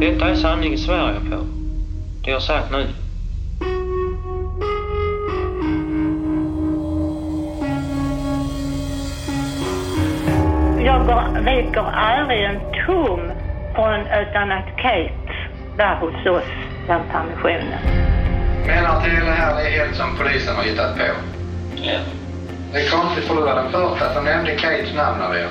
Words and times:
Detta 0.00 0.28
är 0.28 0.34
sanning 0.34 0.72
i 0.72 0.78
Sverige 0.78 1.20
på. 1.30 1.36
Det 2.24 2.30
jag 2.30 2.42
sagt 2.42 2.70
nu. 2.70 2.86
Jag 10.84 11.06
går, 11.06 11.40
viker 11.40 11.92
aldrig 11.92 12.44
en 12.44 12.60
tum 12.86 13.20
från 13.74 14.00
utan 14.00 14.52
att 14.52 14.76
Kate 14.76 15.34
var 15.78 15.96
hos 16.00 16.26
oss 16.26 16.48
den 16.86 17.00
permissionen. 17.12 17.80
Menar 18.66 19.00
till 19.00 19.24
det 19.24 19.32
här 19.32 19.60
är 19.60 19.70
helt 19.70 19.96
som 19.96 20.16
polisen 20.18 20.56
har 20.56 20.62
hittat 20.62 20.96
på? 20.96 21.04
Ja. 21.76 21.98
Det 22.72 22.78
är 22.78 22.90
konstigt 22.90 23.24
för 23.24 23.34
du 23.34 23.40
var 23.40 23.54
den 23.54 23.72
första 23.72 24.14
som 24.14 24.24
nämnde 24.24 24.50
Kates 24.50 24.94
namn 24.94 25.22
av 25.22 25.34
er. 25.34 25.48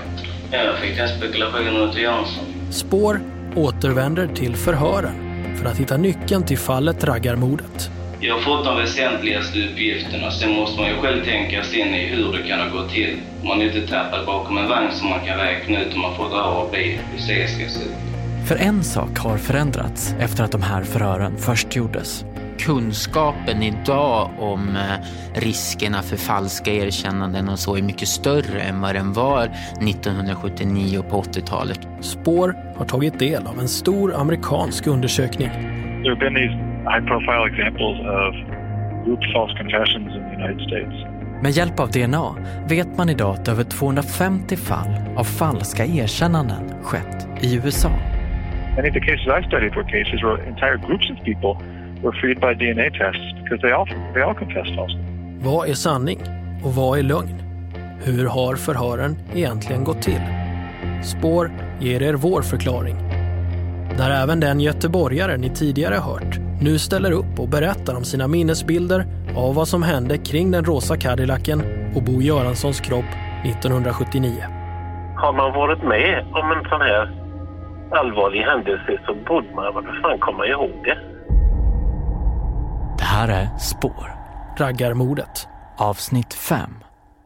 Ja, 0.51 0.57
jag 0.57 0.75
fick 0.75 0.97
den 0.97 1.07
spekulationen 1.09 1.91
till 1.91 2.03
Jansson. 2.03 2.45
Spår 2.71 3.19
återvänder 3.55 4.27
till 4.27 4.55
förhören 4.55 5.15
för 5.57 5.65
att 5.65 5.77
hitta 5.77 5.97
nyckeln 5.97 6.43
till 6.43 6.57
fallet 6.57 7.03
raggarmordet. 7.03 7.91
Jag 8.19 8.33
har 8.33 8.41
fått 8.41 8.65
de 8.65 8.77
väsentligaste 8.77 9.59
uppgifterna. 9.59 10.31
Sen 10.31 10.51
måste 10.51 10.81
man 10.81 10.89
ju 10.89 10.95
själv 10.95 11.25
tänka 11.25 11.63
sig 11.63 11.79
in 11.79 11.95
i 11.95 12.05
hur 12.05 12.33
det 12.33 12.47
kan 12.47 12.59
ha 12.59 12.81
gått 12.81 12.89
till. 12.89 13.17
Man 13.43 13.61
är 13.61 13.65
inte 13.65 13.87
tappad 13.87 14.25
bakom 14.25 14.57
en 14.57 14.69
vagn 14.69 14.91
som 14.91 15.09
man 15.09 15.19
kan 15.25 15.37
räkna 15.37 15.81
ut 15.81 15.93
om 15.93 16.01
man 16.01 16.15
får 16.15 16.29
dra 16.29 16.41
av 16.41 16.71
bil. 16.71 16.99
Hur 17.11 17.35
det 17.35 17.47
ska 17.47 17.69
se 17.69 17.85
ut. 17.85 17.91
För 18.47 18.55
en 18.55 18.83
sak 18.83 19.17
har 19.19 19.37
förändrats 19.37 20.15
efter 20.19 20.43
att 20.43 20.51
de 20.51 20.61
här 20.61 20.83
förhören 20.83 21.37
först 21.37 21.75
gjordes. 21.75 22.25
Kunskapen 22.59 23.63
idag 23.63 24.29
om 24.39 24.75
eh, 24.75 25.41
riskerna 25.41 26.01
för 26.01 26.17
falska 26.17 26.71
erkännanden 26.71 27.49
och 27.49 27.59
så 27.59 27.77
är 27.77 27.81
mycket 27.81 28.07
större 28.07 28.61
än 28.61 28.81
vad 28.81 28.95
den 28.95 29.13
var 29.13 29.43
1979 29.43 31.03
på 31.09 31.21
80-talet. 31.21 31.79
Spår 32.01 32.55
har 32.77 32.85
tagit 32.85 33.19
del 33.19 33.47
av 33.47 33.59
en 33.59 33.67
stor 33.67 34.15
amerikansk 34.15 34.87
undersökning. 34.87 35.49
There 35.49 36.09
have 36.09 36.19
been 36.19 36.35
these 36.35 36.55
high 36.91 37.03
profile 37.11 37.45
examples 37.51 37.99
of 37.99 38.31
group 39.05 39.19
false 39.33 39.53
confessions 39.57 40.15
in 40.15 40.23
the 40.29 40.35
United 40.43 40.61
States. 40.67 41.19
Med 41.41 41.51
hjälp 41.51 41.79
av 41.79 41.91
DNA 41.91 42.35
vet 42.69 42.97
man 42.97 43.09
idag 43.09 43.33
att 43.33 43.47
över 43.47 43.63
250 43.63 44.55
fall 44.55 44.89
av 45.17 45.23
falska 45.23 45.85
erkännanden 45.85 46.83
skett 46.83 47.27
i 47.41 47.55
USA. 47.55 47.89
Many 48.75 48.89
of 48.89 48.93
the 48.93 48.99
cases 48.99 49.27
I 49.27 49.47
studied 49.47 49.75
were 49.75 49.83
cases 49.83 50.23
where 50.23 50.47
entire 50.47 50.77
groups 50.87 51.09
of 51.09 51.17
people 51.25 51.78
were 52.03 52.11
freed 52.21 52.39
by 52.39 52.53
DNA 52.53 52.89
tests 52.89 53.43
because 53.43 53.61
they 53.61 53.71
all, 53.71 53.87
they 54.13 54.21
all 54.21 54.35
confessed 54.35 54.75
falsely. 54.75 55.01
Vad 55.43 55.69
är 55.69 55.73
sanning 55.73 56.19
och 56.63 56.75
vad 56.75 56.99
är 56.99 57.03
lögn? 57.03 57.41
Hur 58.03 58.25
har 58.25 58.55
förhören 58.55 59.17
egentligen 59.35 59.83
gått 59.83 60.01
till? 60.01 60.21
Spår 61.03 61.51
ger 61.79 62.01
er 62.01 62.13
vår 62.13 62.41
förklaring. 62.41 62.95
Där 63.97 64.23
även 64.23 64.39
den 64.39 64.59
göteborgare 64.59 65.37
ni 65.37 65.49
tidigare 65.49 65.95
hört 65.95 66.39
nu 66.61 66.79
ställer 66.79 67.11
upp 67.11 67.39
och 67.39 67.47
berättar 67.49 67.95
om 67.95 68.03
sina 68.03 68.27
minnesbilder 68.27 69.05
av 69.35 69.55
vad 69.55 69.67
som 69.67 69.83
hände 69.83 70.17
kring 70.17 70.51
den 70.51 70.65
rosa 70.65 70.97
Cadillacen 70.97 71.63
och 71.95 72.03
Bo 72.03 72.21
Göranssons 72.21 72.79
kropp 72.81 73.11
1979. 73.43 74.31
Har 75.15 75.33
man 75.33 75.53
varit 75.53 75.83
med 75.83 76.25
om 76.31 76.51
en 76.51 76.69
sån 76.69 76.81
här 76.81 77.11
allvarlig 77.91 78.41
händelse 78.41 78.99
så 79.05 79.13
borde 79.27 79.47
man 79.55 79.73
väl 79.73 80.01
fan 80.01 80.19
komma 80.19 80.47
ihåg 80.47 80.71
det. 80.83 80.97
Det 83.19 83.23
här 83.23 83.41
är 83.41 83.57
Spår, 83.57 84.11
Raggarmordet. 84.57 85.47
avsnitt 85.77 86.33
5, 86.33 86.69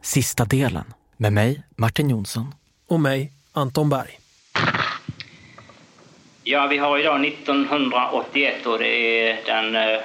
sista 0.02 0.44
delen. 0.44 0.84
Med 1.16 1.32
mig, 1.32 1.62
Martin 1.76 2.10
Jonsson. 2.10 2.54
Och 2.88 3.00
mig, 3.00 3.32
Anton 3.52 3.88
Berg. 3.88 4.18
Ja, 6.42 6.66
vi 6.66 6.78
har 6.78 6.98
idag 6.98 7.26
1981 7.26 8.66
och 8.66 8.78
det 8.78 8.88
är 8.88 9.38
den 9.46 9.76
eh, 9.76 10.00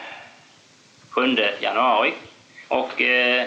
7 1.10 1.22
januari. 1.62 2.14
Och 2.68 3.02
eh, 3.02 3.46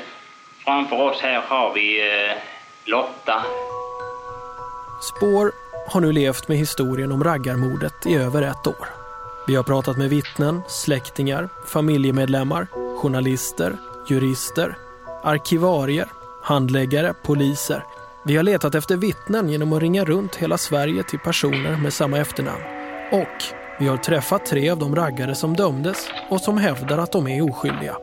framför 0.64 1.00
oss 1.00 1.20
här 1.22 1.40
har 1.40 1.74
vi 1.74 2.00
eh, 2.00 2.36
Lotta. 2.86 3.44
Spår 5.02 5.52
har 5.88 6.00
nu 6.00 6.12
levt 6.12 6.48
med 6.48 6.58
historien 6.58 7.12
om 7.12 7.24
raggarmordet 7.24 8.06
i 8.06 8.14
över 8.14 8.42
ett 8.42 8.66
år. 8.66 9.01
Vi 9.46 9.54
har 9.56 9.62
pratat 9.62 9.96
med 9.96 10.10
vittnen, 10.10 10.62
släktingar, 10.68 11.48
familjemedlemmar, 11.66 12.66
journalister, 13.02 13.76
jurister, 14.08 14.76
arkivarier, 15.22 16.08
handläggare, 16.42 17.14
poliser. 17.22 17.84
Vi 18.24 18.36
har 18.36 18.42
letat 18.42 18.74
efter 18.74 18.96
vittnen 18.96 19.48
genom 19.48 19.72
att 19.72 19.80
ringa 19.80 20.04
runt 20.04 20.36
hela 20.36 20.58
Sverige 20.58 21.02
till 21.02 21.18
personer 21.18 21.76
med 21.76 21.92
samma 21.92 22.18
efternamn. 22.18 22.62
Och 23.12 23.42
vi 23.80 23.88
har 23.88 23.96
träffat 23.96 24.46
tre 24.46 24.70
av 24.70 24.78
de 24.78 24.96
raggare 24.96 25.34
som 25.34 25.56
dömdes 25.56 25.96
och 26.30 26.40
som 26.40 26.58
hävdar 26.58 26.98
att 26.98 27.12
de 27.12 27.28
är 27.28 27.50
oskyldiga. 27.50 27.96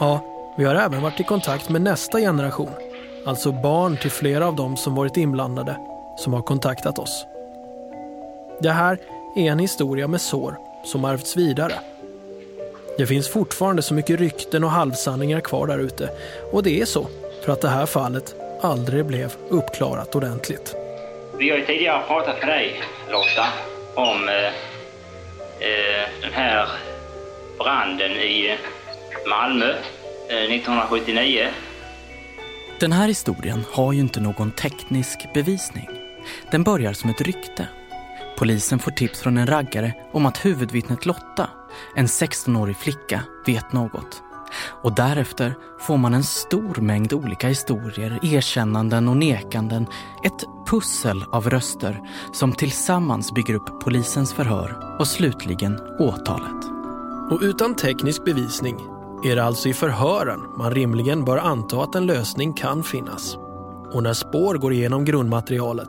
Ja, 0.00 0.24
vi 0.58 0.64
har 0.64 0.74
även 0.74 1.02
varit 1.02 1.20
i 1.20 1.24
kontakt 1.24 1.68
med 1.68 1.82
nästa 1.82 2.18
generation, 2.18 2.72
alltså 3.26 3.52
barn 3.52 3.96
till 3.96 4.10
flera 4.10 4.46
av 4.46 4.56
dem 4.56 4.76
som 4.76 4.94
varit 4.94 5.16
inblandade, 5.16 5.76
som 6.18 6.32
har 6.32 6.42
kontaktat 6.42 6.98
oss. 6.98 7.26
Det 8.60 8.70
här 8.70 8.98
är 9.36 9.50
en 9.52 9.58
historia 9.58 10.08
med 10.08 10.20
sår 10.20 10.63
som 10.84 11.04
ärvts 11.04 11.36
vidare. 11.36 11.74
Det 12.98 13.06
finns 13.06 13.28
fortfarande 13.28 13.82
så 13.82 13.94
mycket 13.94 14.20
rykten 14.20 14.64
och 14.64 14.70
halvsanningar 14.70 15.40
kvar 15.40 15.66
där 15.66 15.78
ute 15.78 16.10
och 16.52 16.62
det 16.62 16.80
är 16.80 16.84
så 16.84 17.06
för 17.44 17.52
att 17.52 17.60
det 17.60 17.68
här 17.68 17.86
fallet 17.86 18.34
aldrig 18.62 19.06
blev 19.06 19.32
uppklarat 19.48 20.14
ordentligt. 20.14 20.74
Vi 21.38 21.50
har 21.50 21.58
ju 21.58 21.66
tidigare 21.66 22.02
pratat 22.06 22.40
med 22.40 22.48
dig, 22.48 22.80
Lotta, 23.10 23.46
om 23.94 24.28
eh, 24.28 24.46
eh, 25.68 26.08
den 26.20 26.32
här 26.32 26.68
branden 27.58 28.10
i 28.10 28.56
Malmö 29.28 29.70
eh, 30.28 30.36
1979. 30.36 31.48
Den 32.80 32.92
här 32.92 33.08
historien 33.08 33.64
har 33.72 33.92
ju 33.92 34.00
inte 34.00 34.20
någon 34.20 34.52
teknisk 34.52 35.32
bevisning. 35.34 35.88
Den 36.50 36.64
börjar 36.64 36.92
som 36.92 37.10
ett 37.10 37.20
rykte. 37.20 37.68
Polisen 38.38 38.78
får 38.78 38.90
tips 38.90 39.20
från 39.20 39.38
en 39.38 39.46
raggare 39.46 39.94
om 40.12 40.26
att 40.26 40.44
huvudvittnet 40.44 41.06
Lotta, 41.06 41.50
en 41.94 42.06
16-årig 42.06 42.76
flicka, 42.76 43.20
vet 43.46 43.72
något. 43.72 44.22
Och 44.82 44.94
därefter 44.94 45.54
får 45.80 45.96
man 45.96 46.14
en 46.14 46.24
stor 46.24 46.80
mängd 46.80 47.12
olika 47.12 47.48
historier, 47.48 48.18
erkännanden 48.22 49.08
och 49.08 49.16
nekanden. 49.16 49.86
Ett 50.24 50.44
pussel 50.66 51.24
av 51.32 51.50
röster 51.50 52.00
som 52.32 52.52
tillsammans 52.52 53.32
bygger 53.34 53.54
upp 53.54 53.80
polisens 53.80 54.32
förhör 54.32 54.96
och 54.98 55.08
slutligen 55.08 55.80
åtalet. 55.98 56.64
Och 57.30 57.40
utan 57.42 57.74
teknisk 57.74 58.24
bevisning 58.24 58.76
är 59.24 59.36
det 59.36 59.44
alltså 59.44 59.68
i 59.68 59.74
förhören 59.74 60.40
man 60.58 60.74
rimligen 60.74 61.24
bör 61.24 61.36
anta 61.36 61.82
att 61.82 61.94
en 61.94 62.06
lösning 62.06 62.52
kan 62.52 62.82
finnas. 62.82 63.36
Och 63.94 64.02
när 64.02 64.12
spår 64.12 64.54
går 64.54 64.72
igenom 64.72 65.04
grundmaterialet 65.04 65.88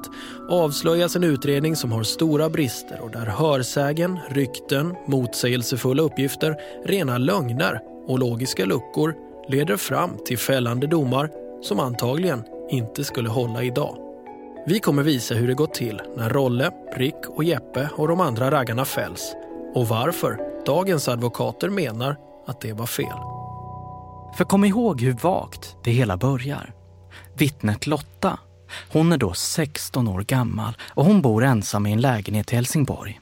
avslöjas 0.50 1.16
en 1.16 1.24
utredning 1.24 1.76
som 1.76 1.92
har 1.92 2.04
stora 2.04 2.50
brister 2.50 3.02
och 3.02 3.12
där 3.12 3.26
hörsägen, 3.26 4.20
rykten, 4.30 4.96
motsägelsefulla 5.08 6.04
uppgifter, 6.04 6.56
rena 6.86 7.18
lögner 7.18 7.80
och 8.08 8.20
logiska 8.20 8.66
luckor 8.66 9.16
leder 9.48 9.78
fram 9.78 10.12
till 10.26 10.38
fällande 10.38 10.88
domar 10.88 11.32
som 11.62 11.80
antagligen 11.80 12.44
inte 12.70 13.04
skulle 13.04 13.30
hålla 13.30 13.64
idag. 13.64 13.98
Vi 14.68 14.80
kommer 14.80 15.04
visa 15.04 15.36
hur 15.36 15.48
det 15.48 15.54
gått 15.54 15.74
till 15.74 16.02
när 16.18 16.30
Rolle, 16.30 16.72
Rick 16.96 17.30
och 17.30 17.44
Jeppe 17.44 17.90
och 17.96 18.08
de 18.08 18.22
andra 18.22 18.52
raggarna 18.52 18.86
fälls 18.86 19.36
och 19.74 19.88
varför 19.88 20.40
dagens 20.66 21.08
advokater 21.08 21.70
menar 21.70 22.16
att 22.48 22.62
det 22.62 22.74
var 22.74 22.86
fel. 22.86 23.18
För 24.38 24.44
kom 24.44 24.66
ihåg 24.66 25.02
hur 25.02 25.14
vagt 25.14 25.76
det 25.84 25.92
hela 25.92 26.18
börjar. 26.18 26.85
Vittnet 27.38 27.88
Lotta, 27.88 28.40
hon 28.92 29.12
är 29.12 29.18
då 29.18 29.34
16 29.34 30.08
år 30.08 30.22
gammal 30.22 30.78
och 30.82 31.06
hon 31.06 31.22
bor 31.22 31.44
ensam 31.44 31.86
i 31.86 31.92
en 31.92 32.02
lägenhet 32.02 32.54
i 32.54 32.56
Helsingborg. 32.56 33.20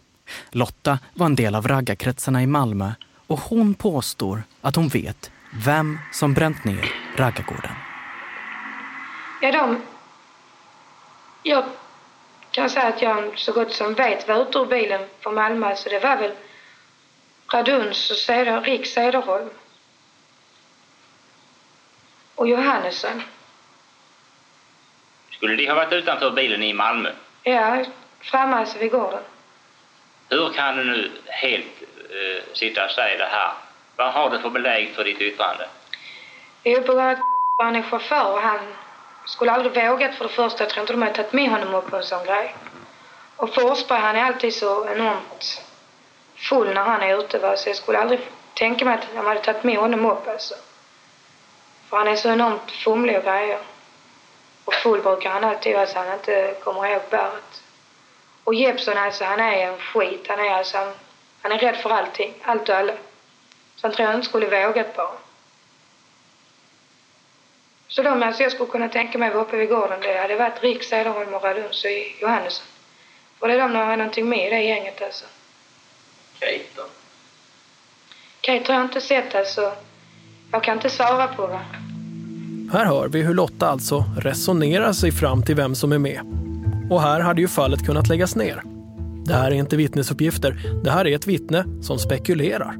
Lotta 0.49 0.99
var 1.13 1.25
en 1.25 1.35
del 1.35 1.55
av 1.55 1.67
raggarkretsarna 1.67 2.43
i 2.43 2.47
Malmö 2.47 2.91
och 3.27 3.39
hon 3.39 3.73
påstår 3.73 4.43
att 4.61 4.75
hon 4.75 4.87
vet 4.87 5.31
vem 5.65 5.99
som 6.11 6.33
bränt 6.33 6.63
ner 6.63 6.91
raggargården. 7.15 7.71
Ja, 9.41 9.51
de... 9.51 9.81
Jag 11.43 11.65
kan 12.51 12.69
säga 12.69 12.87
att 12.87 13.01
jag 13.01 13.39
så 13.39 13.51
gott 13.51 13.73
som 13.73 13.93
vet 13.93 14.27
var 14.27 14.41
ute 14.41 14.57
ur 14.57 14.65
bilen 14.65 15.07
från 15.19 15.35
Malmö, 15.35 15.75
så 15.75 15.89
det 15.89 15.99
var 15.99 16.17
väl 16.17 16.31
Raduns 17.53 18.27
och 18.27 18.63
Rick 18.63 18.87
Cederholm. 18.87 19.49
Och 22.35 22.47
Johannesson. 22.47 23.23
Skulle 25.43 25.55
de 25.55 25.67
ha 25.67 25.75
varit 25.75 25.93
utanför 25.93 26.31
bilen 26.31 26.63
i 26.63 26.73
Malmö? 26.73 27.11
Ja, 27.43 27.83
framme 28.21 28.55
alltså 28.55 28.77
vid 28.77 28.91
gården. 28.91 29.23
Hur 30.29 30.53
kan 30.53 30.77
du 30.77 30.83
nu 30.83 31.11
helt 31.25 31.81
eh, 32.09 32.43
sitta 32.53 32.85
och 32.85 32.91
säga 32.91 33.17
det 33.17 33.29
här? 33.31 33.51
Vad 33.95 34.13
har 34.13 34.29
du 34.29 34.39
för 34.39 34.49
belägg 34.49 34.95
för 34.95 35.03
ditt 35.03 35.21
yttrande? 35.21 35.67
Jo, 36.63 36.81
på 36.81 36.93
grund 36.93 37.01
av 37.01 37.09
att 37.09 37.19
han 37.57 37.75
är 37.75 37.81
chaufför 37.81 38.31
och 38.31 38.41
han 38.41 38.59
skulle 39.25 39.51
aldrig 39.51 39.89
vågat 39.89 40.15
för 40.15 40.23
det 40.23 40.33
första. 40.33 40.63
Jag 40.63 40.69
tror 40.69 40.81
inte 40.83 40.93
de 40.93 41.01
hade 41.01 41.15
tagit 41.15 41.33
med 41.33 41.49
honom 41.49 41.75
upp 41.75 41.89
på 41.89 41.97
en 41.97 42.03
sån 42.03 42.25
grej. 42.25 42.55
Och 43.35 43.53
Forsberg, 43.53 44.01
han 44.01 44.15
är 44.15 44.23
alltid 44.23 44.53
så 44.53 44.89
enormt 44.89 45.61
full 46.35 46.73
när 46.73 46.83
han 46.83 47.01
är 47.01 47.19
ute. 47.19 47.39
Va? 47.39 47.57
Så 47.57 47.69
jag 47.69 47.75
skulle 47.75 47.99
aldrig 47.99 48.19
tänka 48.53 48.85
mig 48.85 48.93
att 48.93 49.07
de 49.15 49.25
hade 49.25 49.39
tagit 49.39 49.63
med 49.63 49.77
honom 49.77 50.05
upp 50.05 50.27
alltså. 50.27 50.55
För 51.89 51.97
han 51.97 52.07
är 52.07 52.15
så 52.15 52.29
enormt 52.29 52.71
fumlig 52.71 53.17
och 53.17 53.23
grejer. 53.23 53.59
Och 54.65 54.73
full 54.73 55.01
brukar 55.01 55.29
han 55.29 55.43
alltid 55.43 55.73
vara 55.73 55.87
så 55.87 55.99
han 55.99 56.13
inte 56.13 56.55
kommer 56.63 56.87
ihåg 56.87 57.01
bäret. 57.09 57.63
Och 58.43 58.53
Jeppson 58.53 58.97
alltså, 58.97 59.23
han 59.23 59.39
är 59.39 59.67
en 59.67 59.79
skit. 59.79 60.25
Han 60.27 60.39
är 60.39 60.49
alltså, 60.49 60.93
han, 61.41 61.51
är 61.51 61.57
rädd 61.57 61.77
för 61.77 61.89
allting. 61.89 62.33
Allt 62.43 62.69
och 62.69 62.75
alla. 62.75 62.93
Så 63.75 63.87
han 63.87 63.91
tror 63.91 64.07
jag 64.07 64.15
inte 64.15 64.27
skulle 64.27 64.67
vågat 64.67 64.95
bara. 64.95 65.17
Så 67.87 68.03
de 68.03 68.23
alltså 68.23 68.43
jag 68.43 68.51
skulle 68.51 68.69
kunna 68.69 68.89
tänka 68.89 69.17
mig 69.17 69.29
vara 69.29 69.43
uppe 69.43 69.57
vid 69.57 69.69
gården, 69.69 70.01
det 70.01 70.17
hade 70.17 70.35
varit 70.35 70.63
Rick, 70.63 70.83
Cederholm 70.83 71.33
och 71.33 71.43
Raduns 71.43 71.85
och 71.85 71.91
Johannesson. 72.21 72.65
Och 73.39 73.47
det 73.47 73.53
är 73.53 73.57
de 73.57 73.75
har 73.75 73.97
någonting 73.97 74.29
med 74.29 74.47
i 74.47 74.49
det 74.49 74.61
gänget 74.61 75.01
alltså. 75.01 75.25
Kate 76.39 76.63
då? 76.75 76.83
Kate 78.41 78.73
har 78.73 78.79
jag 78.79 78.85
inte 78.85 79.01
sett 79.01 79.35
alltså. 79.35 79.73
Jag 80.51 80.63
kan 80.63 80.77
inte 80.77 80.89
svara 80.89 81.27
på 81.27 81.47
det. 81.47 81.59
Här 82.73 82.85
hör 82.85 83.07
vi 83.07 83.21
hur 83.21 83.33
Lotta 83.33 83.67
alltså 83.67 84.05
resonerar 84.17 84.93
sig 84.93 85.11
fram 85.11 85.43
till 85.43 85.55
vem 85.55 85.75
som 85.75 85.91
är 85.91 85.99
med. 85.99 86.19
Och 86.89 87.01
här 87.01 87.19
hade 87.19 87.41
ju 87.41 87.47
fallet 87.47 87.85
kunnat 87.85 88.07
läggas 88.07 88.35
ner. 88.35 88.63
Det 89.25 89.33
här 89.33 89.51
är 89.51 89.55
inte 89.55 89.75
vittnesuppgifter, 89.75 90.81
det 90.83 90.91
här 90.91 91.07
är 91.07 91.15
ett 91.15 91.27
vittne 91.27 91.65
som 91.81 91.99
spekulerar. 91.99 92.77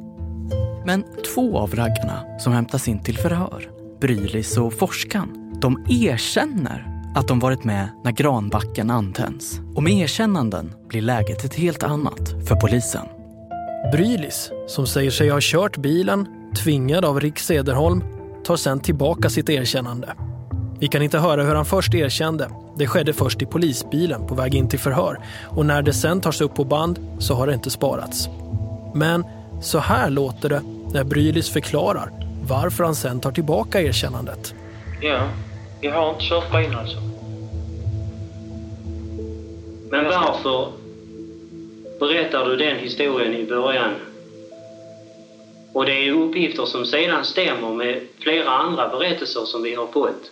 Men 0.85 1.03
två 1.33 1.57
av 1.57 1.75
raggarna 1.75 2.39
som 2.39 2.53
hämtas 2.53 2.87
in 2.87 3.03
till 3.03 3.17
förhör, 3.17 3.69
Brylis 4.01 4.57
och 4.57 4.73
Forskan, 4.73 5.53
de 5.61 5.85
erkänner 5.89 6.87
att 7.15 7.27
de 7.27 7.39
varit 7.39 7.63
med 7.63 7.89
när 8.03 8.11
granbacken 8.11 8.89
antänds. 8.89 9.61
Och 9.75 9.83
med 9.83 9.93
erkännanden 9.93 10.73
blir 10.87 11.01
läget 11.01 11.45
ett 11.45 11.55
helt 11.55 11.83
annat 11.83 12.29
för 12.47 12.55
polisen. 12.55 13.05
Brylis, 13.91 14.51
som 14.67 14.87
säger 14.87 15.11
sig 15.11 15.29
ha 15.29 15.39
kört 15.41 15.77
bilen, 15.77 16.27
tvingad 16.63 17.05
av 17.05 17.19
Rick 17.19 17.39
Sederholm, 17.39 18.03
tar 18.43 18.55
sen 18.55 18.79
tillbaka 18.79 19.29
sitt 19.29 19.49
erkännande. 19.49 20.13
Vi 20.79 20.87
kan 20.87 21.01
inte 21.01 21.19
höra 21.19 21.43
hur 21.43 21.55
han 21.55 21.65
först 21.65 21.93
erkände. 21.93 22.49
Det 22.77 22.87
skedde 22.87 23.13
först 23.13 23.41
i 23.41 23.45
polisbilen 23.45 24.27
på 24.27 24.35
väg 24.35 24.55
in 24.55 24.69
till 24.69 24.79
förhör 24.79 25.19
och 25.49 25.65
när 25.65 25.81
det 25.81 25.93
sen 25.93 26.21
tas 26.21 26.41
upp 26.41 26.55
på 26.55 26.63
band 26.63 26.99
så 27.19 27.33
har 27.33 27.47
det 27.47 27.53
inte 27.53 27.69
sparats. 27.69 28.29
Men 28.95 29.25
så 29.61 29.79
här 29.79 30.09
låter 30.09 30.49
det 30.49 30.61
när 30.93 31.03
Brylis 31.03 31.49
förklarar 31.49 32.11
varför 32.47 32.83
han 32.83 32.95
sen 32.95 33.19
tar 33.19 33.31
tillbaka 33.31 33.81
erkännandet. 33.81 34.55
Ja, 35.01 35.27
jag 35.81 35.93
har 35.93 36.09
inte 36.09 36.23
kört 36.23 36.51
bilen 36.51 36.75
alltså. 36.75 36.97
Men 39.91 40.05
varför 40.05 40.67
berättar 41.99 42.45
du 42.45 42.57
den 42.57 42.77
historien 42.77 43.33
i 43.33 43.45
början? 43.45 43.91
Och 45.73 45.85
det 45.85 46.07
är 46.07 46.11
uppgifter 46.11 46.65
som 46.65 46.85
sedan 46.85 47.25
stämmer 47.25 47.73
med 47.73 48.07
flera 48.19 48.49
andra 48.49 48.87
berättelser 48.87 49.45
som 49.45 49.63
vi 49.63 49.73
har 49.73 49.87
fått. 49.87 50.31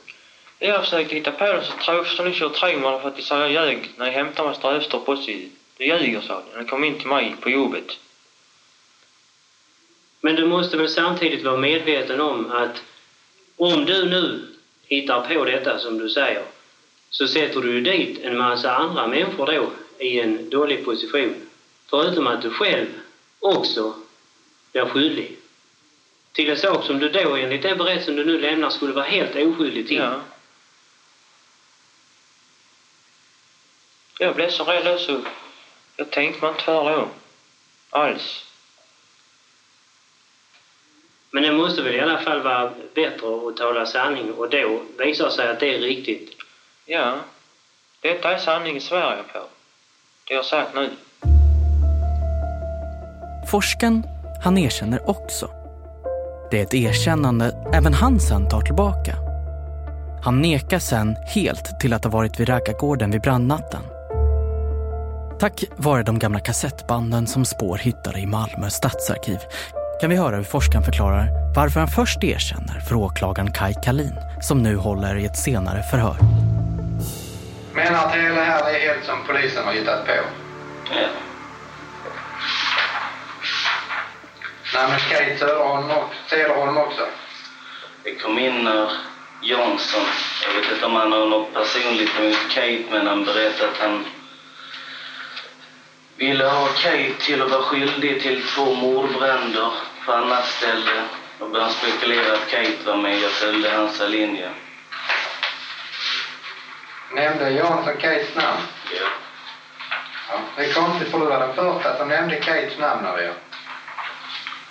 Jag 0.59 0.75
har 0.75 0.83
försökt 0.83 1.11
hitta 1.11 1.31
på 1.31 1.45
det 1.45 1.65
så 1.65 1.71
tror 1.85 2.27
jag 2.27 2.35
kör 2.35 2.49
tro 2.49 2.79
mig 2.79 3.01
för 3.01 3.07
att 3.07 3.15
de 3.15 3.21
sa 3.21 3.39
jag 3.39 3.51
ljög 3.51 3.89
när 3.95 4.05
jag 4.05 4.13
hämtade 4.13 4.47
mig 4.47 4.57
Ströstorp 4.57 5.09
också. 5.09 5.31
Du 5.77 5.85
ljuger 5.85 6.21
sa 6.21 6.43
de. 6.53 6.57
De 6.57 6.65
kom 6.65 6.83
in 6.83 6.99
till 6.99 7.07
mig 7.07 7.35
på 7.41 7.49
jobbet. 7.49 7.97
Men 10.21 10.35
du 10.35 10.45
måste 10.45 10.77
väl 10.77 10.89
samtidigt 10.89 11.43
vara 11.43 11.57
medveten 11.57 12.21
om 12.21 12.51
att 12.51 12.83
om 13.57 13.85
du 13.85 14.09
nu 14.09 14.47
hittar 14.87 15.21
på 15.21 15.45
detta 15.45 15.79
som 15.79 15.97
du 15.97 16.09
säger 16.09 16.43
så 17.09 17.27
sätter 17.27 17.61
du 17.61 17.81
dit 17.81 18.19
en 18.23 18.37
massa 18.37 18.71
andra 18.71 19.07
människor 19.07 19.45
då 19.45 19.71
i 19.99 20.19
en 20.19 20.49
dålig 20.49 20.85
position. 20.85 21.35
Förutom 21.89 22.27
att 22.27 22.41
du 22.41 22.49
själv 22.49 22.87
också 23.39 23.93
blir 24.71 24.85
skyldig. 24.85 25.37
Till 26.31 26.49
en 26.49 26.57
sak 26.57 26.85
som 26.85 26.99
du 26.99 27.09
då 27.09 27.35
enligt 27.35 27.61
den 27.61 27.77
berättelsen 27.77 28.15
du 28.15 28.25
nu 28.25 28.39
lämnar 28.39 28.69
skulle 28.69 28.93
vara 28.93 29.05
helt 29.05 29.35
oskyldig 29.35 29.87
till. 29.87 29.97
Ja. 29.97 30.21
Jag 34.19 34.35
blev 34.35 34.49
så 34.49 34.63
rädd 34.63 34.99
så 34.99 35.21
jag 35.95 36.11
tänkte 36.11 36.41
mig 36.41 36.51
inte 36.51 36.63
för 36.63 36.91
då. 36.91 37.07
Alls. 37.89 38.45
Men 41.31 41.43
det 41.43 41.51
måste 41.51 41.81
väl 41.81 41.95
i 41.95 41.99
alla 41.99 42.21
fall 42.21 42.41
vara 42.41 42.73
bättre 42.93 43.47
att 43.47 43.57
tala 43.57 43.85
sanning 43.85 44.31
och 44.31 44.49
då 44.49 44.83
visar 44.97 45.29
sig 45.29 45.49
att 45.49 45.59
det 45.59 45.75
är 45.75 45.79
riktigt. 45.79 46.37
Ja. 46.85 47.19
Detta 47.99 48.31
är 48.31 48.37
sanning 48.37 48.77
i 48.77 48.81
Sverige 48.81 49.23
på. 49.33 49.39
Det 50.27 50.33
jag 50.33 50.45
sagt 50.45 50.75
nu. 50.75 50.89
Forsken, 53.51 54.03
han 54.41 54.57
erkänner 54.57 55.09
också. 55.09 55.49
Det 56.51 56.59
är 56.59 56.63
ett 56.63 56.73
erkännande 56.73 57.55
även 57.73 57.93
han 57.93 58.19
sen 58.19 58.49
tar 58.49 58.61
tillbaka. 58.61 59.15
Han 60.23 60.41
nekar 60.41 60.79
sen 60.79 61.15
helt 61.27 61.79
till 61.79 61.93
att 61.93 62.03
ha 62.03 62.11
varit 62.11 62.39
vid 62.39 62.49
raggargården 62.49 63.11
vid 63.11 63.21
brandnatten. 63.21 63.81
Tack 65.39 65.63
vare 65.75 66.03
de 66.03 66.19
gamla 66.19 66.39
kassettbanden 66.39 67.27
som 67.27 67.45
Spår 67.45 67.77
hittade 67.77 68.19
i 68.19 68.25
Malmö 68.25 68.69
stadsarkiv 68.69 69.39
kan 70.01 70.09
vi 70.09 70.15
höra 70.15 70.35
hur 70.35 70.43
forskaren 70.43 70.83
förklarar 70.83 71.53
varför 71.55 71.79
han 71.79 71.89
först 71.89 72.23
erkänner 72.23 72.79
för 72.79 72.95
åklagaren 72.95 73.51
Kai 73.51 73.73
Kalin 73.83 74.15
som 74.41 74.63
nu 74.63 74.75
håller 74.75 75.17
i 75.17 75.25
ett 75.25 75.37
senare 75.37 75.83
förhör. 75.83 76.15
Menar 77.73 78.05
att 78.05 78.15
hela 78.15 78.35
det 78.35 78.43
här 78.43 78.73
är 78.73 78.79
helt 78.79 79.05
som 79.05 79.15
polisen 79.27 79.65
har 79.65 79.73
hittat 79.73 80.05
på? 80.05 80.11
Ja. 80.91 81.30
Nej, 84.73 84.87
men 84.89 84.99
Kate 84.99 85.37
Söderholm 85.37 85.91
också, 86.77 86.79
också. 86.79 87.07
Det 88.03 88.15
kom 88.15 88.39
in 88.39 88.63
när 88.63 88.91
Jansson, 89.41 90.05
jag 90.45 90.61
vet 90.61 90.71
inte 90.71 90.85
om 90.85 90.95
han 90.95 91.11
har 91.11 91.25
något 91.25 91.53
personligt 91.53 92.19
emot 92.19 92.49
Kate, 92.49 92.83
men 92.89 93.07
han 93.07 93.23
berättade 93.23 93.71
att 93.71 93.77
han 93.77 94.05
ville 96.15 96.45
ha 96.45 96.67
Kate 96.67 97.11
till 97.19 97.41
att 97.41 97.51
vara 97.51 97.61
skyldig 97.61 98.21
till 98.21 98.43
två 98.43 98.73
mordbränder 98.73 99.71
på 100.05 100.11
annat 100.11 100.45
ställe. 100.45 101.03
Då 101.39 101.47
började 101.47 101.69
han 101.69 101.71
spekulera 101.71 102.33
att 102.33 102.47
Kate 102.47 102.85
var 102.85 102.95
med. 102.95 103.19
Jag 103.19 103.31
följde 103.31 103.69
hans 103.69 103.99
linje. 103.99 104.49
Nämnde 107.11 107.49
Jansson 107.49 107.97
Kates 107.97 108.35
namn? 108.35 108.59
Ja. 108.91 109.07
Ja. 110.29 110.39
Det 110.55 110.61
är 110.61 110.73
konstigt 110.73 111.11
för 111.11 111.17
du 111.17 111.25
var 111.25 111.39
den 111.39 111.55
första 111.55 111.97
de 111.97 112.07
nämnde 112.07 112.35
Kates 112.35 112.77
namn 112.77 113.05
av 113.05 113.19
er. 113.19 113.33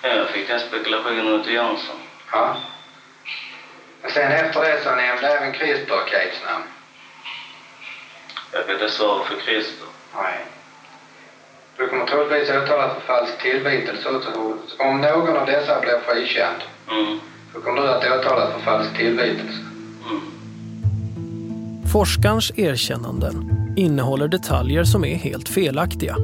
Ja, 0.02 0.09
jag 0.09 0.28
fick 0.28 0.49
den 0.49 0.61
spekulationen 0.61 1.45
till 1.45 1.54
Jansson. 1.54 1.97
Ja. 2.33 2.57
Men 4.02 4.11
sen 4.11 4.33
efter 4.33 4.61
det 4.61 4.80
så 4.85 4.90
nämnde 4.95 5.26
även 5.28 5.52
Christer 5.54 6.00
Kates 6.11 6.40
namn. 6.47 6.64
Jag 8.52 8.66
kan 8.66 8.75
inte 8.75 8.88
svara 8.90 9.25
för 9.25 9.35
Christer. 9.40 9.87
Nej. 10.16 10.38
Du 11.76 11.88
kommer 11.88 12.07
troligtvis 12.07 12.50
åtalas 12.50 12.92
för 12.95 13.00
falsk 13.00 13.42
tillvitelse. 13.42 14.09
Om 14.78 15.00
någon 15.00 15.37
av 15.37 15.47
dessa 15.47 15.80
blir 15.80 15.99
frikänd 16.09 16.61
Mm. 16.90 17.21
så 17.54 17.61
kommer 17.61 17.83
du 17.83 17.88
att 17.88 18.04
åtalas 18.21 18.52
för 18.52 18.61
falsk 18.61 18.97
tillvitelse. 18.97 19.59
Forskarens 21.92 22.59
erkännanden 22.59 23.50
innehåller 23.76 24.28
detaljer 24.28 24.85
som 24.85 25.04
är 25.04 25.14
helt 25.16 25.49
felaktiga. 25.49 26.16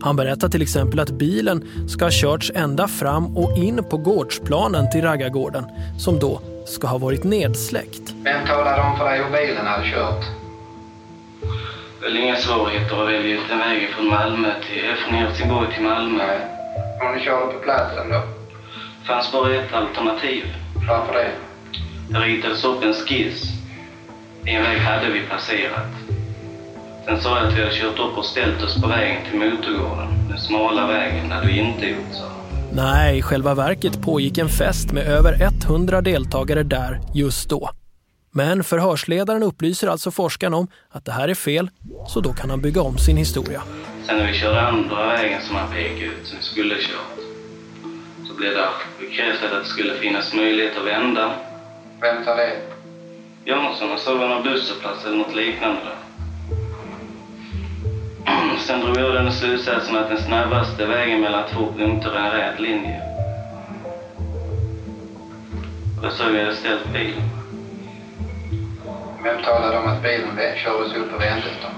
Han 0.00 0.16
berättar 0.16 0.48
till 0.48 0.62
exempel 0.62 1.00
att 1.00 1.10
bilen 1.10 1.64
ska 1.88 2.04
ha 2.04 2.10
körts 2.12 2.52
ända 2.54 2.88
fram 2.88 3.36
och 3.36 3.58
in 3.58 3.84
på 3.90 3.96
gårdsplanen 3.96 4.90
till 4.90 5.02
raggargården 5.02 5.64
som 5.98 6.18
då 6.18 6.40
ska 6.66 6.86
ha 6.86 6.98
varit 6.98 7.24
nedsläckt. 7.24 8.02
Vem 8.24 8.46
talade 8.46 8.82
om 8.82 8.98
för 8.98 9.04
dig 9.04 9.22
hur 9.22 9.30
bilen 9.30 9.66
hade 9.66 9.90
kört? 9.90 10.24
Väl 12.02 12.16
inga 12.16 12.36
svårigheter 12.36 13.02
att 13.02 13.08
välja 13.08 13.34
ut 13.34 13.50
en 13.50 13.58
väg 13.58 13.88
från 13.88 14.08
Malmö 14.08 14.48
till, 14.48 15.04
från 15.04 15.14
Helsingborg 15.14 15.74
till 15.74 15.84
Malmö. 15.84 16.38
Om 17.02 17.16
ni 17.16 17.24
körde 17.24 17.52
på 17.52 17.58
platsen 17.58 18.08
då? 18.10 18.22
fanns 19.06 19.32
bara 19.32 19.54
ett 19.54 19.72
alternativ. 19.72 20.44
Varför 20.88 21.12
det? 21.12 21.30
Det 22.08 22.18
ritades 22.18 22.64
upp 22.64 22.84
en 22.84 22.94
skiss. 22.94 23.42
En 24.44 24.62
väg 24.62 24.78
hade 24.78 25.10
vi 25.10 25.20
passerat. 25.20 26.15
Sen 27.06 27.20
sa 27.20 27.38
jag 27.38 27.46
att 27.46 27.54
vi 27.54 27.62
hade 27.62 27.74
kört 27.74 27.98
upp 27.98 28.18
och 28.18 28.24
ställt 28.24 28.62
oss 28.62 28.82
på 28.82 28.88
vägen 28.88 29.16
till 29.30 29.38
motorgården. 29.38 30.28
Den 30.28 30.38
smala 30.38 30.86
vägen 30.86 31.30
hade 31.30 31.46
vi 31.46 31.58
inte 31.58 31.86
gjort, 31.86 32.20
han. 32.20 32.30
Nej, 32.72 33.18
i 33.18 33.22
själva 33.22 33.54
verket 33.54 34.02
pågick 34.02 34.38
en 34.38 34.48
fest 34.48 34.92
med 34.92 35.06
över 35.06 35.42
100 35.66 36.00
deltagare 36.00 36.62
där 36.62 37.00
just 37.14 37.50
då. 37.50 37.70
Men 38.30 38.64
förhörsledaren 38.64 39.42
upplyser 39.42 39.88
alltså 39.88 40.10
forskaren 40.10 40.54
om 40.54 40.68
att 40.90 41.04
det 41.04 41.12
här 41.12 41.28
är 41.28 41.34
fel, 41.34 41.70
så 42.08 42.20
då 42.20 42.32
kan 42.32 42.50
han 42.50 42.60
bygga 42.60 42.82
om 42.82 42.98
sin 42.98 43.16
historia. 43.16 43.62
Sen 44.06 44.18
när 44.18 44.26
vi 44.26 44.38
körde 44.38 44.60
andra 44.60 45.06
vägen 45.06 45.42
som 45.42 45.56
han 45.56 45.68
pekade 45.68 46.04
ut, 46.04 46.26
som 46.26 46.36
vi 46.38 46.44
skulle 46.44 46.74
kört, 46.74 47.18
så 48.28 48.34
blev 48.34 48.50
det 48.54 48.68
bekräftat 49.00 49.52
att 49.52 49.62
det 49.62 49.68
skulle 49.68 49.94
finnas 49.94 50.34
möjlighet 50.34 50.76
att 50.78 50.86
vända. 50.86 51.32
Vem 52.00 52.24
sa 52.24 52.34
det? 52.34 52.56
Jansson, 53.44 53.88
han 53.88 53.98
såg 53.98 54.18
någon 54.18 54.42
busshållplats 54.42 55.04
eller 55.04 55.16
något 55.16 55.34
liknande 55.34 55.80
där. 55.84 56.05
Sen 58.66 58.80
drog 58.80 58.96
jag 58.96 59.14
den 59.14 59.32
slutsatsen 59.32 59.96
att 59.96 60.08
den 60.08 60.22
snabbaste 60.22 60.86
vägen 60.86 61.20
mellan 61.20 61.48
två 61.48 61.72
punkter 61.78 62.10
är 62.10 62.24
en 62.24 62.30
rät 62.30 62.60
linje. 62.60 63.02
Och 65.96 66.02
då 66.02 66.10
såg 66.10 66.34
jag 66.34 66.44
hade 66.44 66.56
ställt 66.56 66.92
bilen. 66.92 67.22
Vem 69.24 69.42
talade 69.42 69.78
om 69.78 69.86
att 69.86 70.02
bilen 70.02 70.38
kördes 70.64 70.94
upp 70.94 71.14
och 71.14 71.20
vändes 71.20 71.52
då? 71.62 71.68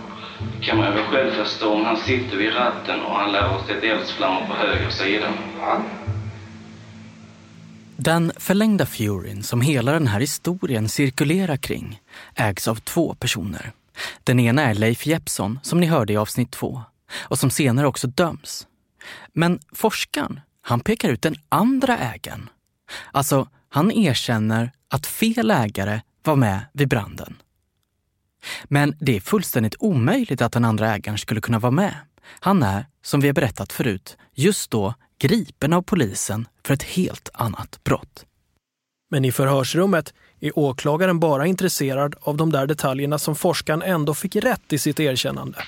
Det 0.58 0.66
kan 0.66 0.78
man 0.78 0.94
väl 0.94 1.04
själv 1.04 1.30
förstå 1.30 1.72
om 1.74 1.84
han 1.84 1.96
sitter 1.96 2.36
vid 2.36 2.54
ratten 2.54 3.00
och 3.00 3.14
han 3.14 3.32
lär 3.32 3.54
oss 3.54 3.70
ett 3.70 3.84
eldsflammor 3.84 4.46
på 4.46 4.54
höger 4.54 4.90
sida. 4.90 5.26
Den 7.96 8.32
förlängda 8.36 8.86
Furyn 8.86 9.42
som 9.42 9.60
hela 9.60 9.92
den 9.92 10.06
här 10.06 10.20
historien 10.20 10.88
cirkulerar 10.88 11.56
kring 11.56 12.00
ägs 12.34 12.68
av 12.68 12.74
två 12.74 13.14
personer. 13.14 13.72
Den 14.24 14.40
ena 14.40 14.62
är 14.62 14.74
Leif 14.74 15.06
Jeppsson 15.06 15.58
som 15.62 15.80
ni 15.80 15.86
hörde 15.86 16.12
i 16.12 16.16
avsnitt 16.16 16.50
två 16.50 16.82
och 17.18 17.38
som 17.38 17.50
senare 17.50 17.86
också 17.86 18.06
döms. 18.06 18.66
Men 19.32 19.60
forskaren, 19.72 20.40
han 20.62 20.80
pekar 20.80 21.08
ut 21.08 21.22
den 21.22 21.36
andra 21.48 21.98
ägaren. 21.98 22.48
Alltså, 23.12 23.48
han 23.68 23.92
erkänner 23.92 24.72
att 24.88 25.06
fel 25.06 25.50
ägare 25.50 26.00
var 26.22 26.36
med 26.36 26.60
vid 26.72 26.88
branden. 26.88 27.36
Men 28.64 28.96
det 29.00 29.16
är 29.16 29.20
fullständigt 29.20 29.76
omöjligt 29.78 30.42
att 30.42 30.52
den 30.52 30.64
andra 30.64 30.94
ägaren 30.94 31.18
skulle 31.18 31.40
kunna 31.40 31.58
vara 31.58 31.70
med. 31.70 31.94
Han 32.40 32.62
är, 32.62 32.86
som 33.02 33.20
vi 33.20 33.28
har 33.28 33.34
berättat 33.34 33.72
förut, 33.72 34.16
just 34.34 34.70
då 34.70 34.94
gripen 35.18 35.72
av 35.72 35.82
polisen 35.82 36.48
för 36.64 36.74
ett 36.74 36.82
helt 36.82 37.28
annat 37.34 37.84
brott. 37.84 38.24
Men 39.10 39.24
i 39.24 39.32
förhörsrummet 39.32 40.14
är 40.40 40.58
åklagaren 40.58 41.18
bara 41.18 41.46
intresserad 41.46 42.16
av 42.20 42.36
de 42.36 42.52
där 42.52 42.66
detaljerna 42.66 43.18
som 43.18 43.36
forskaren 43.36 43.82
ändå 43.82 44.14
fick 44.14 44.36
rätt 44.36 44.72
i 44.72 44.78
sitt 44.78 45.00
erkännande. 45.00 45.58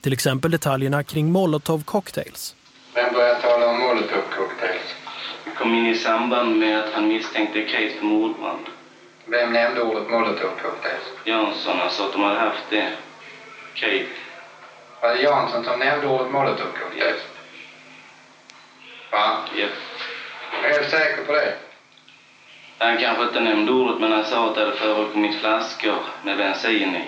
Till 0.00 0.12
exempel 0.12 0.50
detaljerna 0.50 1.02
kring 1.02 1.32
molotov 1.32 1.84
cocktails. 1.84 2.54
Vem 2.94 3.14
började 3.14 3.40
tala 3.40 3.66
om 3.70 3.78
molotov 3.78 4.22
cocktails? 4.36 4.94
Det 5.44 5.50
kom 5.50 5.74
in 5.74 5.86
i 5.86 5.94
samband 5.94 6.58
med 6.58 6.78
att 6.78 6.92
han 6.92 7.08
misstänkte 7.08 7.62
Kate 7.62 7.94
för 7.98 8.06
mordbrand. 8.06 8.66
Vem 9.26 9.52
nämnde 9.52 9.82
ordet 9.82 10.10
molotov 10.10 10.50
cocktails? 10.62 11.04
Jansson, 11.24 11.78
han 11.78 11.90
sa 11.90 12.06
att 12.06 12.12
de 12.12 12.22
hade 12.22 12.40
haft 12.40 12.64
det. 12.70 12.92
Kate. 13.74 14.06
Var 15.02 15.08
det 15.08 15.22
Jansson 15.22 15.64
som 15.64 15.78
nämnde 15.78 16.06
ordet 16.06 16.32
molotov 16.32 16.66
cocktails? 16.80 17.22
Va? 19.12 19.38
Japp. 19.56 19.70
Är 20.64 20.82
du 20.82 20.90
säker 20.90 21.24
på 21.24 21.32
det? 21.32 21.54
Han 22.82 22.98
kanske 22.98 23.24
inte 23.24 23.40
nämnde 23.40 23.72
ordet, 23.72 24.00
men 24.00 24.12
han 24.12 24.24
sa 24.24 24.48
att 24.48 24.54
det 24.54 24.60
hade 24.60 24.76
förekommit 24.76 25.40
flaskor 25.40 25.98
med 26.24 26.38
bensin 26.38 26.96
i. 26.96 27.04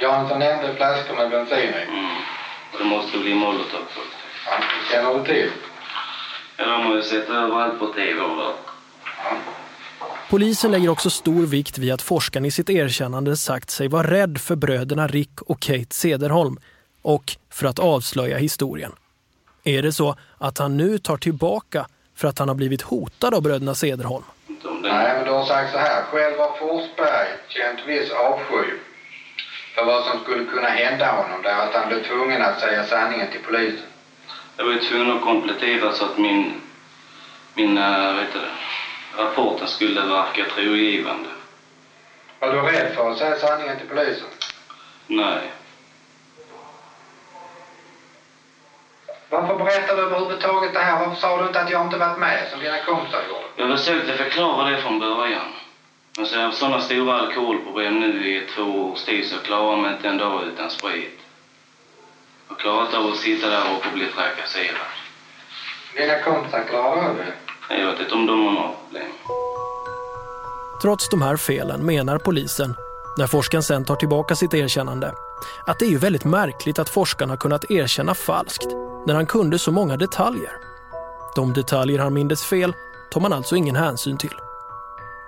Jansson 0.00 0.38
nämnde 0.38 0.74
flaskor 0.74 1.14
med 1.14 1.30
bensin 1.30 1.58
i. 1.58 1.82
Mm. 1.88 2.06
Och 2.72 2.78
det 2.78 2.84
måste 2.84 3.18
bli 3.18 3.34
molotov 3.34 3.80
Ja, 4.46 4.52
det 4.58 4.94
känner 4.94 5.18
du 5.18 5.24
till? 5.24 5.50
Ja, 6.56 6.64
de 6.64 6.86
har 6.86 6.96
ju 6.96 7.02
sett 7.02 7.28
överallt 7.28 7.78
på 7.78 7.86
tv 7.86 8.20
och 8.20 8.36
hört. 8.36 8.56
Polisen 10.30 10.70
lägger 10.70 10.88
också 10.88 11.10
stor 11.10 11.46
vikt 11.46 11.78
vid 11.78 11.92
att 11.92 12.02
forskaren 12.02 12.44
i 12.44 12.50
sitt 12.50 12.70
erkännande 12.70 13.36
sagt 13.36 13.70
sig 13.70 13.88
vara 13.88 14.10
rädd 14.10 14.38
för 14.40 14.56
bröderna 14.56 15.06
Rick 15.06 15.42
och 15.42 15.60
Kate 15.60 15.94
Sederholm 15.94 16.58
och 17.02 17.36
för 17.50 17.66
att 17.66 17.78
avslöja 17.78 18.38
historien. 18.38 18.92
Är 19.64 19.82
det 19.82 19.92
så 19.92 20.16
att 20.38 20.58
han 20.58 20.76
nu 20.76 20.98
tar 20.98 21.16
tillbaka 21.16 21.86
för 22.22 22.28
att 22.28 22.38
han 22.38 22.48
har 22.48 22.54
blivit 22.54 22.82
hotad 22.82 23.34
av 23.34 23.42
bröderna 23.42 23.74
Sederholm? 23.74 24.24
Nej, 24.82 25.14
men 25.16 25.24
du 25.24 25.30
har 25.30 25.44
sagt 25.44 25.72
så 25.72 25.78
här. 25.78 26.02
Själv 26.02 26.38
har 26.38 26.56
Forsberg 26.58 27.28
känt 27.48 27.78
viss 27.86 28.10
avsky 28.10 28.70
för 29.74 29.84
vad 29.84 30.04
som 30.04 30.20
skulle 30.20 30.44
kunna 30.44 30.68
hända 30.68 31.12
honom 31.12 31.42
där 31.42 31.56
att 31.64 31.74
han 31.74 31.88
blev 31.88 32.02
tvungen 32.02 32.42
att 32.42 32.60
säga 32.60 32.84
sanningen 32.84 33.30
till 33.30 33.40
polisen. 33.48 33.86
Jag 34.56 34.64
var 34.64 34.78
tvungen 34.78 35.16
att 35.16 35.22
komplettera 35.22 35.92
så 35.92 36.04
att 36.04 36.18
min, 36.18 36.52
min 37.54 37.78
äh, 37.78 38.14
vet 38.14 38.32
du, 38.32 38.38
det, 38.38 39.22
rapporten 39.22 39.68
skulle 39.68 40.00
verka 40.00 40.44
trogivande. 40.54 41.28
Var 42.38 42.52
du 42.52 42.60
rädd 42.60 42.94
för 42.94 43.10
att 43.10 43.18
säga 43.18 43.36
sanningen 43.36 43.76
till 43.78 43.88
polisen? 43.88 44.28
Nej. 45.06 45.40
Varför 49.32 49.56
berättar 49.56 49.96
du 49.96 50.02
överhuvudtaget 50.02 50.72
det 50.72 50.78
här? 50.78 51.06
Varför 51.06 51.20
sa 51.20 51.36
du 51.36 51.46
inte 51.46 51.60
att 51.60 51.70
jag 51.70 51.86
inte 51.86 51.96
varit 51.96 52.18
med 52.18 52.48
som 52.50 52.60
dina 52.60 52.78
kompisar 52.84 53.22
gjorde? 53.28 53.70
Jag 53.70 53.78
försökte 53.78 54.12
förklara 54.12 54.70
det 54.70 54.76
från 54.76 54.98
början. 54.98 55.48
Men 56.16 56.26
så 56.26 56.34
jag 56.34 56.44
har 56.44 56.52
sådana 56.52 56.80
stora 56.80 57.14
alkoholproblem 57.14 58.00
nu 58.00 58.28
i 58.28 58.46
två 58.56 58.62
års 58.62 59.04
tid 59.04 59.26
så 59.26 59.34
jag 59.34 59.42
klarar 59.42 59.76
mig 59.76 59.92
inte 59.92 60.08
en 60.08 60.18
dag 60.18 60.42
utan 60.44 60.70
sprit. 60.70 61.18
Jag 62.48 62.58
klarar 62.58 62.84
inte 62.86 62.98
av 62.98 63.06
att 63.06 63.16
sitta 63.16 63.50
där 63.50 63.62
och 63.76 63.92
bli 63.94 64.06
trakasserad. 64.06 64.90
Dina 65.96 66.20
kompisar 66.20 66.64
klarar 66.68 67.08
av 67.08 67.16
det? 67.16 67.78
Jag 67.78 67.86
vet 67.86 68.00
inte 68.00 68.14
om 68.14 68.26
de 68.26 68.46
har 68.46 68.52
några 68.52 68.70
problem. 68.84 69.12
Trots 70.82 71.08
de 71.08 71.22
här 71.22 71.36
felen 71.36 71.86
menar 71.86 72.18
polisen, 72.18 72.74
när 73.18 73.26
forskaren 73.26 73.62
sen 73.62 73.84
tar 73.84 73.96
tillbaka 73.96 74.34
sitt 74.34 74.54
erkännande, 74.54 75.14
att 75.66 75.78
det 75.78 75.84
är 75.84 75.90
ju 75.90 75.98
väldigt 75.98 76.24
märkligt 76.24 76.78
att 76.78 76.88
forskaren 76.88 77.30
har 77.30 77.36
kunnat 77.36 77.70
erkänna 77.70 78.14
falskt 78.14 78.81
när 79.06 79.14
han 79.14 79.26
kunde 79.26 79.58
så 79.58 79.72
många 79.72 79.96
detaljer. 79.96 80.52
De 81.36 81.52
detaljer 81.52 81.98
han 81.98 82.14
mindes 82.14 82.44
fel 82.44 82.72
tar 83.12 83.20
man 83.20 83.32
alltså 83.32 83.56
ingen 83.56 83.76
hänsyn 83.76 84.18
till. 84.18 84.34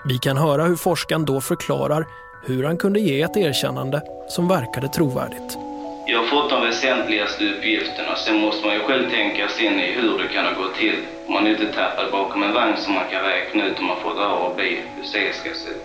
Vi 0.04 0.18
kan 0.18 0.36
höra 0.36 0.64
hur 0.64 0.76
forskaren 0.76 1.24
då 1.24 1.40
förklarar 1.40 2.06
hur 2.42 2.64
han 2.64 2.76
kunde 2.76 3.00
ge 3.00 3.22
ett 3.22 3.36
erkännande 3.36 4.02
som 4.28 4.48
verkade 4.48 4.88
trovärdigt. 4.88 5.58
Jag 6.06 6.18
har 6.18 6.26
fått 6.26 6.50
de 6.50 6.60
väsentligaste 6.66 7.44
uppgifterna. 7.44 8.16
Sen 8.16 8.36
måste 8.36 8.66
man 8.66 8.74
ju 8.74 8.80
själv 8.80 9.10
tänka 9.10 9.48
sig 9.48 9.66
in 9.66 9.80
i 9.80 9.92
hur 9.92 10.18
det 10.18 10.28
kan 10.28 10.44
ha 10.44 10.52
gått 10.62 10.74
till. 10.74 10.96
Om 11.26 11.32
man 11.34 11.46
inte 11.46 11.66
tappar 11.72 12.10
bakom 12.10 12.42
en 12.42 12.54
vagn 12.54 12.76
som 12.76 12.94
man 12.94 13.04
kan 13.10 13.22
räkna 13.22 13.66
ut 13.66 13.78
om 13.78 13.86
man 13.86 13.96
får 14.02 14.22
A 14.22 14.32
och 14.32 14.56
B 14.56 14.62
hur 14.96 15.04
C 15.04 15.32
ska 15.32 15.50
se 15.54 15.70
ut. 15.70 15.84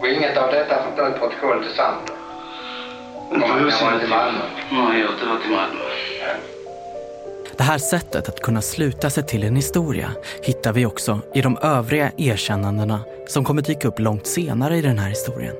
Och 0.00 0.08
inget 0.08 0.36
av 0.36 0.50
detta 0.50 0.74
stå 0.92 1.08
i 1.08 1.12
protokollet 1.12 1.70
är 1.70 1.74
sant 1.74 2.02
då? 2.06 2.12
Om 3.34 3.40
kan 3.40 3.64
vara 3.64 3.98
till 3.98 4.08
Malmö? 4.08 4.38
Nej, 4.70 5.00
jag 5.00 5.06
har 5.06 5.14
inte 5.14 5.26
varit 5.26 5.46
i 5.46 5.50
Malmö. 5.50 5.80
Det 7.60 7.64
här 7.64 7.78
sättet 7.78 8.28
att 8.28 8.40
kunna 8.40 8.62
sluta 8.62 9.10
sig 9.10 9.26
till 9.26 9.44
en 9.44 9.56
historia 9.56 10.10
hittar 10.42 10.72
vi 10.72 10.86
också 10.86 11.20
i 11.34 11.40
de 11.40 11.58
övriga 11.62 12.12
erkännandena 12.16 13.00
som 13.26 13.44
kommer 13.44 13.62
dyka 13.62 13.88
upp 13.88 13.98
långt 13.98 14.26
senare 14.26 14.76
i 14.76 14.82
den 14.82 14.98
här 14.98 15.08
historien. 15.08 15.54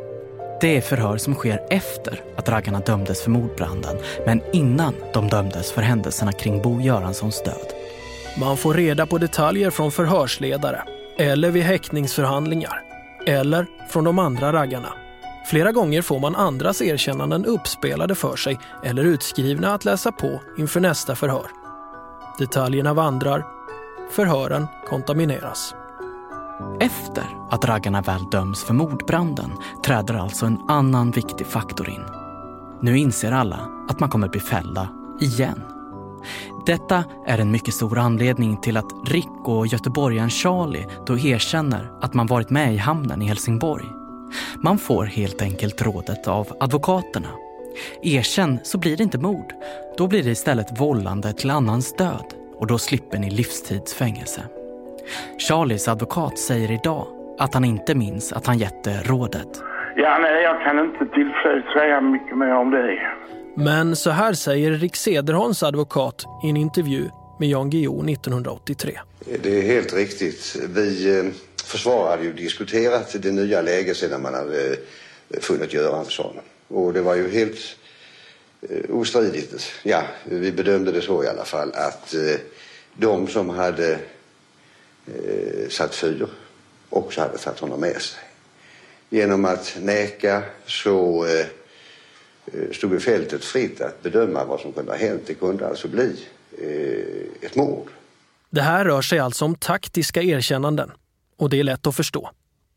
Det 0.61 0.77
är 0.77 0.81
förhör 0.81 1.17
som 1.17 1.35
sker 1.35 1.63
efter 1.71 2.23
att 2.37 2.49
raggarna 2.49 2.81
dömdes 2.81 3.23
för 3.23 3.31
mordbranden 3.31 3.97
men 4.27 4.43
innan 4.53 4.95
de 5.15 5.29
dömdes 5.29 5.73
för 5.73 5.83
händelserna 5.83 6.33
kring 6.33 6.63
Bo 6.63 6.81
Göranssons 6.81 7.43
död. 7.43 7.73
Man 8.39 8.57
får 8.57 8.75
reda 8.75 9.07
på 9.07 9.19
detaljer 9.19 9.71
från 9.71 9.93
förhörsledare 9.93 10.83
eller 11.19 11.51
vid 11.51 11.63
häktningsförhandlingar 11.63 12.83
eller 13.27 13.67
från 13.89 14.05
de 14.05 14.19
andra 14.19 14.53
raggarna. 14.53 14.93
Flera 15.47 15.73
gånger 15.73 16.03
får 16.03 16.19
man 16.19 16.37
andras 16.37 16.83
erkännanden 16.83 17.47
uppspelade 17.47 18.15
för 18.15 18.37
sig 18.37 18.59
eller 18.85 19.05
utskrivna 19.05 19.75
att 19.75 19.85
läsa 19.85 20.13
på 20.13 20.41
inför 20.59 20.81
nästa 20.81 21.15
förhör. 21.15 21.60
Detaljerna 22.41 22.95
vandrar, 22.95 23.47
förhören 24.11 24.67
kontamineras. 24.89 25.75
Efter 26.81 27.25
att 27.51 27.65
raggarna 27.65 28.03
väl 28.03 28.31
döms 28.31 28.65
för 28.65 28.75
mordbranden 28.75 29.51
träder 29.85 30.15
alltså 30.15 30.47
en 30.47 30.59
annan 30.69 31.11
viktig 31.11 31.47
faktor 31.47 31.89
in. 31.89 32.05
Nu 32.81 32.99
inser 32.99 33.33
alla 33.33 33.69
att 33.89 34.01
man 34.01 34.09
kommer 34.09 34.29
bli 34.29 34.41
fällda 34.41 34.89
igen. 35.21 35.63
Detta 36.67 37.05
är 37.27 37.39
en 37.39 37.51
mycket 37.51 37.75
stor 37.75 37.99
anledning 37.99 38.57
till 38.57 38.77
att 38.77 38.93
Rick 39.07 39.49
och 39.49 39.67
göteborgaren 39.67 40.31
Charlie 40.31 40.87
då 41.07 41.19
erkänner 41.19 41.93
att 42.01 42.15
man 42.15 42.27
varit 42.27 42.51
med 42.51 42.75
i 42.75 42.77
hamnen 42.77 43.23
i 43.23 43.27
Helsingborg. 43.27 43.87
Man 44.63 44.79
får 44.79 45.05
helt 45.05 45.43
enkelt 45.43 45.83
rådet 45.83 46.27
av 46.27 46.49
advokaterna. 46.61 47.29
Erkänn 48.03 48.59
så 48.63 48.79
blir 48.79 48.97
det 48.97 49.03
inte 49.03 49.19
mord. 49.19 49.53
Då 49.97 50.07
blir 50.07 50.23
det 50.23 50.31
istället 50.31 50.81
vållande 50.81 51.33
till 51.33 51.51
annans 51.51 51.97
död 51.97 52.35
och 52.57 52.67
då 52.67 52.79
slipper 52.79 53.19
ni 53.19 53.31
livstidsfängelse. 53.31 54.43
Charlies 55.49 55.89
advokat 55.89 56.39
säger 56.39 56.73
idag 56.73 57.07
att 57.39 57.55
han 57.55 57.65
inte 57.65 57.95
minns 57.95 58.33
att 58.33 58.47
han 58.47 58.59
gett 58.59 58.85
det 58.85 59.03
rådet. 59.03 59.63
Ja, 59.97 60.19
nej, 60.19 60.43
jag 60.43 60.63
kan 60.63 60.79
inte 60.79 61.15
tillfälligt 61.15 61.73
säga 61.73 62.01
mycket 62.01 62.39
mer 62.39 62.55
om 62.55 62.71
det. 62.71 63.01
Men 63.57 63.97
så 63.97 64.11
här 64.11 64.33
säger 64.33 64.71
Rick 64.71 64.97
Sederholms 64.97 65.63
advokat 65.63 66.25
i 66.45 66.51
en 66.51 66.57
intervju 66.57 67.09
med 67.39 67.49
Jan 67.49 67.71
Guillou 67.71 68.11
1983. 68.11 68.99
Det 69.43 69.59
är 69.59 69.63
helt 69.63 69.95
riktigt. 69.95 70.57
Vi 70.69 71.19
eh, 71.19 71.25
försvarare 71.65 72.11
hade 72.11 72.25
ju 72.25 72.33
diskuterat 72.33 73.23
det 73.23 73.33
nya 73.33 73.63
läget 73.63 73.97
sedan 73.97 74.23
man 74.23 74.35
hade 74.35 74.69
eh, 74.71 75.41
funnit 75.41 75.75
Göransson. 75.75 76.35
Och 76.71 76.93
det 76.93 77.01
var 77.01 77.15
ju 77.15 77.31
helt 77.31 77.77
eh, 78.63 78.97
ostridigt, 78.97 79.73
ja, 79.83 80.03
vi 80.25 80.53
bedömde 80.53 80.93
det 80.93 81.03
så 81.03 81.25
i 81.25 81.29
alla 81.29 81.45
fall, 81.45 81.73
att 81.75 82.15
eh, 82.15 82.37
de 82.95 83.27
som 83.27 83.49
hade 83.49 83.93
eh, 85.07 85.69
satt 85.69 85.95
fyr 85.95 86.27
också 86.91 87.21
hade 87.21 87.39
tagit 87.39 87.61
honom 87.61 87.81
med 87.81 88.03
sig. 88.03 88.21
Genom 89.09 89.45
att 89.45 89.77
neka 89.81 90.43
så 90.67 91.27
eh, 91.27 91.47
eh, 92.47 92.73
stod 92.73 92.93
ju 92.93 93.01
fältet 93.01 93.45
fritt 93.45 93.81
att 93.81 94.03
bedöma 94.03 94.45
vad 94.45 94.61
som 94.61 94.73
kunde 94.73 94.93
ha 94.93 94.99
hänt. 94.99 95.23
Det 95.27 95.35
kunde 95.35 95.69
alltså 95.69 95.89
bli 95.89 96.27
eh, 96.59 97.47
ett 97.47 97.57
mord. 97.57 97.89
Det 98.51 98.63
här 98.63 98.85
rör 98.85 99.03
sig 99.03 99.19
alltså 99.19 99.45
om 99.45 99.55
taktiska 99.55 100.23
erkännanden 100.23 100.91
och 101.37 101.51
det 101.51 101.61
är 101.61 101.65
lätt 101.65 101.87
att 101.87 101.97
förstå. 101.97 102.31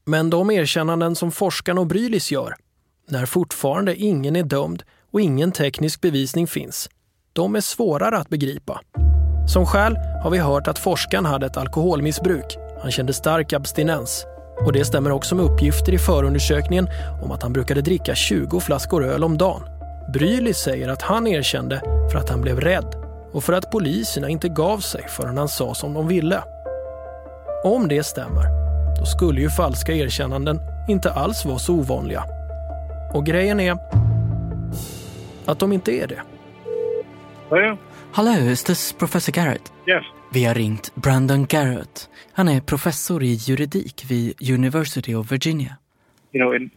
Men 0.05 0.29
de 0.29 0.51
erkännanden 0.51 1.15
som 1.15 1.31
forskarna 1.31 1.81
och 1.81 1.87
Brylis 1.87 2.31
gör, 2.31 2.55
när 3.09 3.25
fortfarande 3.25 3.95
ingen 3.95 4.35
är 4.35 4.43
dömd 4.43 4.83
och 5.11 5.21
ingen 5.21 5.51
teknisk 5.51 6.01
bevisning 6.01 6.47
finns, 6.47 6.89
de 7.33 7.55
är 7.55 7.61
svårare 7.61 8.17
att 8.17 8.29
begripa. 8.29 8.81
Som 9.47 9.65
skäl 9.65 9.97
har 10.23 10.29
vi 10.29 10.37
hört 10.37 10.67
att 10.67 10.79
forskaren 10.79 11.25
hade 11.25 11.45
ett 11.45 11.57
alkoholmissbruk. 11.57 12.57
Han 12.81 12.91
kände 12.91 13.13
stark 13.13 13.53
abstinens. 13.53 14.25
Och 14.65 14.73
det 14.73 14.85
stämmer 14.85 15.11
också 15.11 15.35
med 15.35 15.45
uppgifter 15.45 15.93
i 15.93 15.97
förundersökningen 15.97 16.87
om 17.23 17.31
att 17.31 17.43
han 17.43 17.53
brukade 17.53 17.81
dricka 17.81 18.15
20 18.15 18.59
flaskor 18.59 19.05
öl 19.05 19.23
om 19.23 19.37
dagen. 19.37 19.61
Brylis 20.13 20.57
säger 20.57 20.87
att 20.87 21.01
han 21.01 21.27
erkände 21.27 21.81
för 22.11 22.19
att 22.19 22.29
han 22.29 22.41
blev 22.41 22.59
rädd 22.59 22.95
och 23.31 23.43
för 23.43 23.53
att 23.53 23.71
poliserna 23.71 24.29
inte 24.29 24.49
gav 24.49 24.79
sig 24.79 25.07
förrän 25.07 25.37
han 25.37 25.49
sa 25.49 25.73
som 25.73 25.93
de 25.93 26.07
ville. 26.07 26.43
Om 27.63 27.87
det 27.87 28.03
stämmer, 28.03 28.43
då 28.99 29.05
skulle 29.05 29.41
ju 29.41 29.49
falska 29.49 29.93
erkännanden 29.93 30.59
inte 30.89 31.11
alls 31.11 31.45
vara 31.45 31.59
så 31.59 31.73
ovanliga. 31.73 32.23
Och 33.13 33.25
grejen 33.25 33.59
är 33.59 33.77
att 35.45 35.59
de 35.59 35.71
inte 35.71 35.91
är 35.91 36.07
det. 36.07 36.21
Hello? 37.49 37.77
Hello, 38.13 38.51
is 38.51 38.63
this 38.63 38.93
Professor 38.93 39.33
Garrett? 39.33 39.73
Yes. 39.87 40.03
Vi 40.33 40.45
har 40.45 40.53
ringt 40.53 40.95
Brandon 40.95 41.45
Garrett. 41.45 42.09
Han 42.33 42.47
är 42.47 42.61
professor 42.61 43.23
i 43.23 43.33
juridik 43.33 44.05
vid 44.09 44.51
University 44.51 45.15
of 45.15 45.31
Virginia. 45.31 45.77
You 46.31 46.43
know, 46.43 46.55
in 46.55 46.69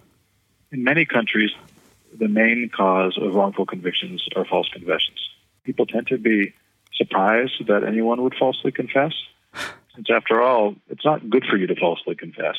in 0.73 0.83
many 0.83 1.07
countries, 1.07 1.51
the 2.19 2.29
main 2.29 2.69
cause 2.69 3.21
of 3.21 3.35
wrongful 3.35 3.67
convictions 3.67 4.29
are 4.37 4.45
false 4.45 4.69
confessions. 4.73 5.21
People 5.65 5.87
tend 5.87 6.07
to 6.07 6.19
be 6.19 6.53
surprised 6.93 7.67
that 7.67 7.83
anyone 7.83 8.21
would 8.23 8.35
falsely 8.39 8.73
confess. 8.73 9.13
Since 9.95 10.09
after 10.11 10.43
all, 10.43 10.75
it's 10.91 11.05
not 11.05 11.31
good 11.31 11.45
for 11.51 11.57
you 11.57 11.67
to 11.67 11.77
falsely 11.77 12.15
confess. 12.15 12.57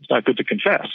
It's 0.00 0.10
not 0.10 0.24
good 0.24 0.36
to 0.36 0.44
confess. 0.44 0.86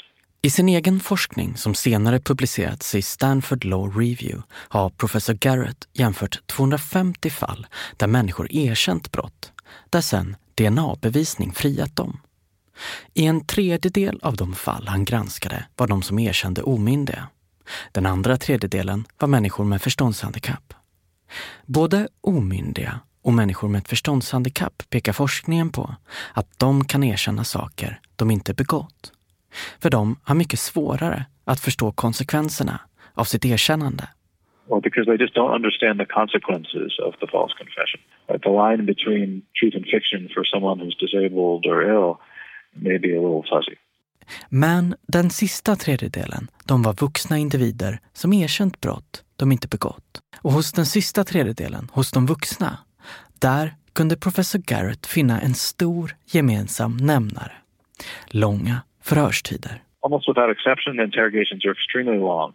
I 0.45 0.49
sin 0.49 0.69
egen 0.69 0.99
forskning 0.99 1.57
som 1.57 1.75
senare 1.75 2.19
publicerats 2.19 2.95
i 2.95 3.01
Stanford 3.01 3.63
Law 3.63 3.97
Review 3.97 4.41
har 4.51 4.89
professor 4.89 5.33
Garrett 5.33 5.87
jämfört 5.93 6.47
250 6.47 7.29
fall 7.29 7.67
där 7.97 8.07
människor 8.07 8.51
erkänt 8.51 9.11
brott, 9.11 9.51
där 9.89 10.01
sen 10.01 10.35
DNA-bevisning 10.55 11.51
friat 11.51 11.95
dem. 11.95 12.19
I 13.13 13.25
en 13.25 13.45
tredjedel 13.45 14.19
av 14.23 14.35
de 14.35 14.55
fall 14.55 14.87
han 14.87 15.05
granskade 15.05 15.65
var 15.75 15.87
de 15.87 16.01
som 16.01 16.19
erkände 16.19 16.63
omyndiga. 16.63 17.27
Den 17.91 18.05
andra 18.05 18.37
tredjedelen 18.37 19.05
var 19.19 19.27
människor 19.27 19.65
med 19.65 19.81
förståndshandikapp. 19.81 20.73
Både 21.65 22.07
omyndiga 22.21 22.99
och 23.21 23.33
människor 23.33 23.67
med 23.67 23.79
ett 23.79 23.87
förståndshandikapp 23.89 24.83
pekar 24.89 25.13
forskningen 25.13 25.69
på 25.69 25.95
att 26.33 26.47
de 26.57 26.85
kan 26.85 27.03
erkänna 27.03 27.43
saker 27.43 27.99
de 28.15 28.31
inte 28.31 28.53
begått. 28.53 29.11
För 29.81 29.89
de 29.89 30.19
har 30.23 30.35
mycket 30.35 30.59
svårare 30.59 31.25
att 31.45 31.59
förstå 31.59 31.91
konsekvenserna 31.91 32.79
av 33.13 33.23
sitt 33.23 33.45
erkännande. 33.45 34.07
Well, 34.69 34.81
because 34.81 35.05
they 35.05 35.17
just 35.17 35.35
don't 35.35 35.55
understand 35.55 35.99
the 35.99 36.05
consequences 36.05 36.99
of 36.99 37.13
the 37.21 37.27
false 37.27 37.53
confession. 37.61 37.99
The 38.27 38.49
line 38.49 38.85
between 38.85 39.41
truth 39.59 39.75
and 39.75 39.85
fiction 39.85 40.29
for 40.33 40.43
someone 40.43 40.77
who's 40.83 40.97
disabled 41.05 41.65
or 41.65 41.77
ill 41.95 42.11
may 42.85 42.97
be 42.99 43.09
a 43.17 43.21
little 43.21 43.43
fuzzy. 43.51 43.75
Men 44.49 44.95
den 45.07 45.29
sista 45.29 45.75
tredjedelen, 45.75 46.47
de 46.65 46.81
var 46.81 46.93
vuxna 46.93 47.37
individer 47.37 47.99
som 48.13 48.33
erkänt 48.33 48.81
brott 48.81 49.23
de 49.35 49.51
inte 49.51 49.67
begått. 49.67 50.21
Och 50.41 50.51
hos 50.51 50.73
den 50.73 50.85
sista 50.85 51.23
tredjedelen, 51.23 51.89
hos 51.91 52.11
de 52.11 52.25
vuxna, 52.25 52.77
där 53.39 53.73
kunde 53.93 54.17
professor 54.17 54.59
Garrett 54.59 55.05
finna 55.05 55.41
en 55.41 55.53
stor 55.53 56.15
gemensam 56.25 56.97
nämnare. 56.97 57.51
Långa 58.27 58.81
förhörstider. 59.03 59.81
Almost 60.01 60.27
without 60.27 60.49
exception, 60.49 60.99
interrogations 60.99 61.65
are 61.65 61.71
extremely 61.71 62.17
long. 62.17 62.53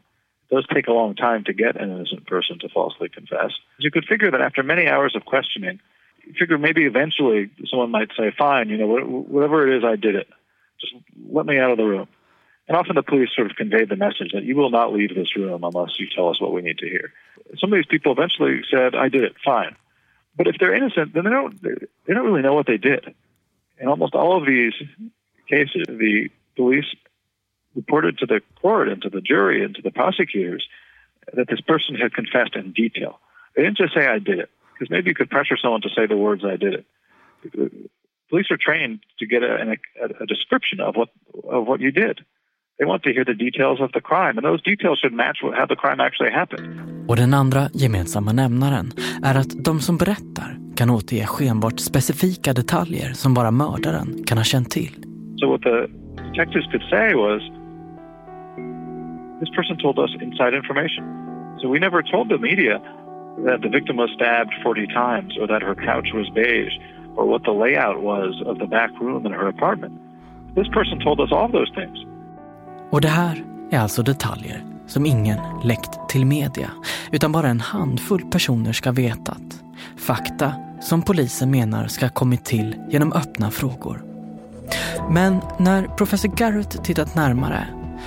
It 0.50 0.54
does 0.54 0.66
take 0.74 0.86
a 0.88 0.92
long 0.92 1.14
time 1.14 1.44
to 1.44 1.52
get 1.52 1.76
an 1.80 1.90
innocent 1.90 2.26
person 2.26 2.58
to 2.60 2.68
falsely 2.68 3.08
confess. 3.08 3.52
You 3.78 3.90
could 3.90 4.06
figure 4.06 4.30
that 4.30 4.40
after 4.40 4.62
many 4.62 4.86
hours 4.86 5.14
of 5.16 5.24
questioning, 5.24 5.80
you 6.24 6.34
figure 6.38 6.58
maybe 6.58 6.84
eventually 6.84 7.50
someone 7.70 7.90
might 7.90 8.10
say, 8.18 8.32
fine, 8.36 8.68
you 8.68 8.78
know, 8.78 8.86
whatever 8.86 9.66
it 9.66 9.76
is, 9.78 9.84
I 9.84 9.96
did 9.96 10.14
it. 10.14 10.28
Just 10.80 10.94
let 11.30 11.46
me 11.46 11.58
out 11.58 11.70
of 11.70 11.78
the 11.78 11.84
room. 11.84 12.08
And 12.68 12.76
often 12.76 12.96
the 12.96 13.02
police 13.02 13.30
sort 13.34 13.50
of 13.50 13.56
convey 13.56 13.84
the 13.86 13.96
message 13.96 14.32
that 14.34 14.44
you 14.44 14.54
will 14.54 14.70
not 14.70 14.92
leave 14.92 15.14
this 15.14 15.34
room 15.36 15.64
unless 15.64 15.98
you 15.98 16.06
tell 16.14 16.28
us 16.28 16.40
what 16.40 16.52
we 16.52 16.60
need 16.60 16.78
to 16.78 16.88
hear. 16.88 17.12
Some 17.58 17.72
of 17.72 17.78
these 17.78 17.86
people 17.86 18.12
eventually 18.12 18.60
said, 18.70 18.94
I 18.94 19.08
did 19.08 19.24
it, 19.24 19.34
fine. 19.42 19.74
But 20.36 20.48
if 20.48 20.56
they're 20.60 20.74
innocent, 20.74 21.14
then 21.14 21.24
they 21.24 21.30
don't, 21.30 21.60
they 21.62 22.14
don't 22.14 22.26
really 22.26 22.42
know 22.42 22.54
what 22.54 22.66
they 22.66 22.76
did. 22.76 23.14
In 23.80 23.88
almost 23.88 24.14
all 24.14 24.36
of 24.36 24.46
these 24.46 24.74
cases, 25.48 25.84
the 25.88 26.28
police 26.62 26.90
reported 27.80 28.14
to 28.18 28.26
the 28.32 28.40
court 28.62 28.86
and 28.92 29.00
to 29.02 29.10
the 29.16 29.24
jury 29.32 29.58
and 29.64 29.72
to 29.76 29.82
the 29.86 29.94
prosecutors 30.00 30.64
that 31.36 31.48
this 31.52 31.62
person 31.72 31.92
had 32.02 32.10
confessed 32.20 32.54
in 32.60 32.72
detail. 32.84 33.12
They 33.54 33.62
didn't 33.64 33.80
just 33.84 33.94
say, 33.96 34.04
I 34.16 34.18
did 34.30 34.38
it, 34.44 34.50
because 34.72 34.90
maybe 34.94 35.06
you 35.10 35.16
could 35.20 35.30
pressure 35.36 35.58
someone 35.62 35.82
to 35.86 35.92
say 35.96 36.04
the 36.06 36.22
words, 36.26 36.42
I 36.54 36.56
did 36.56 36.74
it. 36.78 36.84
Police 38.30 38.50
are 38.54 38.62
trained 38.68 38.98
to 39.20 39.24
get 39.32 39.42
a, 39.42 39.52
a, 40.04 40.06
a 40.24 40.26
description 40.34 40.78
of 40.86 40.92
what, 40.98 41.10
of 41.56 41.62
what 41.68 41.80
you 41.80 41.92
did. 42.04 42.16
They 42.78 42.86
want 42.92 43.02
to 43.06 43.12
hear 43.16 43.24
the 43.24 43.38
details 43.46 43.78
of 43.80 43.90
the 43.96 44.00
crime, 44.10 44.34
and 44.38 44.44
those 44.50 44.62
details 44.62 44.96
should 45.00 45.16
match 45.24 45.38
how 45.58 45.66
the 45.66 45.76
crime 45.82 46.00
actually 46.06 46.32
happened. 46.40 46.66
Och 47.08 47.16
den 47.16 47.34
andra 47.34 47.68
gemensamma 47.74 48.32
nämnaren 48.32 48.92
är 49.22 49.34
att 49.34 49.64
de 49.64 49.80
som 49.80 49.96
berättar 49.96 50.50
kan 50.76 50.90
återge 50.90 51.26
skenbart 51.26 51.80
specifika 51.80 52.52
detaljer 52.52 53.12
som 53.12 53.34
bara 53.34 53.50
mördaren 53.50 54.24
kan 54.26 54.38
ha 54.38 54.44
känt 54.44 54.70
till. 54.70 55.07
So 55.38 55.48
what 55.48 55.62
the 55.62 55.88
detectives 56.32 56.66
could 56.72 56.82
say 56.90 57.14
was, 57.14 57.40
this 59.40 59.50
person 59.54 59.78
told 59.78 59.98
us 59.98 60.10
inside 60.20 60.54
information. 60.54 61.04
So 61.60 61.68
we 61.68 61.78
never 61.78 62.02
told 62.02 62.28
the 62.28 62.38
media 62.38 62.80
that 63.46 63.62
the 63.62 63.68
victim 63.68 63.96
was 63.96 64.10
stabbed 64.14 64.52
40 64.62 64.86
times 64.86 65.38
or 65.40 65.46
that 65.46 65.62
her 65.62 65.74
couch 65.74 66.08
was 66.12 66.28
beige 66.34 66.74
or 67.16 67.26
what 67.26 67.42
the 67.44 67.52
layout 67.52 68.02
was 68.02 68.42
of 68.46 68.58
the 68.58 68.66
back 68.66 68.90
room 69.00 69.26
in 69.26 69.32
her 69.32 69.48
apartment. 69.48 69.94
This 70.54 70.68
person 70.68 70.98
told 71.00 71.20
us 71.20 71.32
all 71.32 71.48
those 71.48 71.72
things. 71.74 71.98
Och 72.90 73.00
det 73.00 73.08
här 73.08 73.44
är 73.70 73.78
alltså 73.78 74.02
detaljer 74.02 74.62
som 74.86 75.06
ingen 75.06 75.38
läckt 75.64 76.08
till 76.08 76.26
media, 76.26 76.70
utan 77.12 77.32
bara 77.32 77.48
en 77.48 77.60
handfull 77.60 78.30
personer 78.30 78.72
ska 78.72 78.92
vetat. 78.92 79.64
Fakta 79.96 80.52
som 80.80 81.02
polisen 81.02 81.50
menar 81.50 81.86
ska 81.86 82.04
ha 82.04 82.10
kommit 82.10 82.44
till 82.44 82.74
genom 82.90 83.12
öppna 83.12 83.50
frågor. 83.50 84.07
Men 85.10 85.40
när 85.58 85.82
professor 85.82 86.28
Garrett 86.28 86.84
tittat 86.84 87.14
närmare 87.14 87.66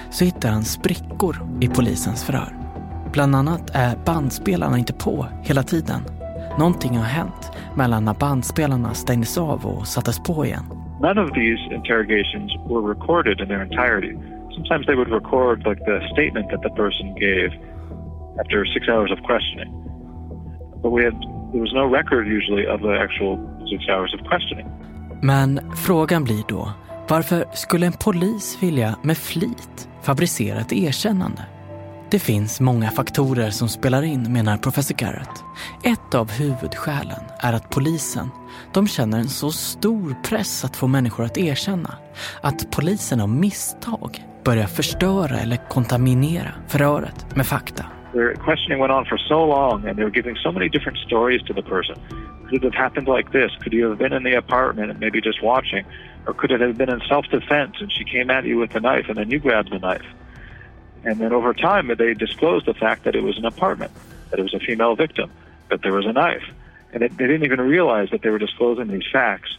så 0.10 0.26
hittar 0.26 0.50
han 0.50 0.64
sprickor 0.64 1.36
i 1.62 1.68
polisens 1.68 2.24
förhör. 2.24 2.54
Bland 3.14 3.36
annat 3.36 3.72
är 3.74 3.96
bandspelarna 4.06 4.78
inte 4.78 4.94
på 4.94 5.26
hela 5.44 5.64
tiden. 5.64 6.02
Någonting 6.60 6.98
har 6.98 7.06
hänt 7.06 7.52
mellan 7.76 8.06
när 8.06 8.14
bandspelarna 8.14 8.94
stängdes 8.94 9.38
av 9.38 9.66
och 9.66 9.88
sattes 9.88 10.24
på 10.24 10.46
igen. 10.46 10.64
None 11.02 11.22
of 11.22 11.32
these 11.32 11.62
interrogations 11.76 12.52
were 12.70 12.94
recorded 12.94 13.40
in 13.42 13.48
their 13.48 13.62
entirety. 13.62 14.14
Sometimes 14.56 14.86
they 14.86 14.96
would 14.96 15.12
record 15.12 15.58
like 15.70 15.82
the 15.86 16.00
statement 16.14 16.50
that 16.52 16.62
the 16.62 16.70
person 16.70 17.16
gave 17.16 17.50
after 18.42 18.66
six 18.66 18.88
hours 18.88 19.12
of 19.12 19.20
questioning. 19.30 19.72
But 20.82 20.92
we 20.92 21.04
had 21.04 21.16
there 21.52 21.62
was 21.62 21.74
no 21.74 21.86
record 21.86 22.28
usually 22.28 22.66
of 22.68 22.82
the 22.82 22.94
actual 23.06 23.40
six 23.70 23.82
hours 23.90 24.14
of 24.14 24.20
questioning. 24.28 24.68
Men 25.24 25.72
frågan 25.76 26.24
blir 26.24 26.44
då, 26.48 26.72
varför 27.10 27.46
skulle 27.54 27.86
en 27.86 27.94
polis 27.94 28.58
vilja 28.60 28.96
med 29.02 29.18
flit 29.18 29.90
fabricera 30.02 30.60
ett 30.60 30.74
erkännande? 30.74 31.46
Det 32.12 32.20
finns 32.20 32.60
många 32.60 32.92
faktorer 32.92 33.50
som 33.50 33.70
spelar 33.70 34.04
in, 34.04 34.34
menar 34.34 34.58
professor 34.58 34.96
Garrett. 34.96 35.44
Ett 35.84 36.16
av 36.16 36.32
huvudskälen 36.32 37.24
är 37.40 37.54
att 37.54 37.70
polisen, 37.70 38.30
de 38.74 38.88
känner 38.88 39.20
en 39.20 39.30
så 39.30 39.52
stor 39.52 40.16
press 40.24 40.66
att 40.66 40.76
få 40.76 40.88
människor 40.88 41.26
att 41.26 41.38
erkänna 41.38 41.96
att 42.42 42.72
polisen 42.72 43.22
av 43.22 43.30
misstag 43.30 44.26
börjar 44.44 44.68
förstöra 44.68 45.40
eller 45.40 45.70
kontaminera 45.70 46.52
förhöret 46.68 47.36
med 47.36 47.48
fakta. 47.48 47.86
Their 48.14 48.36
questioning 48.36 48.80
went 48.80 48.92
on 48.92 49.06
for 49.06 49.18
so 49.18 49.46
long 49.46 49.88
and 49.88 49.98
they 49.98 50.04
were 50.04 50.10
giving 50.10 50.36
so 50.44 50.52
many 50.52 50.68
different 50.68 50.98
stories 51.00 51.42
to 51.44 51.54
the 51.54 51.62
person. 51.62 51.96
Could 52.50 52.56
it 52.56 52.64
have 52.64 52.74
happened 52.74 53.08
like 53.08 53.32
this? 53.32 53.52
Could 53.62 53.72
you 53.72 53.90
have 53.90 53.98
been 53.98 54.12
in 54.12 54.24
the 54.24 54.34
apartment 54.34 54.92
and 54.92 55.00
maybe 55.00 55.22
just 55.22 55.42
watching? 55.42 55.86
Or 56.28 56.34
could 56.34 56.52
it 56.52 56.60
have 56.60 56.78
been 56.78 56.90
in 56.90 57.02
self-defense 57.08 57.78
and 57.80 57.92
she 57.92 58.04
came 58.04 58.30
at 58.30 58.44
you 58.44 58.58
with 58.58 58.76
a 58.76 58.82
knife 58.82 59.06
and 59.08 59.18
then 59.18 59.32
you 59.32 59.40
grabbed 59.40 59.72
the 59.72 59.80
knife? 59.80 60.06
And 61.04 61.20
then 61.20 61.32
over 61.32 61.54
time 61.54 61.88
they 61.98 62.14
disclosed 62.14 62.66
the 62.66 62.74
fact 62.74 63.06
that 63.06 63.16
it 63.16 63.24
was 63.24 63.38
an 63.38 63.46
apartment, 63.46 63.92
that 64.30 64.40
it 64.40 64.44
was 64.44 64.54
a 64.54 64.60
female 64.60 64.96
victim, 64.96 65.32
that 65.70 65.82
there 65.82 65.94
was 65.94 66.06
a 66.06 66.14
knife. 66.14 66.44
And 66.94 67.04
it, 67.04 67.18
they 67.18 67.28
didn't 67.28 67.46
even 67.46 67.62
realize 67.62 68.10
that 68.10 68.22
they 68.22 68.30
were 68.30 68.38
disclosing 68.38 68.88
these 68.88 69.08
facts. 69.12 69.58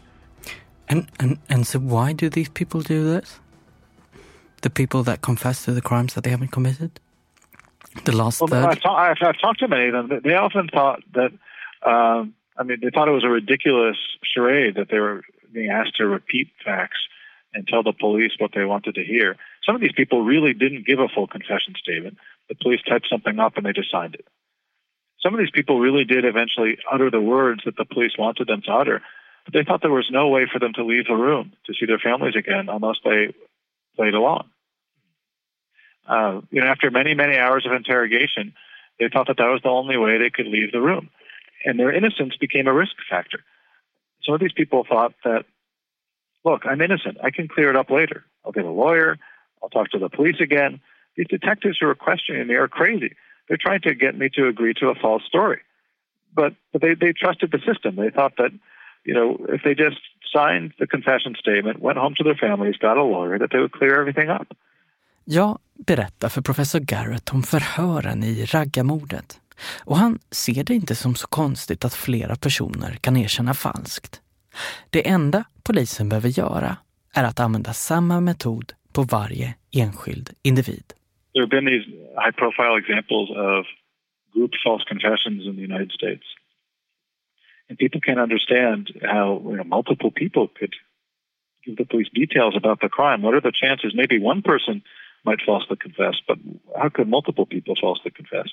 And, 0.87 1.09
and, 1.19 1.39
and 1.49 1.65
so 1.65 1.79
why 1.79 2.13
do 2.13 2.29
these 2.29 2.49
people 2.49 2.81
do 2.81 3.03
this? 3.03 3.39
The 4.61 4.69
people 4.69 5.01
that 5.03 5.21
confess 5.21 5.65
to 5.65 5.71
the 5.71 5.81
crimes 5.81 6.13
that 6.13 6.23
they 6.23 6.29
haven't 6.29 6.51
committed? 6.51 6.99
The 8.05 8.15
last 8.15 8.41
Well, 8.41 8.47
third. 8.47 8.65
I've, 8.65 8.81
ta- 8.81 8.95
I've, 8.95 9.17
I've 9.21 9.39
talked 9.39 9.59
to 9.59 9.67
many 9.67 9.89
of 9.89 10.09
them. 10.09 10.21
They 10.23 10.33
often 10.35 10.67
thought 10.67 11.03
that, 11.13 11.31
um, 11.85 12.33
I 12.57 12.63
mean, 12.63 12.79
they 12.81 12.89
thought 12.89 13.07
it 13.07 13.11
was 13.11 13.23
a 13.23 13.29
ridiculous 13.29 13.97
charade 14.23 14.75
that 14.75 14.89
they 14.89 14.99
were 14.99 15.23
being 15.51 15.69
asked 15.69 15.95
to 15.97 16.05
repeat 16.05 16.49
facts 16.65 16.97
and 17.53 17.67
tell 17.67 17.83
the 17.83 17.93
police 17.93 18.31
what 18.39 18.51
they 18.55 18.65
wanted 18.65 18.95
to 18.95 19.03
hear. 19.03 19.37
Some 19.65 19.75
of 19.75 19.81
these 19.81 19.91
people 19.95 20.23
really 20.23 20.53
didn't 20.53 20.87
give 20.87 20.99
a 20.99 21.07
full 21.07 21.27
confession 21.27 21.75
statement. 21.77 22.17
The 22.49 22.55
police 22.55 22.81
typed 22.87 23.07
something 23.09 23.39
up 23.39 23.57
and 23.57 23.65
they 23.65 23.73
just 23.73 23.91
signed 23.91 24.15
it. 24.15 24.25
Some 25.21 25.33
of 25.33 25.39
these 25.39 25.51
people 25.51 25.79
really 25.79 26.03
did 26.03 26.25
eventually 26.25 26.77
utter 26.91 27.09
the 27.09 27.21
words 27.21 27.61
that 27.65 27.77
the 27.77 27.85
police 27.85 28.11
wanted 28.17 28.47
them 28.47 28.61
to 28.65 28.71
utter, 28.71 29.01
but 29.45 29.53
they 29.53 29.63
thought 29.63 29.81
there 29.81 29.91
was 29.91 30.09
no 30.11 30.27
way 30.27 30.47
for 30.51 30.59
them 30.59 30.73
to 30.73 30.83
leave 30.83 31.05
the 31.07 31.15
room 31.15 31.53
to 31.65 31.73
see 31.73 31.85
their 31.85 31.99
families 31.99 32.35
again 32.35 32.67
unless 32.69 32.97
they 33.05 33.33
played 33.95 34.13
along. 34.13 34.49
Uh, 36.07 36.41
you 36.51 36.61
know, 36.61 36.67
after 36.67 36.91
many, 36.91 37.13
many 37.13 37.37
hours 37.37 37.65
of 37.65 37.71
interrogation, 37.71 38.53
they 38.99 39.09
thought 39.09 39.27
that 39.27 39.37
that 39.37 39.47
was 39.47 39.61
the 39.63 39.69
only 39.69 39.97
way 39.97 40.17
they 40.17 40.29
could 40.29 40.47
leave 40.47 40.71
the 40.71 40.81
room. 40.81 41.09
And 41.65 41.79
their 41.79 41.93
innocence 41.93 42.35
became 42.35 42.67
a 42.67 42.73
risk 42.73 42.93
factor. 43.09 43.39
Some 44.23 44.35
of 44.35 44.41
these 44.41 44.51
people 44.51 44.85
thought 44.87 45.13
that, 45.23 45.45
look, 46.43 46.65
I'm 46.65 46.81
innocent. 46.81 47.17
I 47.23 47.31
can 47.31 47.47
clear 47.47 47.69
it 47.69 47.75
up 47.75 47.89
later. 47.89 48.25
I'll 48.45 48.51
get 48.51 48.65
a 48.65 48.69
lawyer. 48.69 49.17
I'll 49.61 49.69
talk 49.69 49.89
to 49.91 49.99
the 49.99 50.09
police 50.09 50.41
again. 50.41 50.81
These 51.15 51.27
detectives 51.29 51.77
who 51.79 51.87
are 51.87 51.95
questioning 51.95 52.47
me 52.47 52.55
are 52.55 52.67
crazy. 52.67 53.15
They're 53.47 53.57
trying 53.57 53.81
to 53.81 53.95
get 53.95 54.17
me 54.17 54.29
to 54.35 54.47
agree 54.47 54.73
to 54.75 54.89
a 54.89 54.95
false 54.95 55.23
story. 55.25 55.61
But, 56.35 56.55
but 56.71 56.81
they, 56.81 56.95
they 56.95 57.13
trusted 57.13 57.51
the 57.51 57.59
system. 57.59 57.95
They 57.95 58.09
thought 58.09 58.33
that, 58.37 58.51
you 59.05 59.13
know, 59.13 59.37
if 59.49 59.61
they 59.63 59.75
just 59.75 59.99
signed 60.33 60.73
the 60.79 60.87
confession 60.87 61.35
statement, 61.39 61.79
went 61.79 61.97
home 61.97 62.15
to 62.17 62.23
their 62.23 62.35
families, 62.35 62.77
got 62.77 62.97
a 62.97 63.03
lawyer, 63.03 63.37
that 63.37 63.51
they 63.51 63.59
would 63.59 63.71
clear 63.71 63.99
everything 63.99 64.29
up. 64.29 64.47
Jag 65.25 65.59
berättar 65.87 66.29
för 66.29 66.41
professor 66.41 66.79
Garrett 66.79 67.29
om 67.33 67.43
förhören 67.43 68.23
i 68.23 68.45
raggarmordet. 68.45 69.39
Och 69.85 69.97
han 69.97 70.19
ser 70.31 70.63
det 70.63 70.73
inte 70.73 70.95
som 70.95 71.15
så 71.15 71.27
konstigt 71.27 71.85
att 71.85 71.93
flera 71.93 72.35
personer 72.35 72.91
kan 73.01 73.17
erkänna 73.17 73.53
falskt. 73.53 74.21
Det 74.89 75.07
enda 75.07 75.43
polisen 75.63 76.09
behöver 76.09 76.29
göra 76.29 76.77
är 77.13 77.23
att 77.23 77.39
använda 77.39 77.73
samma 77.73 78.21
metod 78.21 78.73
på 78.93 79.03
varje 79.03 79.55
enskild 79.71 80.29
individ. 80.43 80.93
there 81.33 81.43
have 81.43 81.49
been 81.49 81.65
these 81.65 81.85
high 82.23 82.31
profile 82.31 82.77
examples 82.77 83.29
of 83.35 83.65
group 84.33 84.51
false 84.63 84.83
confessions 84.87 85.45
in 85.45 85.55
the 85.55 85.61
United 85.61 85.91
States. 85.91 86.25
And 87.69 87.77
people 87.77 88.01
can 88.01 88.19
understand 88.19 88.91
how 89.01 89.41
you 89.49 89.57
know, 89.57 89.63
multiple 89.63 90.11
people 90.11 90.47
could 90.47 90.75
give 91.65 91.77
the 91.77 91.85
police 91.85 92.09
details 92.13 92.55
about 92.55 92.81
the 92.81 92.89
crime. 92.89 93.21
What 93.21 93.33
are 93.33 93.41
the 93.41 93.51
chances? 93.51 93.93
Maybe 93.95 94.19
one 94.19 94.41
person 94.41 94.83
might 95.25 95.39
falsely 95.45 95.77
confess, 95.77 96.15
but 96.27 96.37
how 96.77 96.89
could 96.89 97.07
multiple 97.07 97.45
people 97.45 97.75
falsely 97.79 98.11
confess? 98.11 98.49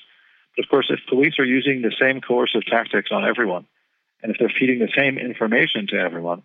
But 0.55 0.65
of 0.65 0.69
course, 0.69 0.87
if 0.89 0.99
police 1.09 1.39
are 1.39 1.45
using 1.45 1.81
the 1.81 1.93
same 1.99 2.21
coercive 2.21 2.65
tactics 2.65 3.09
on 3.11 3.25
everyone, 3.25 3.65
and 4.21 4.31
if 4.31 4.37
they're 4.39 4.53
feeding 4.57 4.79
the 4.79 4.91
same 4.95 5.17
information 5.17 5.87
to 5.87 5.95
everyone, 5.97 6.43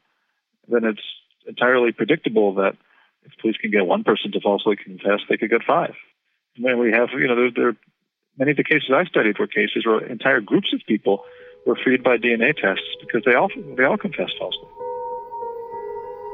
then 0.68 0.84
it's 0.84 1.02
entirely 1.46 1.92
predictable 1.92 2.54
that 2.54 2.76
if 3.24 3.32
police 3.40 3.56
can 3.56 3.70
get 3.70 3.86
one 3.86 4.04
person 4.04 4.32
to 4.32 4.40
falsely 4.40 4.76
confess, 4.76 5.20
they 5.28 5.36
could 5.36 5.50
get 5.50 5.62
five. 5.66 5.94
And 6.56 6.64
then 6.64 6.78
we 6.78 6.92
have, 6.92 7.10
you 7.12 7.28
know, 7.28 7.36
there, 7.36 7.50
there 7.50 7.76
many 8.38 8.52
of 8.52 8.56
the 8.56 8.64
cases 8.64 8.90
I 8.94 9.04
studied 9.04 9.38
were 9.38 9.46
cases 9.46 9.84
where 9.84 10.04
entire 10.06 10.40
groups 10.40 10.72
of 10.72 10.80
people 10.86 11.24
were 11.66 11.76
freed 11.82 12.02
by 12.02 12.16
DNA 12.16 12.54
tests 12.54 12.86
because 13.00 13.22
they 13.24 13.34
all 13.34 13.50
they 13.76 13.84
all 13.84 13.98
confessed 13.98 14.34
falsely. 14.38 14.68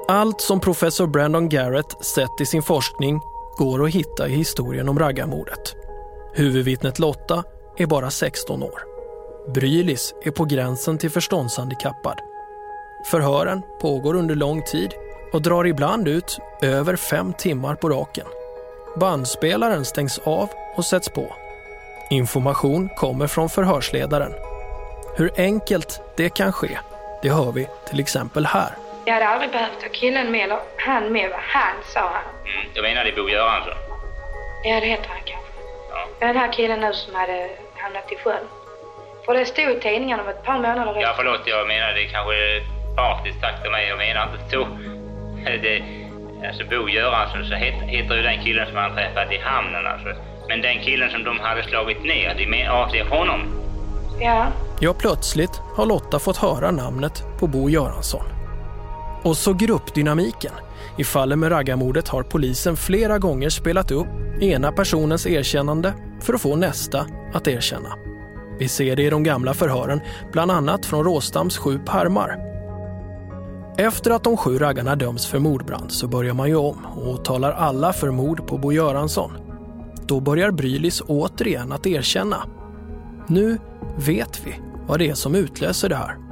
Allt 0.08 0.40
som 0.40 0.60
professor 0.60 1.06
Brandon 1.06 1.48
Garrett 1.48 2.04
sett 2.04 2.40
i 2.40 2.44
sin 2.44 2.62
forskning 2.62 3.20
går 3.58 3.84
att 3.84 3.90
hitta 3.90 4.28
i 4.28 4.34
historien 4.34 4.88
om 4.88 4.98
raggarmordet. 4.98 5.76
Huvudvittnet 6.34 6.98
Lotta 6.98 7.44
är 7.76 7.86
bara 7.86 8.10
16 8.10 8.62
år. 8.62 8.82
Brylis 9.54 10.14
är 10.24 10.30
på 10.30 10.44
gränsen 10.44 10.98
till 10.98 11.10
förståndshandikappad. 11.10 12.18
Förhören 13.10 13.62
pågår 13.80 14.14
under 14.14 14.34
lång 14.34 14.62
tid 14.62 14.90
och 15.32 15.42
drar 15.42 15.66
ibland 15.66 16.08
ut 16.08 16.38
över 16.62 16.96
fem 16.96 17.32
timmar 17.32 17.74
på 17.74 17.88
raken. 17.88 18.26
Bandspelaren 19.00 19.84
stängs 19.84 20.18
av 20.18 20.48
och 20.76 20.84
sätts 20.84 21.08
på. 21.08 21.32
Information 22.10 22.88
kommer 22.96 23.26
från 23.26 23.48
förhörsledaren. 23.48 24.32
Hur 25.16 25.30
enkelt 25.36 26.00
det 26.16 26.28
kan 26.28 26.52
ske, 26.52 26.78
det 27.22 27.28
hör 27.28 27.52
vi 27.52 27.68
till 27.88 28.00
exempel 28.00 28.46
här. 28.46 28.81
Jag 29.04 29.14
hade 29.14 29.28
aldrig 29.28 29.50
behövt 29.50 29.82
ha 29.82 29.88
killen 29.92 30.30
med, 30.30 30.44
eller 30.44 30.58
han 30.76 31.12
med. 31.12 31.30
va? 31.30 31.36
Han, 31.40 31.74
sa 31.84 32.00
han. 32.00 32.52
Mm, 32.52 32.70
jag 32.74 32.82
menade 32.82 33.12
Bo 33.12 33.28
Göransson. 33.28 33.74
Ja, 34.64 34.80
det 34.80 34.86
heter 34.86 35.08
han 35.08 35.20
kanske. 35.24 35.52
Den 36.20 36.36
här 36.36 36.52
killen 36.52 36.80
nu 36.80 36.92
som 36.92 37.14
hade 37.14 37.48
hamnat 37.76 38.12
i 38.12 38.16
sjön. 38.16 38.44
För 39.24 39.34
det 39.34 39.44
stod 39.46 39.70
i 39.70 39.80
tidningen 39.80 40.20
om 40.20 40.28
ett 40.28 40.44
par 40.44 40.54
månader 40.58 41.00
Ja, 41.00 41.14
förlåt, 41.16 41.40
jag 41.44 41.66
menade 41.66 42.04
kanske 42.04 42.34
partiskt 42.96 43.40
sagt 43.40 43.66
av 43.66 43.72
mig. 43.72 43.88
Jag 43.88 43.98
menar 43.98 44.22
inte 44.32 44.50
så. 44.50 44.66
Det, 45.62 45.82
alltså 46.48 46.64
Bo 46.64 46.88
Göransson 46.88 47.44
så 47.44 47.54
het, 47.54 47.74
heter 47.74 48.14
ju 48.16 48.22
den 48.22 48.44
killen 48.44 48.66
som 48.66 48.76
han 48.76 48.94
träffat 48.94 49.32
i 49.32 49.38
hamnen 49.38 49.86
alltså. 49.86 50.08
Men 50.48 50.62
den 50.62 50.78
killen 50.78 51.10
som 51.10 51.24
de 51.24 51.40
hade 51.40 51.62
slagit 51.62 52.02
ner, 52.04 52.34
de 52.34 52.68
avser 52.68 53.04
honom. 53.04 53.40
Ja. 54.20 54.46
Ja, 54.80 54.94
plötsligt 54.98 55.60
har 55.76 55.86
Lotta 55.86 56.18
fått 56.18 56.36
höra 56.36 56.70
namnet 56.70 57.22
på 57.40 57.46
Bo 57.46 57.70
Göransson. 57.70 58.31
Och 59.24 59.36
så 59.36 59.52
gruppdynamiken. 59.52 60.52
I 60.98 61.04
fallet 61.04 61.38
med 61.38 61.52
raggarmordet 61.52 62.08
har 62.08 62.22
polisen 62.22 62.76
flera 62.76 63.18
gånger 63.18 63.50
spelat 63.50 63.90
upp 63.90 64.06
ena 64.40 64.72
personens 64.72 65.26
erkännande 65.26 65.94
för 66.20 66.34
att 66.34 66.40
få 66.40 66.56
nästa 66.56 67.06
att 67.32 67.48
erkänna. 67.48 67.92
Vi 68.58 68.68
ser 68.68 68.96
det 68.96 69.02
i 69.02 69.10
de 69.10 69.22
gamla 69.22 69.54
förhören, 69.54 70.00
bland 70.32 70.50
annat 70.50 70.86
från 70.86 71.04
Råstams 71.04 71.58
sju 71.58 71.78
pärmar. 71.86 72.38
Efter 73.78 74.10
att 74.10 74.24
de 74.24 74.36
sju 74.36 74.58
raggarna 74.58 74.96
döms 74.96 75.26
för 75.26 75.38
mordbrand 75.38 75.92
så 75.92 76.08
börjar 76.08 76.34
man 76.34 76.48
ju 76.48 76.56
om 76.56 76.86
och 76.86 77.24
talar 77.24 77.52
alla 77.52 77.92
för 77.92 78.10
mord 78.10 78.46
på 78.46 78.58
Bo 78.58 78.72
Göransson. 78.72 79.32
Då 80.06 80.20
börjar 80.20 80.50
Brylis 80.50 81.02
återigen 81.06 81.72
att 81.72 81.86
erkänna. 81.86 82.36
Nu 83.26 83.58
vet 83.96 84.46
vi 84.46 84.60
vad 84.86 84.98
det 84.98 85.08
är 85.08 85.14
som 85.14 85.34
utlöser 85.34 85.88
det 85.88 85.96
här. 85.96 86.31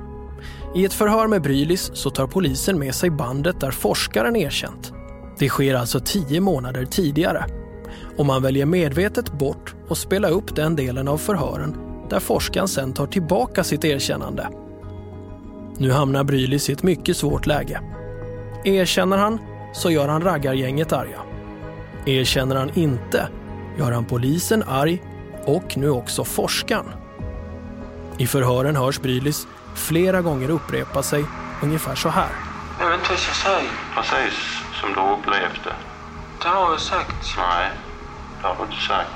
I 0.74 0.84
ett 0.84 0.92
förhör 0.92 1.26
med 1.26 1.42
Brylis 1.42 1.90
så 1.94 2.10
tar 2.10 2.26
polisen 2.26 2.78
med 2.78 2.94
sig 2.94 3.10
bandet 3.10 3.60
där 3.60 3.70
forskaren 3.70 4.36
erkänt. 4.36 4.92
Det 5.38 5.48
sker 5.48 5.74
alltså 5.74 6.00
tio 6.00 6.40
månader 6.40 6.84
tidigare. 6.84 7.44
Och 8.16 8.26
man 8.26 8.42
väljer 8.42 8.66
medvetet 8.66 9.32
bort 9.32 9.74
och 9.88 9.98
spela 9.98 10.28
upp 10.28 10.56
den 10.56 10.76
delen 10.76 11.08
av 11.08 11.18
förhören 11.18 11.76
där 12.10 12.20
forskaren 12.20 12.68
sen 12.68 12.92
tar 12.92 13.06
tillbaka 13.06 13.64
sitt 13.64 13.84
erkännande. 13.84 14.48
Nu 15.78 15.90
hamnar 15.90 16.24
Brylis 16.24 16.70
i 16.70 16.72
ett 16.72 16.82
mycket 16.82 17.16
svårt 17.16 17.46
läge. 17.46 17.80
Erkänner 18.64 19.16
han 19.16 19.38
så 19.72 19.90
gör 19.90 20.08
han 20.08 20.22
raggargänget 20.22 20.92
arga. 20.92 21.20
Erkänner 22.06 22.56
han 22.56 22.70
inte 22.74 23.28
gör 23.78 23.92
han 23.92 24.04
polisen 24.04 24.62
arg 24.66 25.02
och 25.44 25.76
nu 25.76 25.90
också 25.90 26.24
forskaren. 26.24 26.86
I 28.18 28.26
förhören 28.26 28.76
hörs 28.76 29.00
Brylis 29.00 29.46
flera 29.74 30.20
gånger 30.20 30.50
upprepa 30.50 31.02
sig 31.02 31.24
ungefär 31.62 31.94
så 31.94 32.08
här. 32.08 32.30
Jag 32.80 32.90
vet 32.90 32.98
inte 32.98 33.08
vad 33.08 33.12
jag 33.12 33.20
ska 33.20 33.48
säga. 33.48 33.70
Precis 33.94 34.38
som 34.80 34.88
du 34.92 35.00
upplevt 35.00 35.64
det. 35.64 35.74
Det 36.42 36.48
har 36.48 36.70
jag 36.70 36.80
sagt. 36.80 37.36
Nej, 37.38 37.70
det 38.40 38.46
har 38.48 38.56
du 38.56 38.62
inte 38.62 38.82
sagt. 38.82 39.10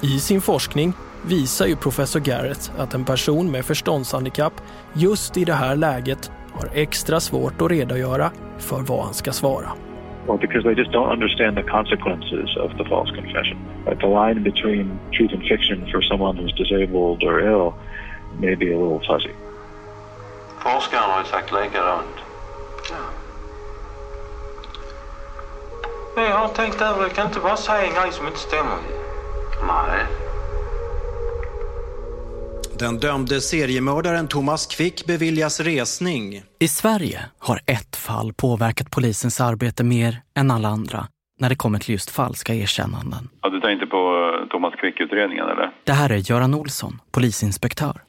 I 0.00 0.20
sin 0.20 0.40
forskning 0.40 0.92
visar 1.22 1.66
ju 1.66 1.76
professor 1.76 2.20
Garrett 2.20 2.72
att 2.78 2.94
en 2.94 3.04
person 3.04 3.50
med 3.50 3.64
förståndshandikapp 3.64 4.52
just 4.92 5.36
i 5.36 5.44
det 5.44 5.54
här 5.54 5.76
läget 5.76 6.30
har 6.52 6.68
extra 6.74 7.20
svårt 7.20 7.62
att 7.62 7.70
redogöra 7.70 8.30
för 8.58 8.80
vad 8.80 9.04
han 9.04 9.14
ska 9.14 9.32
svara. 9.32 9.72
Well, 10.26 10.38
because 10.38 10.62
they 10.64 10.74
just 10.74 10.90
don't 10.90 11.12
understand 11.12 11.56
the 11.56 11.62
consequences 11.62 12.56
of 12.56 12.70
the 12.78 12.84
false 12.84 13.14
confession. 13.14 13.58
Like 13.86 14.00
the 14.00 14.08
line 14.08 14.42
between 14.42 14.98
truth 15.16 15.32
and 15.34 15.42
fiction 15.42 15.86
for 15.92 16.00
someone 16.02 16.36
who's 16.38 16.56
disabled 16.56 17.22
or 17.22 17.40
ill 17.40 17.72
may 18.40 18.56
be 18.56 18.74
a 18.74 18.78
little 18.78 19.00
fuzzy. 19.06 19.34
Forskaren 20.58 21.10
har 21.10 21.20
ju 21.20 21.26
sagt 21.26 21.52
likadant. 21.52 22.16
Men 26.16 26.24
jag 26.24 26.36
har 26.38 26.48
tänkt 26.48 26.80
över 26.80 26.98
det. 27.00 27.06
Jag 27.06 27.14
kan 27.14 27.26
inte 27.26 27.40
bara 27.40 27.56
säga 27.56 27.86
en 27.86 27.94
grej 27.94 28.12
som 28.12 28.26
inte 28.26 28.38
stämmer. 28.38 28.78
Nej. 29.66 30.06
Den 32.78 32.98
dömde 32.98 33.40
seriemördaren 33.40 34.28
Thomas 34.28 34.66
Quick 34.66 35.06
beviljas 35.06 35.60
resning. 35.60 36.42
I 36.58 36.68
Sverige 36.68 37.20
har 37.38 37.60
ett 37.66 37.96
fall 37.96 38.32
påverkat 38.32 38.90
polisens 38.90 39.40
arbete 39.40 39.84
mer 39.84 40.20
än 40.36 40.50
alla 40.50 40.68
andra 40.68 41.06
när 41.40 41.48
det 41.48 41.56
kommer 41.56 41.78
till 41.78 41.92
just 41.92 42.10
falska 42.10 42.54
erkännanden. 42.54 43.28
Ja, 43.42 43.48
du 43.48 43.60
tänkte 43.60 43.86
på 43.86 43.96
eh, 43.96 44.48
Thomas 44.48 44.74
Quick-utredningen 44.74 45.44
eller? 45.48 45.70
Det 45.84 45.92
här 45.92 46.10
är 46.10 46.30
Göran 46.30 46.54
Olsson, 46.54 47.00
polisinspektör. 47.12 48.00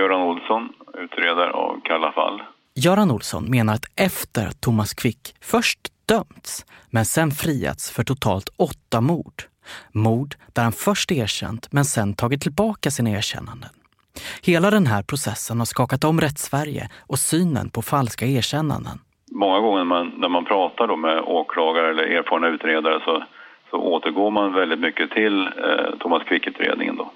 Göran 0.00 0.22
Olsson, 0.22 0.68
utredare 0.94 1.50
av 1.50 1.80
Kalla 1.84 2.12
fall. 2.12 2.42
Göran 2.74 3.10
Olsson 3.10 3.44
menar 3.50 3.74
att 3.74 3.84
efter 3.96 4.50
Thomas 4.60 4.94
Quick 4.94 5.34
först 5.40 5.78
dömts, 6.08 6.66
men 6.90 7.04
sen 7.04 7.30
friats 7.30 7.90
för 7.90 8.04
totalt 8.04 8.48
åtta 8.56 9.00
mord. 9.00 9.42
Mord 9.92 10.34
där 10.54 10.62
han 10.62 10.72
först 10.72 11.12
erkänt 11.12 11.72
men 11.72 11.84
sen 11.84 12.14
tagit 12.14 12.40
tillbaka 12.42 12.90
sina 12.90 13.10
erkännanden. 13.10 13.70
Hela 14.42 14.70
den 14.70 14.86
här 14.86 15.02
processen 15.02 15.58
har 15.58 15.66
skakat 15.66 16.04
om 16.04 16.20
rättssverige 16.20 16.88
och 17.08 17.18
synen 17.18 17.70
på 17.70 17.82
falska 17.82 18.26
erkännanden. 18.26 18.98
Många 19.32 19.60
gånger 19.60 19.78
när 19.78 19.84
man, 19.84 20.12
när 20.16 20.28
man 20.28 20.44
pratar 20.44 20.96
med 20.96 21.20
åklagare 21.20 21.90
eller 21.90 22.02
erfarna 22.02 22.48
utredare 22.48 23.00
så, 23.04 23.24
så 23.70 23.76
återgår 23.76 24.30
man 24.30 24.52
väldigt 24.52 24.80
mycket 24.80 25.10
till 25.10 25.46
eh, 25.46 25.98
Thomas 25.98 26.22
Quick-utredningen 26.22 26.96
då. 26.96 27.10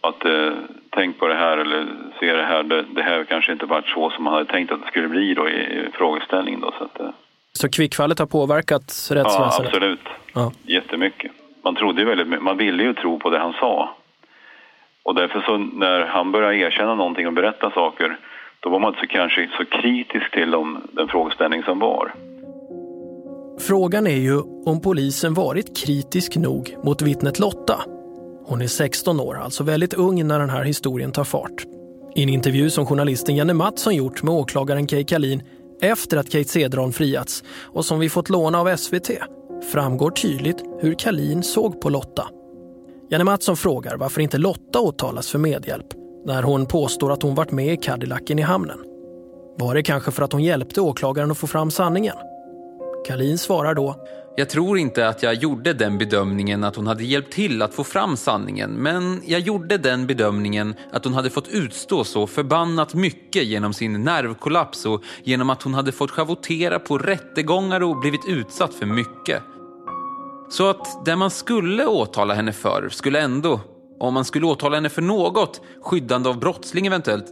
Att 0.00 0.24
eh, 0.24 0.52
tänk 0.90 1.18
på 1.18 1.26
det 1.26 1.34
här 1.34 1.58
eller 1.58 1.86
se 2.20 2.32
det 2.32 2.42
här, 2.42 2.62
det, 2.62 2.84
det 2.94 3.02
här 3.02 3.24
kanske 3.24 3.52
inte 3.52 3.66
varit 3.66 3.86
så 3.86 4.10
som 4.10 4.24
man 4.24 4.32
hade 4.32 4.52
tänkt 4.52 4.72
att 4.72 4.80
det 4.82 4.86
skulle 4.86 5.08
bli 5.08 5.34
då 5.34 5.48
i, 5.48 5.52
i 5.52 5.88
frågeställningen 5.92 6.60
då. 6.60 6.72
Så, 6.78 6.84
att, 6.84 7.00
eh, 7.00 7.10
Så 7.52 7.68
kvickfallet 7.68 8.18
har 8.18 8.26
påverkat 8.26 9.08
ja, 9.10 9.16
rättsväsendet? 9.16 9.74
absolut. 9.74 10.08
Ja. 10.34 10.52
Jättemycket. 10.62 11.30
Man 11.64 11.74
trodde 11.76 12.00
ju 12.00 12.06
väldigt 12.08 12.42
man 12.42 12.56
ville 12.56 12.82
ju 12.82 12.94
tro 12.94 13.18
på 13.18 13.30
det 13.30 13.38
han 13.38 13.52
sa. 13.52 13.96
Och 15.02 15.14
därför 15.14 15.40
så 15.40 15.56
när 15.56 16.06
han 16.06 16.32
började 16.32 16.56
erkänna 16.56 16.94
någonting 16.94 17.26
och 17.26 17.32
berätta 17.32 17.70
saker, 17.70 18.18
då 18.60 18.70
var 18.70 18.78
man 18.78 18.88
inte 18.88 19.00
så, 19.00 19.06
kanske 19.06 19.50
så 19.58 19.64
kritisk 19.64 20.30
till 20.30 20.50
dem, 20.50 20.82
den 20.92 21.08
frågeställning 21.08 21.62
som 21.62 21.78
var. 21.78 22.12
Frågan 23.68 24.06
är 24.06 24.20
ju 24.20 24.40
om 24.66 24.80
polisen 24.84 25.34
varit 25.34 25.84
kritisk 25.84 26.36
nog 26.36 26.74
mot 26.84 27.02
vittnet 27.02 27.38
Lotta. 27.38 27.80
Hon 28.50 28.62
är 28.62 28.66
16 28.66 29.20
år, 29.20 29.38
alltså 29.38 29.64
väldigt 29.64 29.94
ung 29.94 30.26
när 30.26 30.38
den 30.38 30.50
här 30.50 30.64
historien 30.64 31.12
tar 31.12 31.24
fart. 31.24 31.64
I 32.14 32.22
en 32.22 32.28
intervju 32.28 32.70
som 32.70 32.86
journalisten 32.86 33.36
Janne 33.36 33.54
Mattsson 33.54 33.94
gjort 33.94 34.22
med 34.22 34.34
åklagaren 34.34 34.86
Kay 34.86 35.04
Kalin 35.04 35.42
efter 35.82 36.16
att 36.16 36.30
Kate 36.30 36.48
Cederholm 36.48 36.92
friats 36.92 37.44
och 37.62 37.84
som 37.84 37.98
vi 37.98 38.08
fått 38.08 38.28
låna 38.28 38.60
av 38.60 38.76
SVT 38.76 39.10
framgår 39.72 40.10
tydligt 40.10 40.64
hur 40.80 40.94
Kalin 40.94 41.42
såg 41.42 41.80
på 41.80 41.88
Lotta. 41.88 42.28
Janne 43.10 43.24
Mattsson 43.24 43.56
frågar 43.56 43.96
varför 43.96 44.20
inte 44.20 44.38
Lotta 44.38 44.80
åtalas 44.80 45.30
för 45.30 45.38
medhjälp 45.38 45.86
när 46.26 46.42
hon 46.42 46.66
påstår 46.66 47.12
att 47.12 47.22
hon 47.22 47.34
varit 47.34 47.52
med 47.52 47.72
i 47.72 47.76
Cadillacen 47.76 48.38
i 48.38 48.42
hamnen. 48.42 48.78
Var 49.58 49.74
det 49.74 49.82
kanske 49.82 50.10
för 50.10 50.22
att 50.22 50.32
hon 50.32 50.42
hjälpte 50.42 50.80
åklagaren 50.80 51.30
att 51.30 51.38
få 51.38 51.46
fram 51.46 51.70
sanningen? 51.70 52.16
Kalin 53.06 53.38
svarar 53.38 53.74
då 53.74 54.06
Jag 54.36 54.48
tror 54.50 54.78
inte 54.78 55.08
att 55.08 55.22
jag 55.22 55.34
gjorde 55.34 55.72
den 55.72 55.98
bedömningen 55.98 56.64
att 56.64 56.76
hon 56.76 56.86
hade 56.86 57.04
hjälpt 57.04 57.32
till 57.32 57.62
att 57.62 57.74
få 57.74 57.84
fram 57.84 58.16
sanningen, 58.16 58.70
men 58.70 59.22
jag 59.26 59.40
gjorde 59.40 59.78
den 59.78 60.06
bedömningen 60.06 60.74
att 60.92 61.04
hon 61.04 61.14
hade 61.14 61.30
fått 61.30 61.48
utstå 61.48 62.04
så 62.04 62.26
förbannat 62.26 62.94
mycket 62.94 63.44
genom 63.44 63.72
sin 63.72 64.04
nervkollaps 64.04 64.86
och 64.86 65.02
genom 65.24 65.50
att 65.50 65.62
hon 65.62 65.74
hade 65.74 65.92
fått 65.92 66.10
schavottera 66.10 66.78
på 66.78 66.98
rättegångar 66.98 67.82
och 67.82 68.00
blivit 68.00 68.28
utsatt 68.28 68.74
för 68.74 68.86
mycket. 68.86 69.42
Så 70.50 70.70
att 70.70 71.04
det 71.04 71.16
man 71.16 71.30
skulle 71.30 71.86
åtala 71.86 72.34
henne 72.34 72.52
för 72.52 72.88
skulle 72.88 73.20
ändå, 73.20 73.60
om 74.00 74.14
man 74.14 74.24
skulle 74.24 74.46
åtala 74.46 74.76
henne 74.76 74.88
för 74.88 75.02
något, 75.02 75.60
skyddande 75.82 76.28
av 76.28 76.38
brottsling 76.38 76.86
eventuellt, 76.86 77.26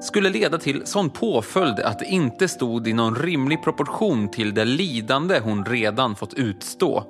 skulle 0.00 0.30
leda 0.30 0.58
till 0.58 0.86
sån 0.86 1.10
påföljd 1.10 1.80
att 1.80 1.98
det 1.98 2.04
inte 2.04 2.48
stod 2.48 2.88
i 2.88 2.92
någon 2.92 3.14
rimlig 3.14 3.62
proportion 3.62 4.30
till 4.30 4.54
det 4.54 4.64
lidande 4.64 5.38
hon 5.38 5.64
redan 5.64 6.16
fått 6.16 6.34
utstå. 6.34 7.04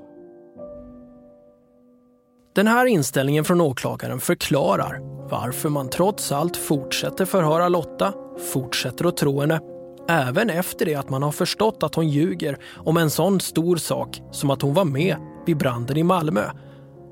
Den 2.55 2.67
här 2.67 2.87
inställningen 2.87 3.45
från 3.45 3.61
åklagaren 3.61 4.21
förklarar 4.21 5.01
varför 5.31 5.69
man 5.69 5.91
trots 5.91 6.33
allt 6.33 6.57
fortsätter 6.57 7.25
förhöra 7.25 7.69
Lotta, 7.69 8.13
fortsätter 8.53 9.05
att 9.05 9.17
tro 9.17 9.41
henne, 9.41 9.61
även 10.09 10.51
efter 10.51 10.87
det 10.87 10.95
att 10.95 11.11
man 11.11 11.23
har 11.23 11.33
förstått 11.33 11.83
att 11.83 11.95
hon 11.95 12.09
ljuger 12.09 12.59
om 12.77 12.97
en 12.97 13.11
sån 13.11 13.41
stor 13.41 13.77
sak 13.77 14.21
som 14.31 14.51
att 14.51 14.63
hon 14.63 14.75
var 14.75 14.85
med 14.85 15.17
vid 15.47 15.57
branden 15.57 15.97
i 15.97 16.03
Malmö. 16.03 16.45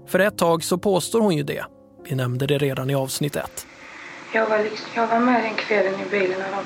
För 0.07 0.19
ett 0.19 0.39
tag 0.39 0.65
så 0.65 0.79
påstår 0.79 1.21
hon 1.21 1.37
ju 1.37 1.43
det. 1.43 1.65
Vi 2.09 2.15
nämnde 2.15 2.47
det 2.47 2.59
redan 2.59 2.91
i 2.91 2.95
avsnitt 2.95 3.37
ett. 3.37 3.67
Jag 4.35 4.47
var, 4.47 4.59
liksom, 4.59 4.87
jag 4.94 5.07
var 5.07 5.18
med 5.18 5.42
den 5.42 5.55
kvällen 5.55 6.01
i 6.01 6.11
bilen 6.11 6.38
när 6.40 6.51
de 6.51 6.64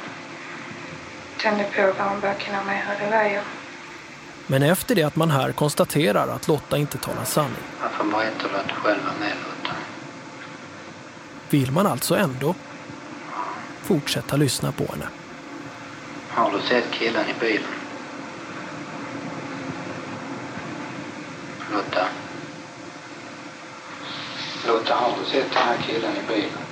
tände 1.42 1.64
på 1.64 2.02
varmbacken 2.02 2.54
där 2.54 2.64
nere. 2.64 2.96
Det 3.00 3.16
var 3.16 3.22
jag. 3.22 3.42
Men 4.46 4.62
efter 4.62 4.94
det 4.94 5.02
att 5.02 5.16
man 5.16 5.30
här 5.30 5.52
konstaterar 5.52 6.28
att 6.28 6.48
Lotta 6.48 6.76
inte 6.76 6.98
talar 6.98 7.24
sanning 7.24 7.62
Varför 7.82 8.04
berättar 8.04 8.48
du 8.48 8.56
att 8.56 8.68
du 8.68 8.74
själv 8.74 8.98
var 9.04 9.26
med 9.26 9.36
Lotta? 9.36 9.74
vill 11.50 11.72
man 11.72 11.86
alltså 11.86 12.16
ändå 12.16 12.54
fortsätta 13.82 14.36
lyssna 14.36 14.72
på 14.72 14.84
henne. 14.92 15.06
Har 16.28 16.52
du 16.52 16.60
sett 16.68 16.90
killen 16.90 17.24
i 17.28 17.40
bilen? 17.40 17.70
Lotta? 21.72 22.06
Lotta, 24.66 24.94
har 24.94 25.12
du 25.24 25.30
sett 25.30 25.52
den 25.52 25.62
här 25.62 25.76
killen 25.86 26.12
i 26.12 26.28
bilen? 26.28 26.67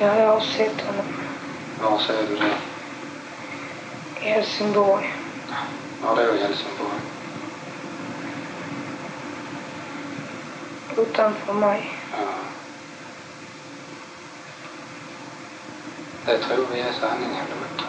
Ja, 0.00 0.18
jag 0.18 0.26
har 0.32 0.40
sett 0.40 0.80
honom 0.80 1.06
Var 1.82 1.98
ser 1.98 2.28
du 2.28 2.36
det? 2.36 2.54
i 4.20 4.28
Helsingborg. 4.30 5.14
Var 6.02 6.16
då 6.16 6.22
i 6.22 6.40
Helsingborg? 6.42 7.00
Utanför 10.98 11.52
mig. 11.52 11.90
Ja. 12.12 12.26
Det 16.26 16.38
tror 16.38 16.66
vi 16.74 16.80
är 16.80 16.92
sanningen, 16.92 17.44
Lotta. 17.50 17.88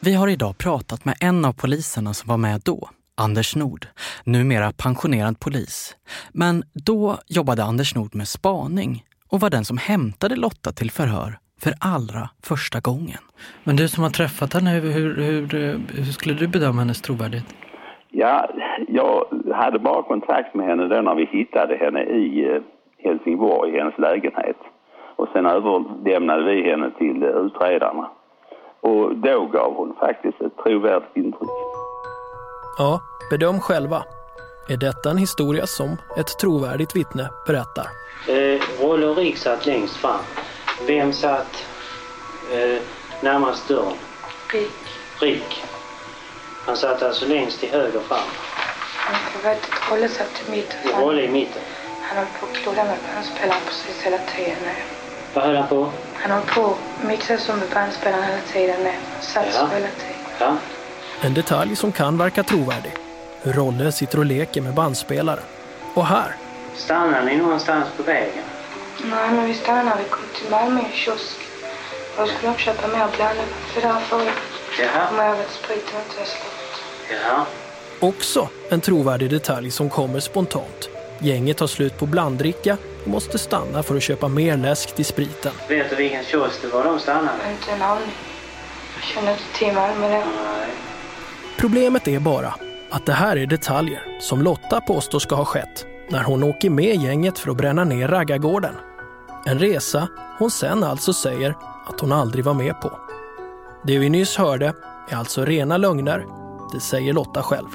Vi 0.00 0.14
har 0.14 0.28
idag 0.28 0.58
pratat 0.58 1.04
med 1.04 1.16
en 1.20 1.44
av 1.44 1.52
poliserna 1.52 2.14
som 2.14 2.28
var 2.28 2.36
med 2.36 2.60
då, 2.64 2.88
Anders 3.14 3.56
Nord, 3.56 3.86
numera 4.24 4.72
pensionerad 4.72 5.40
polis. 5.40 5.96
Men 6.32 6.64
då 6.72 7.18
jobbade 7.26 7.64
Anders 7.64 7.94
Nord 7.94 8.14
med 8.14 8.28
spaning 8.28 9.04
och 9.32 9.40
var 9.40 9.50
den 9.50 9.64
som 9.64 9.78
hämtade 9.78 10.36
Lotta 10.36 10.72
till 10.72 10.90
förhör 10.90 11.38
för 11.62 11.72
allra 11.94 12.24
första 12.50 12.80
gången. 12.80 13.22
Men 13.64 13.76
du 13.76 13.88
som 13.88 14.02
har 14.02 14.10
träffat 14.10 14.54
henne, 14.54 14.70
hur, 14.70 14.92
hur, 14.92 15.14
hur, 15.16 15.46
hur 15.96 16.12
skulle 16.12 16.34
du 16.34 16.48
bedöma 16.48 16.78
hennes 16.78 17.02
trovärdighet? 17.02 17.54
Ja, 18.10 18.48
jag 18.88 19.24
hade 19.54 19.78
bara 19.78 20.02
kontakt 20.02 20.54
med 20.54 20.66
henne 20.66 20.88
då 20.88 21.00
när 21.00 21.14
vi 21.14 21.24
hittade 21.24 21.76
henne 21.76 22.02
i 22.02 22.50
eh, 22.50 22.62
Helsingborg, 23.04 23.74
i 23.74 23.78
hennes 23.78 23.98
lägenhet. 23.98 24.56
Och 25.16 25.28
sen 25.32 25.46
överlämnade 25.46 26.44
vi 26.44 26.70
henne 26.70 26.90
till 26.98 27.22
eh, 27.22 27.28
utredarna. 27.28 28.10
Och 28.80 29.16
då 29.16 29.46
gav 29.46 29.74
hon 29.74 29.94
faktiskt 30.00 30.40
ett 30.40 30.56
trovärdigt 30.64 31.16
intryck. 31.16 31.48
Ja, 32.78 33.00
bedöm 33.30 33.60
själva. 33.60 34.02
Är 34.68 34.76
detta 34.76 35.10
en 35.10 35.18
historia 35.18 35.66
som 35.66 35.96
ett 36.16 36.38
trovärdigt 36.38 36.96
vittne 36.96 37.28
berättar? 37.46 37.88
Eh, 38.28 38.60
Rolle 38.80 39.06
och 39.06 39.16
Rick 39.16 39.36
satt 39.38 39.66
längst 39.66 39.96
fram. 39.96 40.20
Vem 40.86 41.12
satt 41.12 41.64
eh, 42.52 42.80
närmast 43.20 43.68
dörren? 43.68 43.96
Rick. 44.52 44.70
Rick. 45.20 45.62
Han 46.66 46.76
satt 46.76 47.02
alltså 47.02 47.26
längst 47.26 47.60
till 47.60 47.70
höger 47.70 48.00
fram. 48.00 48.18
Jag 49.34 49.50
vet 49.50 49.58
att 49.64 49.90
Rolle 49.92 50.08
satt 50.08 50.42
i 50.48 50.50
mitten. 50.50 50.78
Rolle 51.00 51.22
i 51.22 51.28
mitten. 51.28 51.62
Han 52.02 52.16
höll 52.16 52.26
på 52.40 52.46
att 52.46 52.52
klodda 52.56 52.84
med 52.84 52.98
bandspelaren 53.14 53.60
precis 53.66 54.02
hela 54.02 54.18
tiden. 54.18 54.56
nu. 54.62 54.72
Vad 55.34 55.44
höll 55.44 55.56
han 55.56 55.68
på? 55.68 55.92
Han 56.14 56.30
höll 56.30 56.42
på 56.42 56.64
att 56.66 57.06
mixa 57.08 57.38
så 57.38 57.52
med 57.56 57.68
bandspelaren 57.74 58.24
hela 58.24 58.40
tiden. 58.52 58.82
nu. 58.84 58.90
Han 58.90 59.22
satt 59.22 59.52
så 59.54 59.58
Ja. 59.60 59.66
hela 59.74 59.86
tiden. 59.88 60.16
Ja. 60.38 60.56
En 61.20 61.34
detalj 61.34 61.76
som 61.76 61.92
kan 61.92 62.18
verka 62.18 62.42
trovärdig. 62.42 62.92
Hur 63.42 63.52
Rolle 63.52 63.92
sitter 63.92 64.18
och 64.18 64.26
leker 64.26 64.60
med 64.60 64.74
bandspelaren. 64.74 65.44
Och 65.94 66.06
här, 66.06 66.34
Stannade 66.76 67.24
ni 67.24 67.36
någonstans 67.36 67.88
på 67.96 68.02
vägen? 68.02 68.44
Nej, 69.04 69.30
men 69.32 69.46
vi 69.46 69.54
stannade 69.54 69.84
när 69.84 69.96
vi 69.96 70.04
kom 70.08 70.22
till 70.34 70.50
Malmö 70.50 70.80
i 70.80 70.96
kiosk. 70.96 71.36
Jag 72.16 72.28
skulle 72.28 72.54
köpa 72.58 72.88
mer 72.88 73.06
blandning. 73.16 73.46
För 73.66 73.80
därför 73.80 74.16
Jaha. 74.78 75.06
kom 75.08 75.18
jag 75.18 75.26
ihåg 75.28 75.36
att 75.40 75.50
spriten 75.52 76.00
inte 76.00 76.18
var 76.18 76.24
slut. 76.24 77.22
Ja. 77.26 77.46
också 78.00 78.48
en 78.70 78.80
trovärdig 78.80 79.30
detalj 79.30 79.70
som 79.70 79.90
kommer 79.90 80.20
spontant. 80.20 80.88
Gänget 81.18 81.60
har 81.60 81.66
slut 81.66 81.98
på 81.98 82.06
blanddricka 82.06 82.76
och 83.02 83.08
måste 83.08 83.38
stanna 83.38 83.82
för 83.82 83.96
att 83.96 84.02
köpa 84.02 84.28
mer 84.28 84.56
läsk 84.56 84.94
till 84.94 85.04
spriten. 85.04 85.52
Vet 85.68 85.90
du 85.90 85.96
vilken 85.96 86.24
kiosk 86.24 86.62
det 86.62 86.68
var 86.68 86.84
de 86.84 86.98
stannade? 87.00 87.38
Inte 87.50 87.72
en 87.72 87.82
aning. 87.82 88.10
Jag 88.96 89.04
kände 89.04 89.30
inte 89.30 89.42
till 89.58 89.72
Malmö 89.74 90.08
då. 90.20 90.22
Problemet 91.56 92.08
är 92.08 92.18
bara 92.18 92.54
att 92.92 93.06
det 93.06 93.12
här 93.12 93.36
är 93.36 93.46
detaljer 93.46 94.16
som 94.20 94.42
Lotta 94.42 94.80
påstår 94.80 95.18
ska 95.18 95.34
ha 95.34 95.44
skett 95.44 95.86
när 96.08 96.22
hon 96.22 96.42
åker 96.42 96.70
med 96.70 97.02
gänget 97.02 97.38
för 97.38 97.50
att 97.50 97.56
bränna 97.56 97.84
ner 97.84 98.08
raggargården. 98.08 98.74
En 99.46 99.58
resa 99.58 100.08
hon 100.38 100.50
sen 100.50 100.84
alltså 100.84 101.12
säger 101.12 101.54
att 101.86 102.00
hon 102.00 102.12
aldrig 102.12 102.44
var 102.44 102.54
med 102.54 102.80
på. 102.80 102.98
Det 103.84 103.98
vi 103.98 104.08
nyss 104.08 104.36
hörde 104.36 104.72
är 105.10 105.16
alltså 105.16 105.44
rena 105.44 105.76
lögner, 105.76 106.26
det 106.72 106.80
säger 106.80 107.12
Lotta 107.12 107.42
själv. 107.42 107.68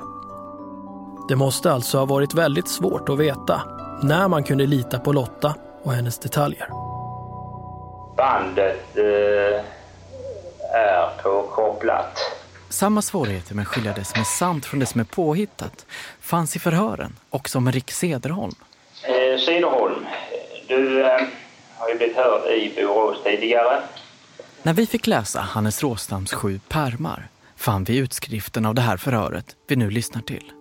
Det 1.30 1.36
måste 1.36 1.72
alltså 1.72 1.98
ha 1.98 2.06
varit 2.06 2.34
väldigt 2.34 2.68
svårt 2.68 3.10
att 3.10 3.20
veta 3.20 3.62
när 4.04 4.28
man 4.28 4.44
kunde 4.44 4.66
lita 4.66 5.00
på 5.00 5.14
Lotta 5.14 5.56
och 5.84 5.94
hennes 5.94 6.20
detaljer. 6.20 6.68
Bandet 8.18 8.98
eh, 8.98 9.66
är 10.74 11.24
påkopplat. 11.24 12.20
Samma 12.70 13.02
svårigheter 13.02 13.56
med 13.56 13.62
att 13.62 13.68
skilja 13.68 13.94
det 13.94 14.04
som 14.04 14.20
är 14.20 14.26
sant 14.26 14.66
från 14.66 14.80
det 14.80 14.86
som 14.86 15.02
är 15.02 15.06
påhittat 15.06 15.86
fanns 16.20 16.56
i 16.56 16.60
förhören, 16.60 17.16
också 17.30 17.60
med 17.60 17.74
Rick 17.74 17.92
Cederholm. 17.92 18.56
Eh, 19.04 19.40
Cederholm, 19.40 20.06
du 20.68 21.02
eh, 21.02 21.22
har 21.78 21.90
ju 21.90 21.98
blivit 21.98 22.16
hörd 22.16 22.52
i 22.52 22.74
Borås 22.76 23.24
tidigare. 23.24 23.82
När 24.64 24.74
vi 24.74 24.86
fick 24.86 25.08
läsa 25.08 25.40
Hannes 25.40 25.84
Råstams 25.84 26.34
sju 26.34 26.60
pärmar 26.68 27.28
fann 27.56 27.84
vi 27.84 27.98
utskriften 27.98 28.66
av 28.66 28.76
det 28.76 28.82
här 28.82 28.98
förhöret 28.98 29.56
vi 29.68 29.76
nu 29.76 29.90
lyssnar 29.90 30.22
till. 30.22 30.52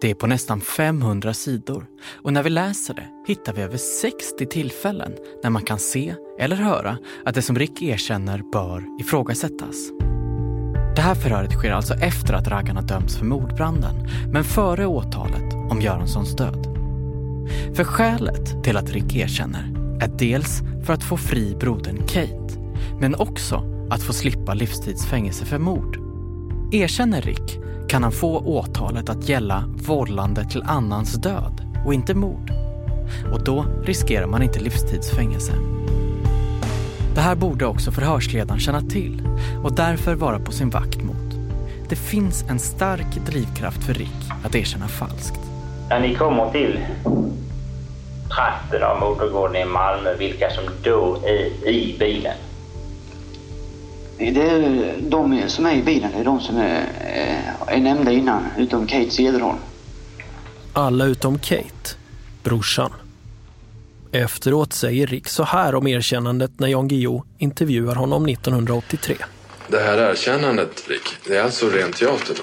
Det 0.00 0.10
är 0.10 0.14
på 0.14 0.26
nästan 0.26 0.60
500 0.60 1.34
sidor 1.34 1.86
och 2.24 2.32
när 2.32 2.42
vi 2.42 2.50
läser 2.50 2.94
det 2.94 3.08
hittar 3.26 3.52
vi 3.52 3.62
över 3.62 3.76
60 3.76 4.46
tillfällen 4.46 5.16
när 5.42 5.50
man 5.50 5.62
kan 5.62 5.78
se 5.78 6.14
eller 6.38 6.56
höra 6.56 6.98
att 7.24 7.34
det 7.34 7.42
som 7.42 7.58
Rick 7.58 7.82
erkänner 7.82 8.42
bör 8.52 9.00
ifrågasättas. 9.00 9.90
Det 10.96 11.02
här 11.02 11.14
förhöret 11.14 11.52
sker 11.52 11.72
alltså 11.72 11.94
efter 11.94 12.34
att 12.34 12.48
raggarna 12.48 12.82
dömts 12.82 13.16
för 13.16 13.24
mordbranden 13.24 14.08
men 14.32 14.44
före 14.44 14.86
åtalet 14.86 15.54
om 15.70 15.80
Göranssons 15.80 16.36
död. 16.36 16.66
För 17.74 17.84
skälet 17.84 18.64
till 18.64 18.76
att 18.76 18.90
Rick 18.90 19.16
erkänner 19.16 19.74
är 20.00 20.08
dels 20.18 20.62
för 20.86 20.92
att 20.92 21.02
få 21.02 21.16
fri 21.16 21.56
brodern 21.60 21.98
Kate 22.06 22.58
men 23.00 23.14
också 23.14 23.62
att 23.90 24.02
få 24.02 24.12
slippa 24.12 24.54
livstidsfängelse 24.54 25.44
för 25.44 25.58
mord. 25.58 25.98
Erkänner 26.72 27.22
Rick 27.22 27.58
kan 27.88 28.02
han 28.02 28.12
få 28.12 28.38
åtalet 28.38 29.08
att 29.08 29.28
gälla 29.28 29.64
vållande 29.86 30.44
till 30.44 30.62
annans 30.62 31.14
död 31.14 31.82
och 31.86 31.94
inte 31.94 32.14
mord. 32.14 32.52
Och 33.32 33.44
då 33.44 33.66
riskerar 33.84 34.26
man 34.26 34.42
inte 34.42 34.60
livstidsfängelse. 34.60 35.52
Det 37.14 37.20
här 37.20 37.34
borde 37.34 37.66
också 37.66 37.92
förhörsledaren 37.92 38.60
känna 38.60 38.80
till 38.80 39.28
och 39.64 39.74
därför 39.74 40.14
vara 40.14 40.38
på 40.38 40.52
sin 40.52 40.70
vakt 40.70 41.02
mot. 41.02 41.16
Det 41.88 41.96
finns 41.96 42.44
en 42.48 42.58
stark 42.58 43.26
drivkraft 43.26 43.84
för 43.84 43.94
Rick 43.94 44.30
att 44.44 44.54
erkänna 44.54 44.88
falskt. 44.88 45.40
När 45.88 46.00
ni 46.00 46.14
kommer 46.14 46.50
till 46.50 46.78
trakten 48.34 48.82
av 48.82 49.00
motorgården 49.00 49.56
i 49.56 49.64
Malmö, 49.64 50.14
vilka 50.18 50.50
som 50.50 50.64
då 50.82 51.18
är 51.24 51.68
i 51.68 51.96
bilen? 51.98 52.36
Det 54.18 54.48
är 54.48 54.94
de 55.00 55.42
som 55.46 55.66
är 55.66 55.74
i 55.74 55.82
bilen, 55.82 56.10
det 56.14 56.20
är 56.20 56.24
de 56.24 56.40
som 56.40 56.56
är, 56.56 56.86
är 57.66 57.80
nämnda 57.80 58.12
innan, 58.12 58.42
utom 58.58 58.86
Kate 58.86 59.10
Cederholm. 59.10 59.58
Alla 60.72 61.04
utom 61.04 61.38
Kate, 61.38 61.96
brorsan. 62.42 62.90
Efteråt 64.14 64.72
säger 64.72 65.06
Rick 65.06 65.28
så 65.28 65.42
här 65.42 65.74
om 65.74 65.86
erkännandet 65.86 66.50
när 66.56 66.68
Jan 66.68 66.88
Guillou 66.88 67.22
intervjuar 67.38 67.94
honom 67.94 68.28
1983. 68.28 69.16
Det 69.68 69.80
här 69.80 69.98
erkännandet, 69.98 70.88
Rick, 70.88 71.02
det 71.26 71.36
är 71.36 71.42
alltså 71.42 71.66
ren 71.68 71.92
teater 71.92 72.34
då? 72.38 72.42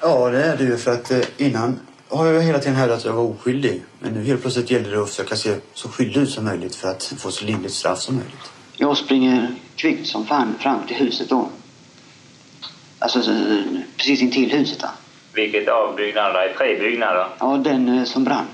Ja, 0.00 0.30
det 0.30 0.44
är 0.44 0.56
det 0.56 0.64
ju 0.64 0.76
för 0.76 0.92
att 0.92 1.10
eh, 1.10 1.18
innan 1.36 1.80
har 2.08 2.26
jag 2.26 2.42
hela 2.42 2.58
tiden 2.58 2.76
hävdat 2.76 2.98
att 2.98 3.04
jag 3.04 3.12
var 3.12 3.22
oskyldig. 3.22 3.82
Men 4.00 4.12
nu 4.12 4.24
helt 4.24 4.40
plötsligt 4.40 4.70
gäller 4.70 4.90
det 4.90 5.02
att 5.02 5.08
försöka 5.10 5.36
se 5.36 5.54
så 5.74 5.88
skyldig 5.88 6.20
ut 6.20 6.30
som 6.30 6.44
möjligt 6.44 6.74
för 6.74 6.88
att 6.88 7.14
få 7.18 7.30
så 7.30 7.44
lindrigt 7.44 7.74
straff 7.74 7.98
som 7.98 8.16
möjligt. 8.16 8.50
Jag 8.76 8.96
springer 8.96 9.54
kvickt 9.76 10.06
som 10.06 10.26
fan 10.26 10.54
fram 10.60 10.86
till 10.86 10.96
huset 10.96 11.28
då. 11.28 11.48
Alltså 12.98 13.20
precis 13.96 14.22
intill 14.22 14.50
huset 14.50 14.80
där. 14.80 14.90
Vilket 15.32 15.68
av 15.68 15.96
byggnaderna? 15.96 16.44
Är 16.44 16.54
tre 16.58 16.78
byggnader. 16.78 17.26
Ja, 17.38 17.60
den 17.64 17.98
eh, 17.98 18.04
som 18.04 18.24
brann. 18.24 18.46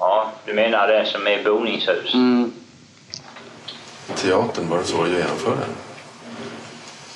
Ja, 0.00 0.32
du 0.46 0.54
menar 0.54 0.88
den 0.88 1.06
som 1.06 1.26
är 1.26 1.44
boningshus? 1.44 2.14
Mm. 2.14 2.52
Teatern, 4.16 4.68
var 4.68 4.78
det 4.78 4.84
så 4.84 5.04
du 5.04 5.10
genomförde 5.10 5.56
den? 5.60 5.74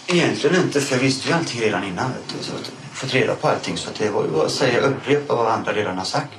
Egentligen 0.07 0.57
inte, 0.57 0.81
för 0.81 0.97
jag 0.97 1.03
visste 1.03 1.29
ju 1.29 1.35
allting 1.35 1.61
redan 1.61 1.85
innan. 1.85 2.09
Vet 2.09 2.39
du, 2.39 2.45
så 2.45 2.53
fått 2.93 3.15
reda 3.15 3.35
på 3.35 3.49
allting. 3.49 3.77
Så 3.77 3.91
att 3.91 3.95
det 3.95 4.11
var 4.11 4.25
ju 4.25 4.31
bara 4.31 4.47
att 4.47 4.53
säga, 4.53 4.81
upprepa 4.81 5.35
vad 5.35 5.47
andra 5.47 5.73
redan 5.73 5.99
har 5.99 6.05
sagt. 6.05 6.39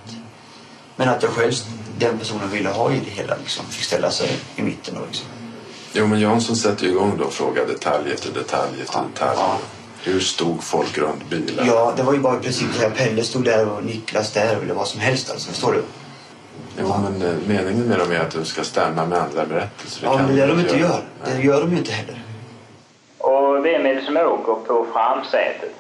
Men 0.96 1.10
att 1.10 1.24
jag 1.24 1.32
själv, 1.32 1.54
den 1.98 2.20
personen 2.20 2.50
ville 2.50 2.70
ha 2.70 2.92
i 2.92 3.00
det 3.00 3.12
hela, 3.12 3.36
liksom, 3.36 3.66
fick 3.66 3.84
ställa 3.84 4.12
sig 4.12 4.38
i 4.56 4.62
mitten. 4.62 4.98
Och 4.98 5.08
liksom. 5.08 5.28
Jo, 5.94 6.08
men 6.08 6.20
Jansson 6.20 6.56
sätter 6.56 6.86
ju 6.86 6.92
igång 6.92 7.18
då 7.18 7.24
och 7.24 7.34
frågar 7.34 7.66
detalj 7.66 8.12
efter 8.12 8.32
detalj 8.32 8.82
efter 8.82 9.00
detalj. 9.14 9.40
Hur 10.02 10.20
stod 10.20 10.64
folk 10.64 10.98
runt 10.98 11.30
bilen? 11.30 11.68
Ja, 11.68 11.94
det 11.98 12.04
var 12.04 12.14
ju 12.14 12.20
bara 12.20 12.38
i 12.38 12.40
princip 12.40 12.68
så 12.74 12.82
här, 12.82 12.90
Pelle 12.90 13.24
stod 13.24 13.44
där 13.44 13.70
och 13.70 13.84
Niklas 13.84 14.32
där 14.32 14.56
eller 14.56 14.74
vad 14.74 14.88
som 14.88 15.00
helst 15.00 15.32
alltså, 15.32 15.50
förstår 15.50 15.74
du? 15.74 15.84
Jo, 16.80 16.94
men 17.04 17.22
eh, 17.22 17.36
meningen 17.48 17.84
med 17.88 18.00
dem 18.00 18.12
är 18.12 18.20
att 18.20 18.32
du 18.32 18.46
ska 18.46 18.64
stämma 18.64 19.06
med 19.06 19.20
andra 19.20 19.46
berättelser. 19.46 20.06
Ja, 20.06 20.18
men 20.18 20.36
det 20.36 20.42
är 20.44 20.48
de 20.48 20.60
inte 20.60 20.78
gör. 20.78 21.02
Det 21.26 21.42
gör 21.42 21.62
de 21.62 21.72
ju 21.72 21.78
inte 21.78 21.92
heller. 21.92 22.22
Och 23.18 23.66
vem 23.66 23.86
är 23.86 23.96
det 23.96 24.02
som 24.06 24.18
åker 24.18 24.54
på 24.68 24.86
framsätet? 24.94 25.76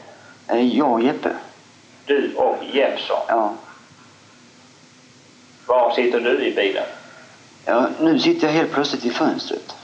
Eh, 0.48 0.78
Jag 0.78 0.92
och 0.92 1.02
Jeppe. 1.02 1.30
Du 2.06 2.34
och 2.36 2.58
Jeppsson? 2.74 3.20
Ja. 3.28 3.54
Var 5.66 5.92
sitter 5.92 6.20
du 6.20 6.46
i 6.46 6.56
bilen? 6.56 6.84
ja. 7.66 7.88
Nu 8.00 8.20
sitter 8.20 8.48
jag 8.48 8.54
helt 8.54 8.72
plötsligt 8.72 9.06
i 9.06 9.10
fönstret. 9.10 9.76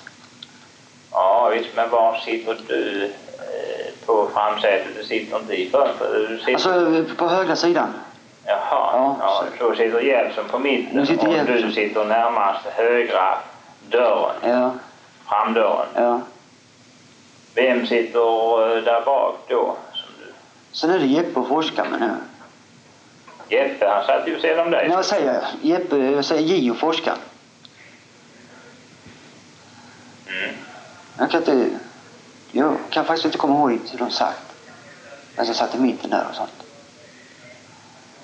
Ja, 1.11 1.49
visst, 1.53 1.69
men 1.75 1.89
var 1.89 2.17
sitter 2.25 2.57
du 2.67 3.03
eh, 3.05 4.05
på 4.05 4.29
framsätet? 4.33 4.87
Du 4.97 5.03
sitter 5.03 5.39
inte 5.39 5.53
i 5.53 5.69
fönstret? 5.69 6.11
Du 6.29 6.37
sitter... 6.37 6.53
Alltså 6.53 7.15
på 7.17 7.27
högra 7.27 7.55
sidan. 7.55 7.93
Jaha, 8.51 9.15
ja, 9.19 9.43
då 9.59 9.75
sitter 9.75 9.99
Jeppsson 10.01 10.45
på 10.51 10.59
mitten 10.59 11.07
sitter 11.07 11.27
och 11.27 11.33
Jeppsson. 11.33 11.55
du 11.55 11.71
sitter 11.71 12.05
närmast 12.05 12.65
högra 12.65 13.37
dörren, 13.89 14.35
Ja. 14.43 14.71
framdörren. 15.27 15.87
Ja. 15.95 16.21
Vem 17.55 17.87
sitter 17.87 18.77
eh, 18.77 18.83
där 18.83 19.01
bak 19.05 19.35
då? 19.47 19.75
Sen 20.71 20.89
är 20.89 20.99
det 20.99 21.05
Jeppe 21.05 21.39
och 21.39 21.47
forskaren 21.47 21.91
nu. 21.99 22.11
Jeppe, 23.57 23.87
han 23.87 24.05
satt 24.05 24.27
ju 24.27 24.39
sedan 24.39 24.71
dig. 24.71 24.87
Nej, 24.87 24.95
vad 24.95 25.05
säger 25.05 25.33
jag? 25.33 25.43
Jeppe, 25.61 25.97
jag 25.97 26.25
säger 26.25 26.41
J 26.41 26.71
och 26.71 26.77
forskaren. 26.77 27.17
Mm. 30.27 30.55
Jag 31.17 31.31
kan 31.31 31.39
inte... 31.39 31.69
Jag 32.51 32.75
kan 32.89 33.05
faktiskt 33.05 33.25
inte 33.25 33.37
komma 33.37 33.53
ihåg 33.53 33.79
hur 33.91 33.99
de 33.99 34.11
sagt. 34.11 34.41
Att 35.35 35.47
jag 35.47 35.55
satt 35.55 35.75
i 35.75 35.79
mitten 35.79 36.09
där 36.09 36.25
och 36.29 36.35
sånt. 36.35 36.58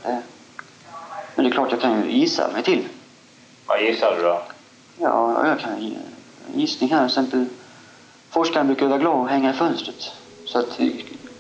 Det. 0.05 0.21
Men 1.35 1.45
det 1.45 1.49
är 1.49 1.53
klart 1.53 1.71
jag 1.71 1.81
kan 1.81 2.03
ju 2.03 2.11
gissa 2.11 2.51
mig 2.51 2.63
till. 2.63 2.87
Vad 3.65 3.81
gissar 3.81 4.15
du 4.15 4.23
då? 4.23 4.41
Ja, 4.97 5.47
jag 5.47 5.59
kan 5.59 5.81
ge 5.81 5.95
en 6.53 6.59
gissning 6.59 6.89
här. 6.89 6.99
Till 6.99 7.05
exempel, 7.05 7.45
forskaren 8.29 8.67
brukar 8.67 8.87
vara 8.87 8.99
glad 8.99 9.25
att 9.25 9.31
hänga 9.31 9.49
i 9.49 9.53
fönstret. 9.53 10.11
Så 10.45 10.59
att 10.59 10.79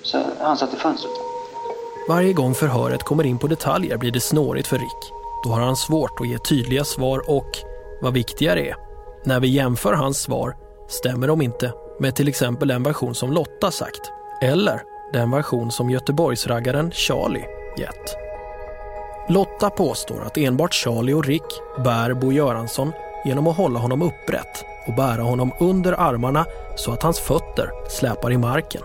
så 0.01 0.23
han 0.39 0.57
satt 0.57 0.73
i 0.73 0.77
fönstret. 0.77 1.13
Varje 2.09 2.33
gång 2.33 2.53
förhöret 2.53 3.03
kommer 3.03 3.25
in 3.25 3.39
på 3.39 3.47
detaljer 3.47 3.97
blir 3.97 4.11
det 4.11 4.19
snårigt 4.19 4.67
för 4.67 4.77
Rick. 4.77 5.11
Då 5.43 5.49
har 5.49 5.61
han 5.61 5.75
svårt 5.75 6.21
att 6.21 6.27
ge 6.27 6.37
tydliga 6.37 6.83
svar 6.83 7.29
och, 7.29 7.57
vad 8.01 8.13
viktigare 8.13 8.67
är, 8.67 8.75
när 9.25 9.39
vi 9.39 9.47
jämför 9.47 9.93
hans 9.93 10.21
svar 10.21 10.55
stämmer 10.87 11.27
de 11.27 11.41
inte 11.41 11.73
med 11.99 12.15
till 12.15 12.27
exempel 12.27 12.67
den 12.67 12.83
version 12.83 13.15
som 13.15 13.31
Lotta 13.31 13.71
sagt 13.71 14.11
eller 14.41 14.81
den 15.13 15.31
version 15.31 15.71
som 15.71 15.89
Göteborgsraggaren 15.89 16.91
Charlie 16.91 17.45
gett. 17.77 18.24
Lotta 19.27 19.69
påstår 19.69 20.21
att 20.25 20.37
enbart 20.37 20.73
Charlie 20.73 21.13
och 21.13 21.25
Rick 21.25 21.61
bär 21.77 22.13
Bo 22.13 22.31
Göransson 22.31 22.91
genom 23.25 23.47
att 23.47 23.57
hålla 23.57 23.79
honom 23.79 24.01
upprätt 24.01 24.65
och 24.87 24.93
bära 24.93 25.21
honom 25.21 25.51
under 25.59 25.93
armarna 25.93 26.45
så 26.75 26.91
att 26.91 27.03
hans 27.03 27.19
fötter 27.19 27.71
släpar 27.89 28.31
i 28.31 28.37
marken. 28.37 28.81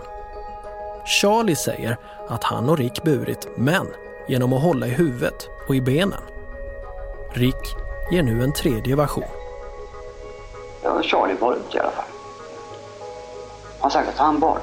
Charlie 1.05 1.55
säger 1.55 1.97
att 2.29 2.43
han 2.43 2.69
och 2.69 2.77
Rick 2.77 3.03
burit 3.03 3.47
män 3.57 3.87
genom 4.27 4.53
att 4.53 4.61
hålla 4.61 4.87
i 4.87 4.89
huvudet 4.89 5.49
och 5.67 5.75
i 5.75 5.81
benen. 5.81 6.21
Rick 7.33 7.75
ger 8.11 8.23
nu 8.23 8.43
en 8.43 8.53
tredje 8.53 8.95
version. 8.95 9.23
Ja, 10.83 11.01
Charlie 11.03 11.35
bar 11.39 11.53
ut 11.53 11.75
i 11.75 11.79
alla 11.79 11.91
fall. 11.91 12.05
Han 13.79 13.91
sagt 13.91 14.09
att 14.09 14.17
han 14.17 14.39
bar. 14.39 14.57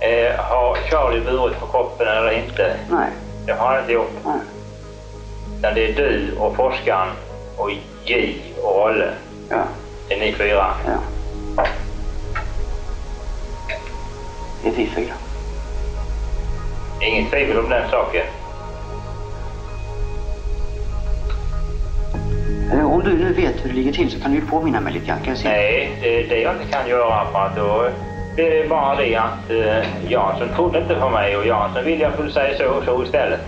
Eh, 0.00 0.40
har 0.40 0.76
Charlie 0.90 1.20
burit 1.20 1.60
på 1.60 1.66
kroppen 1.66 2.08
eller 2.08 2.30
inte? 2.30 2.76
Nej. 2.90 3.10
Det 3.46 3.52
har 3.52 3.66
han 3.66 3.80
inte 3.80 3.92
gjort. 3.92 4.12
Nej. 4.24 4.40
Utan 5.60 5.74
det 5.74 5.88
är 5.88 5.92
du 5.92 6.36
och 6.38 6.56
forskaren 6.56 7.08
och 7.56 7.70
J 8.04 8.34
och 8.62 8.84
Olle. 8.84 9.10
Ja. 9.50 9.64
Det 10.08 10.14
är 10.14 10.20
ni 10.20 10.32
fyra. 10.32 10.66
Ja. 10.86 11.64
Det 14.62 14.68
är 14.68 14.72
vi 14.72 14.86
fyra. 14.86 15.12
Inget 17.00 17.30
tvivel 17.30 17.58
om 17.58 17.68
den 17.68 17.90
saken. 17.90 18.26
Om 22.84 23.02
du 23.04 23.18
nu 23.18 23.32
vet 23.32 23.64
hur 23.64 23.68
det 23.68 23.74
ligger 23.74 23.92
till 23.92 24.10
så 24.10 24.20
kan 24.20 24.30
du 24.30 24.38
ju 24.38 24.46
påminna 24.46 24.80
mig 24.80 24.92
lite 24.92 25.06
grann. 25.06 25.18
Kan 25.18 25.28
jag 25.28 25.38
se? 25.38 25.48
Nej, 25.48 25.98
det 26.02 26.24
är 26.24 26.28
det 26.28 26.40
jag 26.40 26.54
inte 26.54 26.72
kan 26.72 26.88
göra 26.88 27.26
för 27.32 27.38
att 27.38 27.56
då 27.56 27.88
det 28.36 28.58
är 28.58 28.68
bara 28.68 28.96
det 28.96 29.16
att 29.16 29.50
eh, 29.50 30.10
Jansson 30.10 30.48
trodde 30.56 30.78
inte 30.78 30.94
på 30.94 31.10
mig 31.10 31.36
och 31.36 31.46
Jansson 31.46 31.84
ville 31.84 32.02
jag 32.02 32.12
skulle 32.12 32.30
säga 32.30 32.58
så 32.58 32.70
och 32.70 32.84
så 32.84 33.02
istället. 33.04 33.40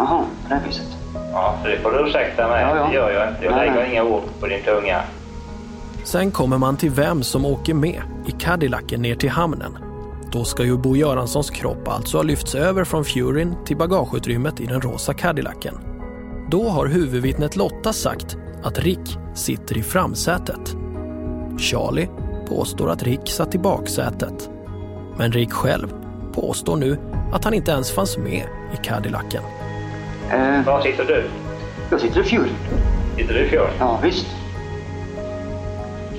Jaha, 0.00 0.24
på 0.48 0.54
det 0.54 0.60
viset. 0.66 0.86
Ja, 1.32 1.58
så 1.62 1.68
det 1.68 1.78
får 1.78 1.90
du 1.92 2.08
ursäkta 2.08 2.48
mig. 2.48 2.62
Ja, 2.62 2.76
ja. 2.76 2.86
Det 2.88 2.94
gör 2.94 3.10
jag 3.10 3.28
inte. 3.28 3.44
Jag 3.44 3.56
Nej, 3.56 3.66
lägger 3.68 3.80
nej. 3.82 3.92
inga 3.92 4.04
ord 4.04 4.22
på 4.40 4.46
din 4.46 4.62
tunga. 4.62 5.00
Sen 6.04 6.30
kommer 6.30 6.58
man 6.58 6.76
till 6.76 6.90
vem 6.90 7.22
som 7.22 7.44
åker 7.44 7.74
med 7.74 8.02
i 8.26 8.30
Cadillacen 8.30 9.02
ner 9.02 9.14
till 9.14 9.30
hamnen. 9.30 9.78
Då 10.32 10.44
ska 10.44 10.64
ju 10.64 10.76
Bo 10.76 10.96
Göranssons 10.96 11.50
kropp 11.50 11.88
alltså 11.88 12.16
ha 12.18 12.22
lyfts 12.22 12.54
över 12.54 12.84
från 12.84 13.04
Furyn 13.04 13.54
till 13.64 13.76
bagageutrymmet 13.76 14.60
i 14.60 14.66
den 14.66 14.80
rosa 14.80 15.14
Cadillacen. 15.14 15.78
Då 16.50 16.68
har 16.68 16.86
huvudvittnet 16.86 17.56
Lotta 17.56 17.92
sagt 17.92 18.36
att 18.62 18.78
Rick 18.78 19.18
sitter 19.34 19.78
i 19.78 19.82
framsätet. 19.82 20.76
Charlie 21.58 22.08
påstår 22.48 22.90
att 22.90 23.02
Rick 23.02 23.28
satt 23.30 23.54
i 23.54 23.58
baksätet. 23.58 24.50
Men 25.18 25.32
Rick 25.32 25.52
själv 25.52 25.92
påstår 26.32 26.76
nu 26.76 26.98
att 27.32 27.44
han 27.44 27.54
inte 27.54 27.70
ens 27.70 27.92
fanns 27.92 28.18
med 28.18 28.44
i 28.74 28.76
Cadillacen. 28.82 29.42
Eh. 30.30 30.64
Var 30.66 30.82
sitter 30.82 31.04
du? 31.04 31.30
Jag 31.90 32.00
sitter 32.00 32.20
i 32.20 32.24
Furyn. 32.24 32.54
Sitter 33.16 33.34
du 33.34 33.40
i 33.40 33.48
Furyn? 33.48 33.70
Ja, 33.78 33.98
visst. 34.02 34.26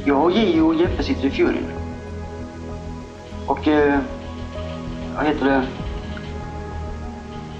Jag 0.05 0.23
och 0.23 0.31
Gio 0.31 0.61
och 0.61 0.75
Jeppe 0.75 1.03
sitter 1.03 1.25
i 1.25 1.31
Furyn. 1.31 1.65
Och, 3.47 3.67
eh, 3.67 3.99
vad 5.15 5.25
heter 5.25 5.45
det? 5.45 5.63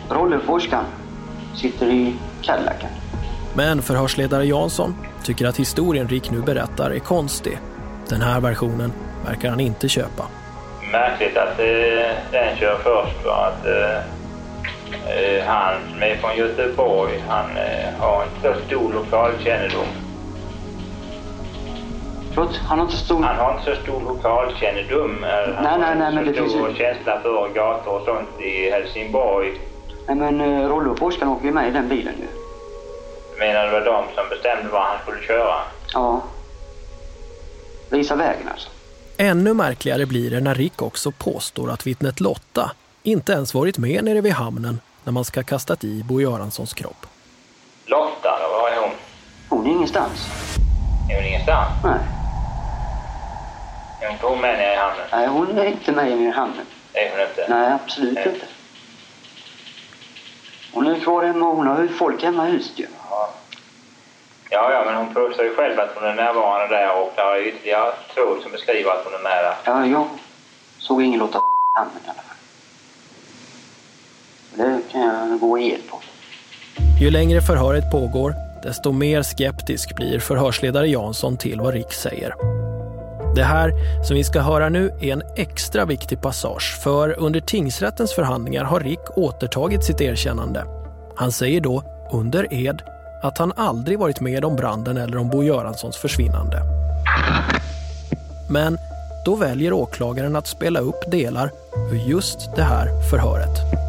Rolle, 0.10 0.40
forskaren, 0.40 0.86
sitter 1.56 1.86
i 1.86 2.16
Cadillacen. 2.42 2.90
Men 3.54 3.82
förhörsledare 3.82 4.46
Jansson 4.46 4.96
tycker 5.24 5.46
att 5.46 5.58
historien 5.58 6.08
Rick 6.08 6.32
nu 6.32 6.42
berättar 6.42 6.92
är 6.92 7.00
konstig. 7.00 7.60
Den 8.10 8.22
här 8.22 8.40
versionen 8.40 8.92
verkar 9.26 9.50
han 9.50 9.60
inte 9.60 9.90
köpa. 9.90 10.24
Märkligt 10.92 11.38
att 11.38 11.60
eh, 11.60 11.66
den 12.32 12.58
kör 12.58 12.78
först 12.84 13.24
för 13.24 13.30
att 13.30 13.66
eh, 13.66 14.21
han 15.48 15.74
som 15.92 16.04
är 16.04 16.16
från 16.16 16.36
Göteborg, 16.38 17.24
han 17.28 17.58
eh, 17.58 18.00
har 18.00 18.24
inte 18.24 18.54
så 18.60 18.66
stor 18.68 18.94
lokalkännedom. 18.94 19.88
Förlåt? 22.34 22.56
Han 22.58 22.80
har 22.80 22.86
inte 22.86 22.98
så 22.98 23.06
stor... 23.06 23.24
Han 23.24 23.36
har 23.36 23.52
inte 23.58 23.76
så 23.76 23.82
stor 23.82 24.02
lokalkännedom. 24.02 25.24
eh, 25.24 25.30
Han 25.56 25.64
Nej, 25.64 25.80
nej, 25.80 25.96
nej, 25.98 26.14
men 26.16 26.26
så 26.26 26.32
det 26.32 26.38
finns 26.38 26.52
stor 26.52 26.70
ju- 26.70 26.76
känsla 26.76 27.20
för 27.22 27.50
gator 27.54 28.00
och 28.00 28.06
sånt 28.06 28.42
i 28.42 28.72
Helsingborg. 28.72 29.52
Nej, 30.08 30.16
men 30.16 30.42
eh, 30.42 30.68
Rolle 30.70 30.90
och 30.90 31.00
forskaren 31.00 31.30
åker 31.32 31.46
ju 31.46 31.52
med 31.52 31.68
i 31.68 31.72
den 31.72 31.90
bilen 31.90 32.14
ju. 32.20 32.28
Menar 33.40 33.66
det 33.66 33.72
var 33.72 33.82
de 33.86 34.04
som 34.16 34.30
bestämde 34.30 34.70
vad 34.72 34.82
han 34.82 34.98
skulle 35.04 35.22
köra? 35.22 35.56
Ja. 35.94 36.22
Visa 37.90 38.16
vägen 38.16 38.48
alltså. 38.52 38.70
Ännu 39.18 39.54
märkligare 39.54 40.06
blir 40.06 40.32
det 40.32 40.40
när 40.40 40.56
Rick 40.56 40.82
också 40.82 41.12
påstår 41.12 41.72
att 41.72 41.88
vittnet 41.88 42.20
Lotta 42.20 42.72
inte 43.04 43.32
ens 43.32 43.54
varit 43.54 43.78
med 43.78 44.04
nere 44.04 44.22
vid 44.22 44.34
hamnen 44.34 44.80
när 45.04 45.12
man 45.12 45.26
ska 45.26 45.44
kastat 45.44 45.84
i 45.84 46.04
Bo 46.04 46.22
Göranssons 46.22 46.74
kropp. 46.74 47.06
Lotta, 47.86 48.40
då, 48.42 48.62
var 48.62 48.70
är 48.70 48.82
hon? 48.82 48.92
Hon 49.50 49.66
är 49.66 49.72
ingenstans. 49.72 50.28
Är 51.10 51.16
hon 51.16 51.26
ingenstans? 51.26 51.70
Nej. 51.84 52.00
Är 54.02 54.06
hon 54.06 54.14
inte 54.14 54.26
hon 54.26 54.42
med 54.42 54.58
nere 54.58 54.74
i 54.74 54.76
hamnen? 54.76 55.06
Nej, 55.12 55.28
hon 55.28 55.58
är 55.58 55.66
inte 55.66 55.92
med 55.92 56.12
i 56.12 56.30
hamnen. 56.30 56.66
Är 56.94 57.12
hon 57.12 57.22
inte? 57.22 57.46
Nej, 57.50 57.72
absolut 57.72 58.14
Nej. 58.14 58.28
inte. 58.34 58.46
Hon 60.74 60.88
är 60.88 61.00
kvar 61.00 61.26
hemma. 61.26 61.46
Hon 61.46 61.68
har 61.68 61.82
ju 61.82 61.90
folk 61.90 62.24
hemma 62.24 62.48
i 62.48 62.52
huset 62.52 62.80
ju. 62.80 62.88
Ja, 64.54 64.72
ja, 64.72 64.84
men 64.86 64.96
hon 64.96 65.14
påstår 65.14 65.46
ju 65.46 65.56
själv 65.56 65.80
att 65.80 65.96
hon 65.96 66.04
är 66.04 66.16
närvarande 66.16 66.76
där 66.76 67.02
och 67.02 67.14
det 67.16 67.22
är 67.22 67.48
ytterligare 67.48 67.94
två 68.16 68.42
som 68.42 68.52
beskriver 68.52 68.92
att 68.92 69.04
hon 69.06 69.14
är 69.14 69.24
med 69.24 69.44
där. 69.44 69.56
Ja, 69.64 69.86
jag 69.86 70.08
såg 70.78 71.02
ingen 71.04 71.20
låta 71.20 71.38
i 71.38 71.42
hamnen 71.80 72.02
i 72.06 72.10
alla 72.10 72.22
fall. 72.22 72.31
Det 74.56 74.82
kan 74.92 75.02
jag 75.02 75.40
gå 75.40 75.60
i 75.60 75.78
på. 75.90 76.00
Ju 77.02 77.12
längre 77.12 77.42
förhöret 77.42 77.92
pågår, 77.92 78.36
desto 78.64 78.92
mer 78.92 79.24
skeptisk 79.24 79.96
blir 79.96 80.20
förhörsledare 80.20 80.88
Jansson 80.88 81.38
till 81.38 81.62
vad 81.62 81.74
Rick 81.74 81.94
säger. 81.94 82.36
Det 83.36 83.44
här 83.44 83.74
som 84.04 84.16
vi 84.16 84.24
ska 84.24 84.42
höra 84.42 84.70
nu 84.70 84.92
är 85.02 85.14
en 85.14 85.24
extra 85.36 85.86
viktig 85.86 86.22
passage 86.22 86.80
för 86.84 87.20
under 87.20 87.40
tingsrättens 87.40 88.14
förhandlingar 88.14 88.64
har 88.64 88.80
Rick 88.80 89.18
återtagit 89.18 89.84
sitt 89.84 90.02
erkännande. 90.02 90.66
Han 91.16 91.32
säger 91.32 91.62
då, 91.62 91.84
under 92.12 92.54
ed, 92.54 92.82
att 93.24 93.38
han 93.38 93.54
aldrig 93.56 94.00
varit 94.00 94.20
med 94.20 94.46
om 94.46 94.56
branden 94.56 94.98
eller 94.98 95.18
om 95.18 95.30
Bo 95.30 95.44
Göranssons 95.44 95.98
försvinnande. 95.98 96.62
Men 98.50 98.78
då 99.26 99.36
väljer 99.36 99.74
åklagaren 99.74 100.36
att 100.36 100.48
spela 100.48 100.80
upp 100.80 101.12
delar 101.12 101.52
ur 101.92 102.10
just 102.10 102.56
det 102.56 102.64
här 102.64 103.10
förhöret. 103.10 103.82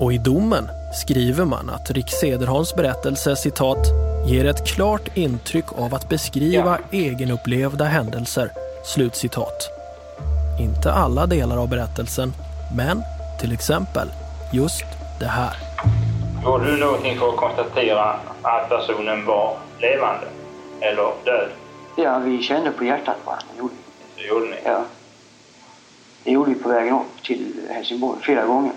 Och 0.00 0.12
i 0.12 0.18
domen 0.18 0.70
skriver 0.92 1.44
man 1.44 1.70
att 1.70 1.90
Rick 1.90 2.10
Sederholms 2.10 2.74
berättelse 2.74 3.36
citat 3.36 3.86
ger 4.26 4.44
ett 4.44 4.66
klart 4.66 5.16
intryck 5.16 5.64
av 5.78 5.94
att 5.94 6.08
beskriva 6.08 6.78
egenupplevda 6.90 7.84
händelser. 7.84 8.50
Slutcitat. 8.84 9.70
Inte 10.60 10.92
alla 10.92 11.26
delar 11.26 11.56
av 11.56 11.68
berättelsen, 11.68 12.32
men 12.76 13.02
till 13.40 13.52
exempel 13.52 14.08
just 14.52 14.84
det 15.20 15.26
här. 15.26 15.56
Gjorde 16.44 16.70
du 16.70 16.76
någonting 16.76 17.18
för 17.18 17.28
att 17.28 17.36
konstatera 17.36 18.16
att 18.42 18.68
personen 18.68 19.26
var 19.26 19.56
levande 19.80 20.26
eller 20.80 21.12
död? 21.24 21.48
Ja, 21.96 22.18
vi 22.18 22.42
kände 22.42 22.70
på 22.70 22.84
hjärtat 22.84 23.16
på 23.24 23.34
vi. 23.58 23.68
Det 24.16 24.28
gjorde 24.28 24.46
ni? 24.46 24.56
Ja. 24.64 24.84
Det 26.24 26.30
gjorde 26.30 26.50
vi 26.50 26.62
på 26.62 26.68
vägen 26.68 26.94
upp 26.94 27.22
till 27.22 27.52
Helsingborg 27.70 28.18
flera 28.22 28.46
gånger. 28.46 28.72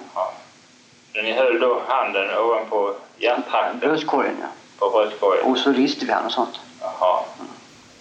Så 1.19 1.23
ni 1.25 1.33
höll 1.33 1.59
då 1.59 1.81
handen 1.87 2.37
ovanpå 2.37 2.95
hjärttrakten? 3.17 3.79
Bröstkorgen, 3.79 4.35
ja. 4.41 4.47
På 4.79 4.89
bröstkorgen? 4.89 5.45
Och 5.45 5.57
så 5.57 5.71
riste 5.71 6.05
vi 6.05 6.11
han 6.11 6.25
och 6.25 6.31
sånt. 6.31 6.59
Jaha. 6.81 7.23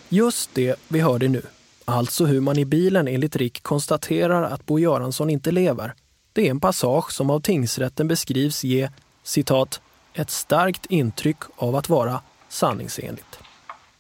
Just 0.09 0.55
det 0.55 0.81
vi 0.89 1.01
hörde 1.01 1.29
nu, 1.29 1.43
alltså 1.85 2.25
hur 2.25 2.41
man 2.41 2.59
i 2.59 2.65
bilen 2.65 3.09
enligt 3.09 3.37
Rick 3.37 3.63
konstaterar 3.63 4.43
att 4.43 4.67
Bo 4.67 4.79
Göransson 4.79 5.31
inte 5.31 5.51
lever. 5.51 5.95
Det 6.33 6.47
är 6.47 6.51
en 6.51 6.61
passage 6.61 7.13
som 7.13 7.31
av 7.31 7.41
tingsrätten 7.41 8.09
beskrivs 8.09 8.65
ge, 8.65 8.91
citat, 9.23 9.81
ett 10.15 10.31
starkt 10.31 10.87
intryck 10.87 11.39
av 11.57 11.77
att 11.77 11.89
vara 11.89 12.21
sanningsenligt. 12.49 13.39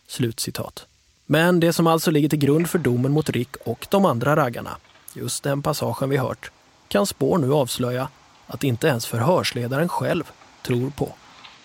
Slutcitat. 0.07 0.87
Men 1.27 1.61
det 1.61 1.73
som 1.73 1.87
alltså 1.87 2.11
ligger 2.11 2.29
till 2.29 2.39
grund 2.39 2.71
för 2.71 2.79
domen 2.79 3.13
mot 3.13 3.31
Rick 3.31 3.57
och 3.65 3.87
de 3.91 4.05
andra 4.05 4.37
raggarna, 4.37 4.77
just 5.15 5.43
den 5.43 5.63
passagen 5.63 6.11
vi 6.11 6.17
hört, 6.17 6.51
kan 6.89 7.07
spår 7.07 7.39
nu 7.39 7.53
avslöja 7.53 8.09
att 8.49 8.65
inte 8.65 8.87
ens 8.87 9.07
förhörsledaren 9.07 9.89
själv 9.89 10.31
tror 10.63 10.91
på. 10.91 11.13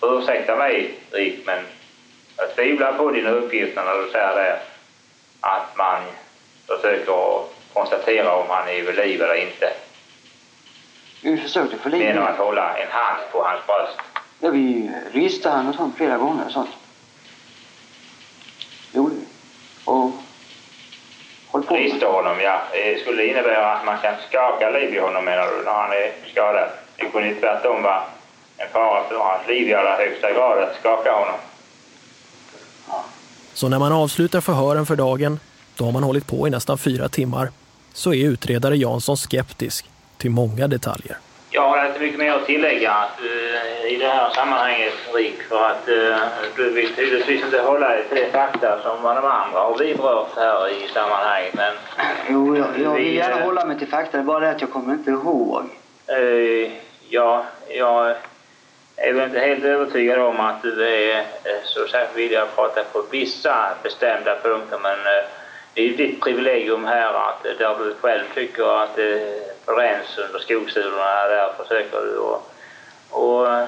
Ursäkta 0.02 0.56
mig, 0.56 0.94
Rick, 1.10 1.46
men 1.46 1.58
jag 2.36 2.54
tvivlar 2.54 2.92
på 2.92 3.10
dina 3.10 3.30
uppgifter 3.30 3.84
när 3.84 4.04
du 4.04 4.10
säger 4.10 4.34
det. 4.34 4.60
Att 5.40 5.76
man 5.76 6.02
försöker 6.66 7.44
konstatera 7.72 8.36
om 8.36 8.46
han 8.48 8.68
är 8.68 8.82
vid 8.82 8.96
liv 8.96 9.22
eller 9.22 9.42
inte. 9.46 9.72
Vi 11.22 11.36
försökte 11.36 11.76
få 11.76 11.88
liv 11.88 12.02
Genom 12.02 12.24
att 12.24 12.36
hålla 12.36 12.78
en 12.78 12.90
hand 12.90 13.22
på 13.32 13.44
hans 13.44 13.66
bröst. 13.66 13.98
Ja, 14.40 14.50
vi 14.50 14.90
han 15.44 15.68
och 15.68 15.74
sånt 15.74 15.96
flera 15.96 16.18
gånger 16.18 16.44
och 16.46 16.52
sånt. 16.52 16.70
Det 18.92 18.98
gjorde 18.98 19.14
vi. 19.14 19.20
Och 19.20 19.23
håll 21.54 21.62
på. 21.62 21.74
Rista 21.74 22.06
honom, 22.06 22.36
ja. 22.40 22.62
Det 22.72 23.00
skulle 23.00 23.26
innebära 23.26 23.72
att 23.72 23.84
man 23.86 23.98
kan 23.98 24.14
skaka 24.28 24.70
liv 24.70 24.94
i 24.94 24.98
honom, 24.98 25.24
menar 25.24 25.46
du, 25.46 25.64
när 25.64 25.72
han 25.72 25.92
är 25.92 26.12
skadad. 26.30 26.68
Det 26.96 27.06
kunde 27.10 27.28
ju 27.28 27.34
tvärtom 27.34 27.82
vara 27.82 28.02
en 28.56 28.68
fara 28.72 29.08
för 29.08 29.18
hans 29.18 29.48
liv 29.48 29.68
i 29.68 29.74
allra 29.74 29.96
högsta 29.96 30.32
grad 30.32 30.58
att 30.62 30.76
skaka 30.80 31.12
honom. 31.12 31.38
Så 33.54 33.68
när 33.68 33.78
man 33.78 33.92
avslutar 33.92 34.40
förhören 34.40 34.86
för 34.86 34.96
dagen, 34.96 35.40
då 35.76 35.84
har 35.84 35.92
man 35.92 36.02
hållit 36.02 36.26
på 36.26 36.48
i 36.48 36.50
nästan 36.50 36.78
fyra 36.78 37.08
timmar, 37.08 37.50
så 37.92 38.14
är 38.14 38.24
utredare 38.24 38.76
Jansson 38.76 39.16
skeptisk 39.16 39.90
till 40.18 40.30
många 40.30 40.68
detaljer. 40.68 41.18
Jag 41.56 41.68
har 41.68 41.86
inte 41.86 42.00
mycket 42.00 42.18
mer 42.18 42.32
att 42.32 42.46
tillägga 42.46 42.92
att, 42.92 43.20
eh, 43.20 43.92
i 43.92 43.96
det 43.96 44.08
här 44.08 44.30
sammanhanget, 44.30 44.92
Rick, 45.12 45.42
för 45.42 45.66
att 45.66 45.88
eh, 45.88 46.16
du 46.56 46.70
vill 46.70 46.94
tydligtvis 46.94 47.44
inte 47.44 47.58
hålla 47.62 47.88
dig 47.88 48.04
till 48.08 48.26
fakta 48.32 48.82
som 48.82 49.02
de 49.02 49.08
andra 49.08 49.60
har 49.60 49.78
vidrört 49.78 50.36
här 50.36 50.68
i 50.68 50.88
sammanhanget. 50.88 51.54
Men 51.54 51.74
Jo, 52.28 52.56
jag, 52.56 52.66
jag 52.78 52.94
vill 52.94 53.04
Vi, 53.04 53.14
gärna 53.14 53.38
eh, 53.38 53.44
hålla 53.44 53.64
mig 53.64 53.78
till 53.78 53.88
fakta. 53.88 54.16
Det 54.16 54.22
är 54.22 54.24
bara 54.24 54.40
det 54.40 54.50
att 54.50 54.60
jag 54.60 54.72
kommer 54.72 54.92
inte 54.92 55.10
ihåg. 55.10 55.64
ja, 57.08 57.44
jag 57.68 58.14
är 58.96 59.12
väl 59.12 59.24
inte 59.24 59.40
helt 59.40 59.64
övertygad 59.64 60.18
om 60.18 60.40
att 60.40 60.62
du 60.62 60.88
är 60.88 61.24
så 61.64 61.86
särskilt 61.86 62.16
villig 62.16 62.36
att 62.36 62.56
prata 62.56 62.84
på 62.92 63.02
vissa 63.10 63.68
bestämda 63.82 64.36
punkter, 64.42 64.78
men 64.82 64.98
det 65.74 65.80
är 65.80 65.86
ju 65.86 65.96
ditt 65.96 66.20
privilegium 66.20 66.84
här 66.84 67.14
att 67.14 67.46
eh, 67.46 67.52
där 67.58 67.78
du 67.78 67.94
själv 68.00 68.24
tycker 68.34 68.82
att 68.82 68.96
det 68.96 69.20
bränns 69.66 70.18
under 70.26 70.38
skosulorna, 70.38 71.28
där 71.28 71.52
försöker 71.58 72.00
du 72.00 72.18
att 72.18 72.50
och, 73.10 73.52
eh, 73.52 73.64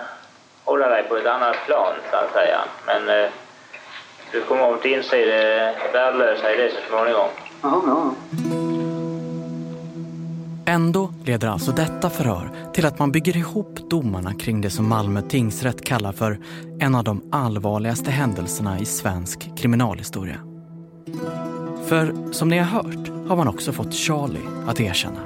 hålla 0.65 0.89
dig 0.89 1.03
på 1.09 1.17
ett 1.17 1.27
annat 1.27 1.57
plan, 1.67 1.95
så 2.11 2.17
att 2.17 2.33
säga. 2.33 2.61
Men 2.87 3.09
eh, 3.09 3.31
du 4.33 4.43
kommer 4.43 4.75
att 4.75 4.85
inse 4.85 5.17
det 5.17 5.75
värdelösa 5.93 6.55
i 6.55 6.57
det 6.57 6.71
så 6.71 6.89
småningom. 6.89 7.29
Ja, 7.63 7.83
ja. 7.87 8.15
Ändå 10.69 11.13
leder 11.25 11.49
alltså 11.49 11.73
detta 11.73 12.11
förhör 12.11 12.51
till 12.75 12.87
att 12.87 12.99
man 12.99 13.13
bygger 13.13 13.37
ihop 13.37 13.79
domarna 13.91 14.35
kring 14.35 14.61
det 14.61 14.71
som 14.71 14.89
Malmö 14.89 15.23
tingsrätt 15.23 15.85
kallar 15.85 16.13
för 16.13 16.39
en 16.81 16.95
av 16.95 17.05
de 17.05 17.29
allvarligaste 17.33 18.11
händelserna 18.11 18.79
i 18.79 18.85
svensk 18.85 19.59
kriminalhistoria. 19.59 20.37
För 21.89 22.33
som 22.33 22.49
ni 22.49 22.59
har 22.59 22.65
hört 22.65 23.29
har 23.29 23.37
man 23.37 23.49
också 23.49 23.73
fått 23.73 23.95
Charlie 23.95 24.49
att 24.67 24.81
erkänna. 24.81 25.21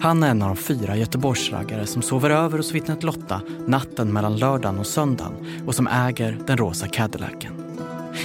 Han 0.00 0.22
är 0.22 0.30
en 0.30 0.42
av 0.42 0.48
de 0.48 0.56
fyra 0.56 0.96
Göteborgsraggare 0.96 1.86
som 1.86 2.02
sover 2.02 2.30
över 2.30 2.56
hos 2.56 2.72
vittnet 2.72 3.02
Lotta 3.02 3.40
natten 3.66 4.12
mellan 4.12 4.36
lördagen 4.36 4.78
och 4.78 4.86
söndagen 4.86 5.32
och 5.66 5.74
som 5.74 5.86
äger 5.86 6.38
den 6.46 6.56
rosa 6.56 6.88
Cadillacen. 6.88 7.52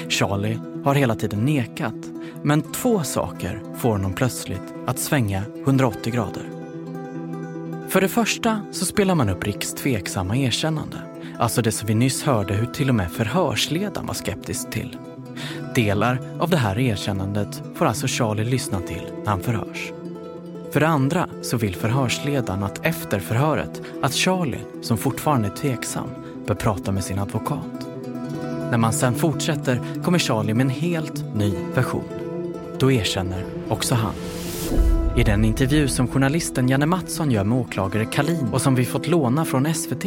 Charlie 0.09 0.59
har 0.83 0.95
hela 0.95 1.15
tiden 1.15 1.45
nekat, 1.45 1.95
men 2.43 2.61
två 2.61 3.03
saker 3.03 3.61
får 3.77 3.89
honom 3.89 4.13
plötsligt 4.13 4.73
att 4.85 4.99
svänga 4.99 5.43
180 5.63 6.13
grader. 6.13 6.43
För 7.89 8.01
det 8.01 8.09
första 8.09 8.61
så 8.71 8.85
spelar 8.85 9.15
man 9.15 9.29
upp 9.29 9.43
Ricks 9.43 9.73
tveksamma 9.73 10.37
erkännande. 10.37 10.97
Alltså 11.39 11.61
det 11.61 11.71
som 11.71 11.87
vi 11.87 11.95
nyss 11.95 12.23
hörde 12.23 12.53
hur 12.53 12.65
till 12.65 12.89
och 12.89 12.95
med 12.95 13.11
förhörsledaren 13.11 14.07
var 14.07 14.13
skeptisk 14.13 14.69
till. 14.69 14.97
Delar 15.75 16.19
av 16.39 16.49
det 16.49 16.57
här 16.57 16.79
erkännandet 16.79 17.63
får 17.75 17.85
alltså 17.85 18.07
Charlie 18.07 18.43
lyssna 18.43 18.79
till 18.79 19.01
när 19.23 19.29
han 19.29 19.39
förhörs. 19.39 19.91
För 20.71 20.79
det 20.79 20.87
andra 20.87 21.29
så 21.41 21.57
vill 21.57 21.75
förhörsledaren 21.75 22.63
att 22.63 22.85
efter 22.85 23.19
förhöret 23.19 23.81
att 24.01 24.13
Charlie, 24.13 24.61
som 24.81 24.97
fortfarande 24.97 25.47
är 25.47 25.51
tveksam, 25.51 26.09
bör 26.47 26.55
prata 26.55 26.91
med 26.91 27.03
sin 27.03 27.19
advokat. 27.19 27.87
När 28.71 28.77
man 28.77 28.93
sen 28.93 29.15
fortsätter 29.15 29.81
kommer 30.03 30.19
Charlie 30.19 30.53
med 30.53 30.63
en 30.63 30.69
helt 30.69 31.35
ny 31.35 31.53
version. 31.73 32.03
Då 32.79 32.91
erkänner 32.91 33.45
också 33.69 33.95
han. 33.95 34.13
I 35.17 35.23
den 35.23 35.45
intervju 35.45 35.87
som 35.87 36.07
journalisten 36.07 36.69
Janne 36.69 36.85
Mattsson 36.85 37.31
gör 37.31 37.43
med 37.43 37.57
åklagare 37.57 38.05
Kalin 38.05 38.47
och 38.53 38.61
som 38.61 38.75
vi 38.75 38.85
fått 38.85 39.07
låna 39.07 39.45
från 39.45 39.73
SVT 39.73 40.05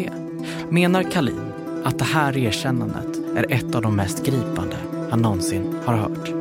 menar 0.71 1.03
Kalin 1.03 1.53
att 1.85 1.99
det 1.99 2.05
här 2.05 2.37
erkännandet 2.37 3.37
är 3.37 3.53
ett 3.53 3.75
av 3.75 3.83
de 3.83 3.97
mest 3.97 4.27
gripande 4.27 4.77
han 5.11 5.23
någonsin 5.23 5.75
har 5.85 5.95
hört. 5.95 6.33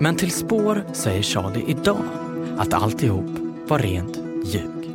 Men 0.00 0.16
till 0.16 0.30
spår 0.30 0.84
säger 0.92 1.22
Charlie 1.22 1.64
idag 1.66 2.02
att 2.58 2.74
alltihop 2.74 3.30
var 3.68 3.78
rent 3.78 4.18
ljug. 4.44 4.94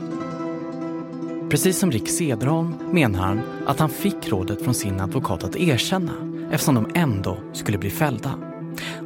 Precis 1.49 1.79
som 1.79 1.91
Rick 1.91 2.09
Cederholm 2.09 2.75
menar 2.91 3.19
han 3.19 3.41
att 3.65 3.79
han 3.79 3.89
fick 3.89 4.29
rådet 4.29 4.63
från 4.63 4.73
sin 4.73 4.99
advokat 4.99 5.43
att 5.43 5.55
erkänna 5.55 6.11
eftersom 6.51 6.75
de 6.75 6.87
ändå 6.95 7.37
skulle 7.53 7.77
bli 7.77 7.89
fällda. 7.89 8.33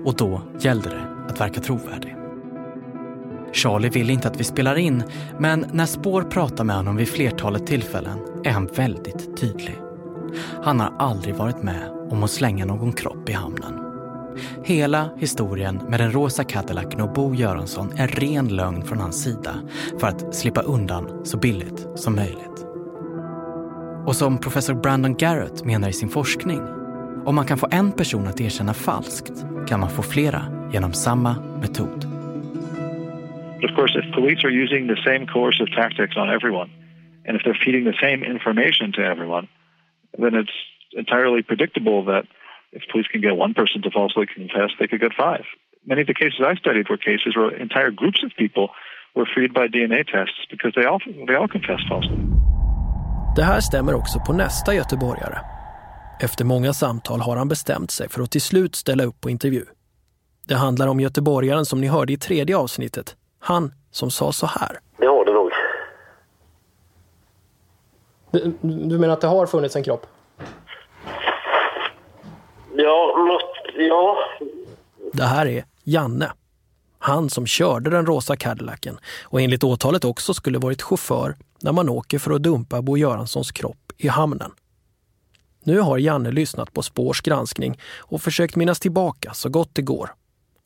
Och 0.06 0.16
då 0.16 0.42
gällde 0.60 0.90
det 0.90 1.08
att 1.30 1.42
verka 1.42 1.62
trovärdig. 1.62 2.16
Charlie 3.54 3.90
vill 3.90 4.10
inte 4.10 4.28
att 4.28 4.40
vi 4.40 4.44
spelar 4.44 4.76
in, 4.76 5.04
men 5.40 5.66
när 5.72 5.86
Spår 5.86 6.22
pratar 6.22 6.64
med 6.64 6.76
honom 6.76 6.96
vid 6.96 7.08
flertalet 7.08 7.68
tillfällen 7.68 8.20
är 8.44 8.52
han 8.52 8.66
väldigt 8.66 9.38
tydlig. 9.38 9.78
Han 10.64 10.80
har 10.80 10.94
aldrig 11.00 11.36
varit 11.36 11.64
med 11.64 11.95
om 12.10 12.24
att 12.24 12.32
slänga 12.32 12.66
någon 12.66 12.94
kropp 12.94 13.30
i 13.30 13.34
hamnen. 13.34 13.86
Hela 14.66 15.10
historien 15.18 15.82
med 15.90 16.00
den 16.00 16.12
rosa 16.12 16.44
Cadillacen 16.44 17.02
och 17.02 17.14
Bo 17.14 17.36
Göransson 17.36 17.92
är 17.98 18.08
ren 18.08 18.48
lögn 18.48 18.82
från 18.82 19.00
hans 19.00 19.24
sida 19.24 19.56
för 20.00 20.08
att 20.08 20.36
slippa 20.36 20.62
undan 20.62 21.26
så 21.26 21.38
billigt 21.38 21.88
som 21.96 22.16
möjligt. 22.16 22.66
Och 24.06 24.16
som 24.16 24.38
professor 24.38 24.74
Brandon 24.74 25.18
Garrett 25.18 25.66
menar 25.66 25.90
i 25.90 25.94
sin 25.94 26.10
forskning, 26.10 26.62
om 27.26 27.36
man 27.36 27.46
kan 27.46 27.58
få 27.58 27.68
en 27.72 27.92
person 27.92 28.28
att 28.28 28.42
erkänna 28.42 28.74
falskt 28.74 29.46
kan 29.68 29.80
man 29.80 29.90
få 29.90 30.02
flera 30.02 30.42
genom 30.74 30.94
samma 30.94 31.36
metod. 31.62 32.06
But 33.62 33.72
of 33.72 33.76
course, 33.76 34.00
if 34.00 34.16
police 34.16 34.48
are 34.48 34.64
using 34.64 34.88
the 34.88 35.02
same 35.04 35.26
coercive 35.28 35.72
tactics 35.76 36.18
on 36.18 36.30
everyone, 36.30 36.70
and 37.28 37.38
if 37.38 37.44
they're 37.44 37.66
feeding 37.66 37.86
the 37.92 37.98
same 38.00 38.24
information 38.24 38.92
to 38.92 39.02
everyone, 39.02 39.48
then 40.18 40.36
it's 40.36 40.54
entirely 40.96 41.42
predictable 41.44 42.04
that 42.06 42.26
if 42.72 42.82
police 42.92 43.08
can 43.12 43.22
get 43.22 43.36
one 43.46 43.54
person 43.54 43.82
to 43.82 43.90
falsely 43.92 44.26
confess, 44.38 44.70
they 44.80 44.88
could 44.88 45.02
get 45.02 45.14
five. 45.14 45.46
Many 45.92 46.02
of 46.02 46.08
the 46.08 46.14
cases 46.14 46.40
I 46.52 46.56
studied 46.64 46.90
were 46.90 46.98
cases 46.98 47.32
where 47.38 47.50
entire 47.68 47.92
groups 47.92 48.24
of 48.24 48.32
people 48.44 48.66
were 49.16 49.28
freed 49.34 49.52
by 49.54 49.66
DNA 49.68 50.02
tests 50.16 50.42
because 50.54 50.74
they 50.76 50.86
all, 50.90 51.00
they 51.28 51.36
all 51.36 51.48
confessed 51.48 51.88
falsely. 51.90 52.18
Det 53.36 53.44
här 53.44 53.60
stämmer 53.60 53.94
också 53.94 54.20
på 54.28 54.34
nästa 54.34 54.74
göteborgare. 54.74 55.38
Efter 56.22 56.46
många 56.46 56.74
samtal 56.74 57.20
har 57.20 57.38
han 57.38 57.48
bestämt 57.48 57.92
sig 57.92 58.10
för 58.10 58.22
att 58.22 58.32
till 58.32 58.42
slut 58.42 58.76
ställa 58.76 59.04
upp 59.04 59.22
på 59.22 59.30
intervju. 59.30 59.66
Det 60.48 60.56
handlar 60.56 60.88
om 60.88 61.00
göteborgaren 61.00 61.66
som 61.66 61.82
ni 61.82 61.88
hörde 61.88 62.14
i 62.14 62.18
tredje 62.18 62.58
avsnittet. 62.58 63.16
Han 63.40 63.72
som 63.92 64.12
sa 64.12 64.32
så 64.32 64.46
här. 64.46 64.80
Det 64.98 65.06
har 65.08 65.26
det 65.26 65.34
nog. 65.34 65.52
Du, 68.32 68.54
du 68.88 69.00
menar 69.00 69.14
att 69.14 69.22
det 69.22 69.28
har 69.28 69.46
funnits 69.46 69.76
en 69.76 69.84
kropp? 69.84 70.06
Ja, 72.78 73.16
något, 73.18 73.76
ja. 73.78 74.18
Det 75.14 75.24
här 75.24 75.46
är 75.46 75.64
Janne. 75.84 76.32
Han 77.00 77.30
som 77.30 77.46
körde 77.46 77.90
den 77.90 78.06
rosa 78.06 78.36
Cadillacen 78.36 78.98
och 79.24 79.42
enligt 79.42 79.64
åtalet 79.64 80.06
också 80.06 80.34
skulle 80.34 80.58
varit 80.60 80.82
chaufför 80.82 81.36
när 81.62 81.72
man 81.72 81.90
åker 81.90 82.20
för 82.20 82.32
att 82.32 82.44
dumpa 82.44 82.82
Bo 82.82 82.98
Göranssons 82.98 83.52
kropp 83.52 83.92
i 83.98 84.08
hamnen. 84.08 84.52
Nu 85.64 85.80
har 85.80 85.98
Janne 85.98 86.32
lyssnat 86.32 86.74
på 86.74 86.82
Spårs 86.82 87.22
granskning 87.22 87.78
och 88.00 88.22
försökt 88.22 88.56
minnas 88.56 88.80
tillbaka 88.80 89.34
så 89.34 89.50
gott 89.50 89.76
det 89.76 89.82
går. 89.82 90.10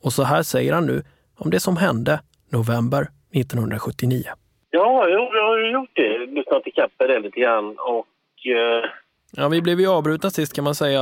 Och 0.04 0.14
så 0.14 0.24
här 0.24 0.44
säger 0.44 0.74
han 0.74 0.86
nu 0.86 1.04
om 1.38 1.50
det 1.52 1.60
som 1.60 1.78
hände 1.78 2.20
november 2.52 3.08
1979. 3.34 4.24
Ja, 4.72 5.10
jag, 5.10 5.36
jag 5.36 5.44
har 5.44 5.72
gjort 5.72 5.96
det. 5.96 6.18
Lyssnat 6.26 6.68
ikapp 6.68 6.92
det 6.98 7.20
lite 7.20 7.40
grann 7.40 7.76
och... 7.80 8.48
Eh, 8.48 8.90
Ja, 9.32 9.48
vi 9.50 9.62
blev 9.62 9.80
ju 9.80 9.88
avbrutna 9.88 10.30
sist 10.30 10.54
kan 10.54 10.64
man 10.64 10.76
säga 10.76 11.02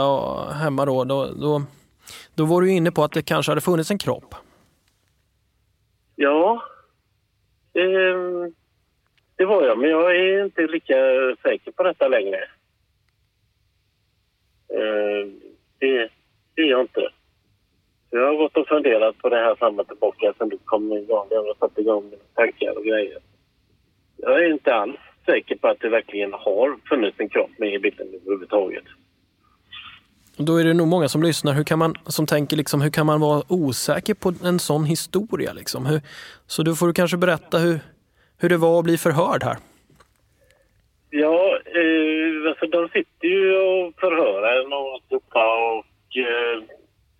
hemma 0.53 0.85
då. 0.85 1.03
Då, 1.03 1.25
då. 1.25 1.61
då 2.35 2.45
var 2.45 2.61
du 2.61 2.71
inne 2.71 2.91
på 2.91 3.03
att 3.03 3.11
det 3.11 3.21
kanske 3.21 3.51
hade 3.51 3.61
funnits 3.61 3.91
en 3.91 3.97
kropp. 3.97 4.35
ja. 6.15 6.63
Eh, 7.73 8.51
det 9.35 9.45
var 9.45 9.63
jag, 9.63 9.77
men 9.77 9.89
jag 9.89 10.15
är 10.15 10.45
inte 10.45 10.61
lika 10.61 10.95
säker 11.41 11.71
på 11.71 11.83
detta 11.83 12.07
längre. 12.07 12.37
Eh, 14.73 15.27
det, 15.79 16.09
det 16.55 16.61
är 16.61 16.69
jag 16.69 16.81
inte. 16.81 17.09
Jag 18.09 18.25
har 18.25 18.35
gått 18.35 18.57
och 18.57 18.67
funderat 18.67 19.17
på 19.17 19.29
det 19.29 19.35
här 19.35 19.55
fram 19.55 19.79
och 19.79 19.87
tillbaka 19.87 20.33
sen 20.37 20.49
du 20.49 20.57
kom 20.65 20.93
igång. 20.93 21.27
Jag 21.29 21.43
har 21.43 21.55
satt 21.59 21.77
igång 21.77 22.03
mina 22.03 22.23
tankar 22.33 22.77
och 22.77 22.83
grejer. 22.83 23.17
Jag 24.17 24.43
är 24.43 24.51
inte 24.51 24.73
alls 24.73 24.99
säker 25.27 25.55
på 25.55 25.67
att 25.67 25.79
det 25.79 25.89
verkligen 25.89 26.33
har 26.33 26.77
funnits 26.89 27.19
en 27.19 27.29
kropp 27.29 27.51
med 27.57 27.73
i 27.73 27.79
bilden 27.79 28.07
överhuvudtaget. 28.07 28.83
Då 30.37 30.57
är 30.57 30.63
det 30.63 30.73
nog 30.73 30.87
många 30.87 31.07
som 31.07 31.23
lyssnar 31.23 31.53
hur 31.53 31.63
kan 31.63 31.79
man, 31.79 31.95
som 32.05 32.25
tänker 32.25 32.57
liksom, 32.57 32.81
hur 32.81 32.89
kan 32.89 33.05
man 33.05 33.19
vara 33.19 33.43
osäker 33.47 34.13
på 34.13 34.33
en 34.43 34.59
sån 34.59 34.85
historia? 34.85 35.53
Liksom? 35.53 35.85
Hur, 35.85 36.01
så 36.47 36.63
då 36.63 36.75
får 36.75 36.87
du 36.87 36.93
kanske 36.93 37.17
berätta 37.17 37.57
hur, 37.57 37.79
hur 38.41 38.49
det 38.49 38.57
var 38.57 38.79
att 38.79 38.85
bli 38.85 38.97
förhörd 38.97 39.43
här. 39.43 39.57
Ja, 41.09 41.59
eh, 41.65 42.49
alltså 42.49 42.65
de 42.65 42.89
sitter 42.89 43.27
ju 43.27 43.57
och 43.57 43.93
förhör 43.99 44.59
en 44.59 44.73
och 44.73 44.93
alltihopa 44.93 45.43
och 45.73 46.17
eh, 46.17 46.63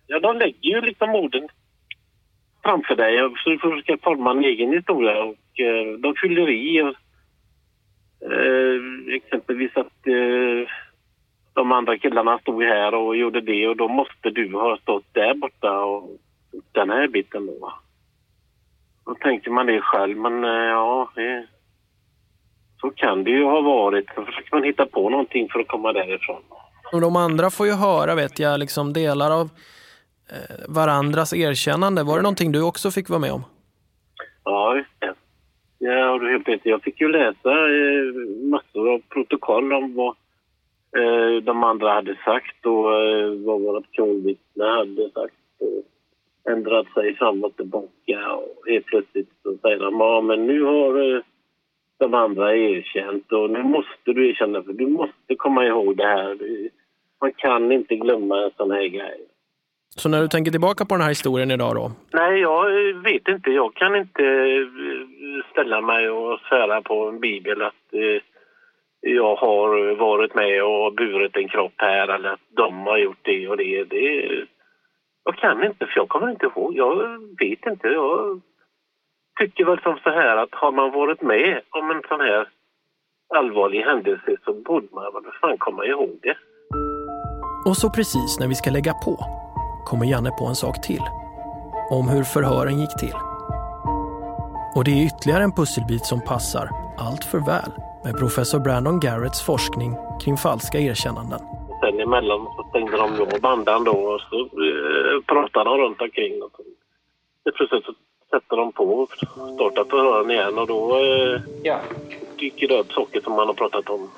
ja, 0.06 0.20
de 0.20 0.38
lägger 0.38 0.70
ju 0.70 0.80
liksom 0.80 1.14
orden 1.14 1.48
framför 2.62 2.96
dig 2.96 3.22
och 3.22 3.38
så 3.38 3.50
du 3.50 3.58
får 3.58 3.70
försöka 3.70 4.02
forma 4.02 4.30
en 4.30 4.44
egen 4.44 4.72
historia 4.72 5.22
och 5.22 5.60
eh, 5.60 5.98
de 5.98 6.14
fyller 6.22 6.50
i. 6.50 6.82
Och, 6.82 6.94
eh, 8.20 9.14
exempelvis 9.14 9.76
att 9.76 10.06
eh, 10.06 10.68
de 11.52 11.72
andra 11.72 11.98
killarna 11.98 12.38
stod 12.38 12.62
här 12.62 12.94
och 12.94 13.16
gjorde 13.16 13.40
det 13.40 13.68
och 13.68 13.76
då 13.76 13.88
måste 13.88 14.30
du 14.30 14.52
ha 14.52 14.78
stått 14.82 15.14
där 15.14 15.34
borta 15.34 15.80
och 15.84 16.10
den 16.72 16.90
här 16.90 17.08
biten 17.08 17.46
då. 17.46 17.72
Då 19.04 19.14
tänker 19.14 19.50
man 19.50 19.66
det 19.66 19.80
själv, 19.80 20.16
men 20.16 20.44
eh, 20.44 20.50
ja, 20.50 21.10
det, 21.14 21.46
så 22.80 22.90
kan 22.90 23.24
det 23.24 23.30
ju 23.30 23.44
ha 23.44 23.60
varit. 23.60 24.06
Så 24.14 24.24
försöker 24.24 24.56
man 24.56 24.64
hitta 24.64 24.86
på 24.86 25.10
någonting 25.10 25.48
för 25.52 25.60
att 25.60 25.68
komma 25.68 25.92
därifrån. 25.92 26.42
Och 26.92 27.00
de 27.00 27.16
andra 27.16 27.50
får 27.50 27.66
ju 27.66 27.72
höra, 27.72 28.14
vet 28.14 28.38
jag, 28.38 28.60
liksom 28.60 28.92
delar 28.92 29.30
av 29.30 29.50
eh, 30.30 30.56
varandras 30.68 31.32
erkännande. 31.32 32.02
Var 32.02 32.16
det 32.16 32.22
någonting 32.22 32.52
du 32.52 32.62
också 32.62 32.90
fick 32.90 33.08
vara 33.08 33.20
med 33.20 33.32
om? 33.32 33.44
Ja, 34.44 34.76
just 34.76 35.00
det. 35.00 35.14
Ja, 35.78 36.18
du 36.18 36.30
helt 36.30 36.48
rätt. 36.48 36.60
Jag 36.64 36.82
fick 36.82 37.00
ju 37.00 37.08
läsa 37.08 37.50
eh, 37.50 38.12
massor 38.50 38.92
av 38.92 39.02
protokoll 39.08 39.72
om 39.72 39.94
vad 39.94 40.16
eh, 40.96 41.42
de 41.42 41.64
andra 41.64 41.92
hade 41.92 42.16
sagt 42.24 42.66
och 42.66 42.94
eh, 42.94 43.30
vad 43.30 43.60
vårt 43.60 43.92
kronvittne 43.92 44.64
hade 44.64 45.10
sagt. 45.10 45.34
Och 45.58 46.52
ändrat 46.52 46.86
sig 46.94 47.16
fram 47.16 47.44
och 47.44 47.56
tillbaka 47.56 48.32
och 48.32 48.68
helt 48.68 48.86
plötsligt 48.86 49.30
så 49.42 49.56
säger 49.62 49.78
de 49.78 50.00
ja 50.00 50.20
men 50.20 50.46
nu 50.46 50.62
har 50.62 51.14
eh, 51.14 51.22
de 51.98 52.14
andra 52.14 52.56
erkänt 52.56 53.32
och 53.32 53.50
nu 53.50 53.62
måste 53.62 54.12
du 54.12 54.30
erkänna 54.30 54.62
för 54.62 54.72
du 54.72 54.86
måste 54.86 55.34
komma 55.36 55.66
ihåg 55.66 55.96
det 55.96 56.06
här. 56.06 56.34
Du, 56.34 56.70
man 57.20 57.32
kan 57.32 57.72
inte 57.72 57.96
glömma 57.96 58.44
en 58.44 58.50
sån 58.56 58.70
här 58.70 58.86
grej. 58.86 59.26
Så 59.98 60.08
när 60.08 60.20
du 60.20 60.28
tänker 60.28 60.50
tillbaka 60.50 60.84
på 60.84 60.94
den 60.94 61.02
här 61.02 61.08
historien 61.08 61.50
idag 61.50 61.74
då? 61.74 61.92
Nej, 62.12 62.40
jag 62.40 62.64
vet 63.02 63.28
inte. 63.28 63.50
Jag 63.50 63.74
kan 63.74 63.96
inte 63.96 64.24
eh, 64.24 65.50
ställa 65.52 65.80
mig 65.80 66.10
och 66.10 66.40
svära 66.48 66.82
på 66.82 67.08
en 67.08 67.20
bibel 67.20 67.62
att 67.62 67.84
eh, 67.92 68.22
jag 69.00 69.36
har 69.36 69.94
varit 69.94 70.34
med 70.34 70.64
och 70.64 70.94
burit 70.94 71.36
en 71.36 71.48
kropp 71.48 71.72
här 71.76 72.08
eller 72.08 72.28
att 72.28 72.40
de 72.56 72.86
har 72.86 72.98
gjort 72.98 73.22
det 73.22 73.48
och 73.48 73.56
det. 73.56 73.84
Det, 73.84 74.46
Jag 75.24 75.36
kan 75.36 75.64
inte, 75.64 75.86
för 75.86 75.96
jag 75.96 76.08
kommer 76.08 76.30
inte 76.30 76.46
ihåg. 76.46 76.76
Jag 76.76 76.96
vet 77.38 77.66
inte. 77.66 77.88
Jag 77.88 78.40
tycker 79.40 79.64
väl 79.64 79.80
som 79.82 79.98
så 80.02 80.10
här 80.10 80.36
att 80.36 80.54
har 80.54 80.72
man 80.72 80.92
varit 80.92 81.22
med 81.22 81.60
om 81.70 81.90
en 81.90 82.02
sån 82.08 82.20
här 82.20 82.48
allvarlig 83.34 83.80
händelse 83.82 84.36
så 84.44 84.52
borde 84.52 84.86
man 84.92 85.12
väl 85.12 85.32
fan 85.40 85.58
komma 85.58 85.86
ihåg 85.86 86.18
det. 86.22 86.36
Och 87.66 87.76
så 87.76 87.90
precis 87.90 88.38
när 88.40 88.48
vi 88.48 88.54
ska 88.54 88.70
lägga 88.70 88.92
på 88.92 89.18
kommer 89.88 90.06
Janne 90.06 90.30
på 90.30 90.44
en 90.46 90.54
sak 90.54 90.82
till. 90.82 91.02
Om 91.90 92.08
hur 92.08 92.24
förhören 92.24 92.80
gick 92.80 92.98
till. 92.98 93.14
Och 94.76 94.84
det 94.84 94.90
är 94.90 95.06
ytterligare 95.06 95.42
en 95.42 95.52
pusselbit 95.52 96.06
som 96.06 96.20
passar 96.20 96.70
allt 96.98 97.24
för 97.24 97.38
väl 97.38 97.72
med 98.04 98.18
professor 98.18 98.58
Brandon 98.58 99.00
Garretts 99.00 99.42
forskning 99.42 99.96
kring 100.20 100.36
falska 100.36 100.78
erkännanden. 100.78 101.40
Sen 101.80 102.00
emellan 102.00 102.44
så 102.56 102.66
stängde 102.70 102.96
de 102.96 103.20
av 103.34 103.40
bandan 103.40 103.84
då 103.84 103.92
och 103.92 104.20
så 104.20 104.40
eh, 104.40 105.22
pratade 105.26 105.64
de 105.70 105.78
runt 105.78 106.00
omkring. 106.00 106.42
Och 106.42 106.50
så, 106.52 106.62
plötsligt 107.56 107.84
så 107.84 107.92
sätter 108.30 108.56
de 108.56 108.72
på 108.72 108.84
och 108.84 109.10
startar 109.54 109.84
förhören 109.84 110.30
igen 110.30 110.58
och 110.58 110.66
då 110.66 110.96
eh, 110.96 111.40
ja. 111.62 111.80
dyker 112.38 112.68
det 112.68 112.78
upp 112.78 112.92
saker 112.92 113.20
som 113.20 113.32
man 113.32 113.46
har 113.46 113.54
pratat 113.54 113.88
om. 113.88 114.10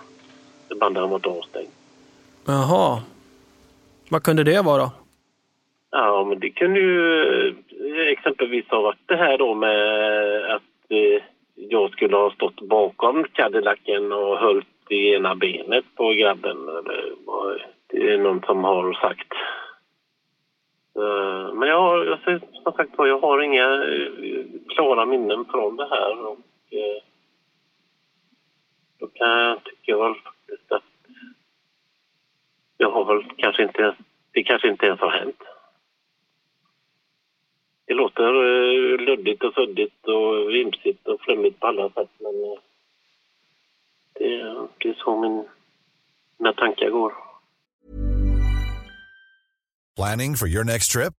Banden 0.80 1.02
har 1.02 1.10
varit 1.10 1.26
avstängd. 1.26 1.70
Jaha. 2.44 3.02
Vad 4.08 4.22
kunde 4.22 4.44
det 4.44 4.62
vara? 4.62 4.90
Ja, 5.90 6.24
men 6.24 6.40
det 6.40 6.50
kunde 6.50 6.80
ju 6.80 7.48
eh, 7.48 8.08
exempelvis 8.08 8.68
ha 8.68 8.80
varit 8.80 9.06
det 9.06 9.16
här 9.16 9.38
då 9.38 9.54
med 9.54 10.54
att 10.54 10.62
eh, 10.88 11.22
jag 11.54 11.90
skulle 11.90 12.16
ha 12.16 12.30
stått 12.30 12.60
bakom 12.60 13.24
Cadillacen 13.24 14.12
och 14.12 14.38
höll 14.38 14.64
i 14.88 15.14
ena 15.14 15.34
benet 15.34 15.84
på 15.96 16.12
grabben. 16.12 16.56
Det 17.86 18.12
är 18.12 18.18
någon 18.18 18.40
som 18.40 18.64
har 18.64 18.92
sagt. 18.92 19.32
Men 21.54 21.68
jag 21.68 21.80
har, 21.80 22.04
jag 22.04 22.18
säger 22.20 22.40
som 22.62 22.72
sagt 22.72 22.98
var, 22.98 23.06
jag 23.06 23.20
har 23.20 23.42
inga 23.42 23.74
eh, 23.74 24.44
klara 24.68 25.06
minnen 25.06 25.44
från 25.44 25.76
det 25.76 25.88
här. 25.90 26.26
Och, 26.26 26.38
då 28.98 29.06
kan 29.06 29.28
jag 29.28 29.64
tycka 29.64 29.96
väl 29.96 30.14
faktiskt 30.14 30.72
att 30.72 30.82
jag 32.76 32.90
har 32.90 33.04
väl 33.04 33.24
kanske 33.36 33.62
inte, 33.62 33.94
det 34.32 34.42
kanske 34.42 34.68
inte 34.68 34.86
ens 34.86 35.00
har 35.00 35.10
hänt. 35.10 35.42
Det 37.90 37.94
låter 37.94 38.22
eh, 38.24 38.98
luddigt 39.06 39.42
och 39.44 39.54
suddigt 39.54 40.08
och 40.08 40.50
vimsigt 40.54 41.08
och 41.08 41.20
flummigt 41.20 41.60
på 41.60 41.66
alla 41.66 41.90
sätt 41.90 42.10
men 42.18 42.34
eh, 42.44 42.58
det, 44.14 44.28
det 44.78 44.88
är 44.88 44.94
så 44.94 45.20
min, 45.20 45.44
mina 46.38 46.52
tankar 46.52 46.90
går. 46.90 47.12
Planning 49.96 50.36
for 50.36 50.48
your 50.48 50.64
next 50.64 50.92
trip? 50.92 51.19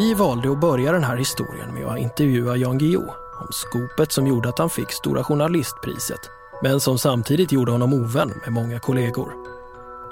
Vi 0.00 0.14
valde 0.14 0.52
att 0.52 0.60
börja 0.60 0.92
den 0.92 1.04
här 1.04 1.16
historien 1.16 1.74
med 1.74 1.86
att 1.86 1.98
intervjua 1.98 2.56
Jan 2.56 2.78
Guillou 2.78 3.08
om 3.40 3.46
skopet 3.50 4.12
som 4.12 4.26
gjorde 4.26 4.48
att 4.48 4.58
han 4.58 4.70
fick 4.70 4.92
Stora 4.92 5.24
Journalistpriset 5.24 6.20
men 6.62 6.80
som 6.80 6.98
samtidigt 6.98 7.52
gjorde 7.52 7.72
honom 7.72 7.94
ovän 7.94 8.32
med 8.44 8.52
många 8.52 8.78
kollegor. 8.78 9.32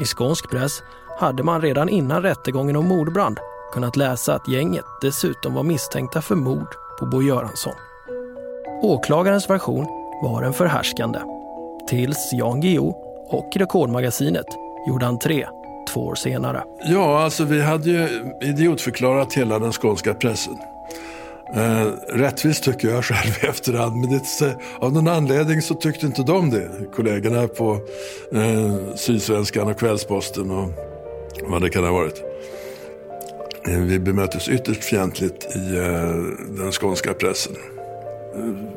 I 0.00 0.04
skånsk 0.04 0.50
press 0.50 0.82
hade 1.18 1.42
man 1.42 1.60
redan 1.60 1.88
innan 1.88 2.22
rättegången 2.22 2.76
om 2.76 2.88
mordbrand 2.88 3.38
kunnat 3.72 3.96
läsa 3.96 4.34
att 4.34 4.48
gänget 4.48 4.84
dessutom 5.00 5.54
var 5.54 5.62
misstänkta 5.62 6.22
för 6.22 6.34
mord 6.34 6.74
på 6.98 7.06
Bo 7.06 7.22
Göransson. 7.22 7.74
Åklagarens 8.82 9.50
version 9.50 9.86
var 10.22 10.42
den 10.42 10.52
förhärskande. 10.52 11.18
Tills 11.88 12.30
Jan 12.32 12.60
Guillou 12.60 12.94
och 13.28 13.56
Rekordmagasinet 13.56 14.46
gjorde 14.88 15.06
entré 15.06 15.46
två 15.88 16.06
år 16.06 16.14
senare. 16.14 16.62
Ja, 16.84 17.22
alltså 17.22 17.44
vi 17.44 17.62
hade 17.62 17.90
ju 17.90 18.08
idiotförklarat 18.42 19.34
hela 19.34 19.58
den 19.58 19.72
skånska 19.72 20.14
pressen. 20.14 20.58
Eh, 21.54 21.86
rättvist 22.08 22.64
tycker 22.64 22.88
jag 22.88 23.04
själv 23.04 23.34
i 23.42 23.46
efterhand, 23.46 23.96
men 23.96 24.10
det, 24.10 24.56
av 24.78 24.92
någon 24.92 25.08
anledning 25.08 25.62
så 25.62 25.74
tyckte 25.74 26.06
inte 26.06 26.22
de 26.22 26.50
det. 26.50 26.68
Kollegorna 26.94 27.48
på 27.48 27.80
eh, 28.32 28.94
Sydsvenskan 28.96 29.68
och 29.68 29.78
Kvällsposten 29.78 30.50
och 30.50 30.70
vad 31.42 31.62
det 31.62 31.70
kan 31.70 31.84
ha 31.84 31.92
varit. 31.92 32.22
Eh, 33.68 33.78
vi 33.78 33.98
bemöttes 33.98 34.48
ytterst 34.48 34.84
fientligt 34.84 35.56
i 35.56 35.76
eh, 35.76 36.14
den 36.48 36.72
skånska 36.72 37.14
pressen. 37.14 37.56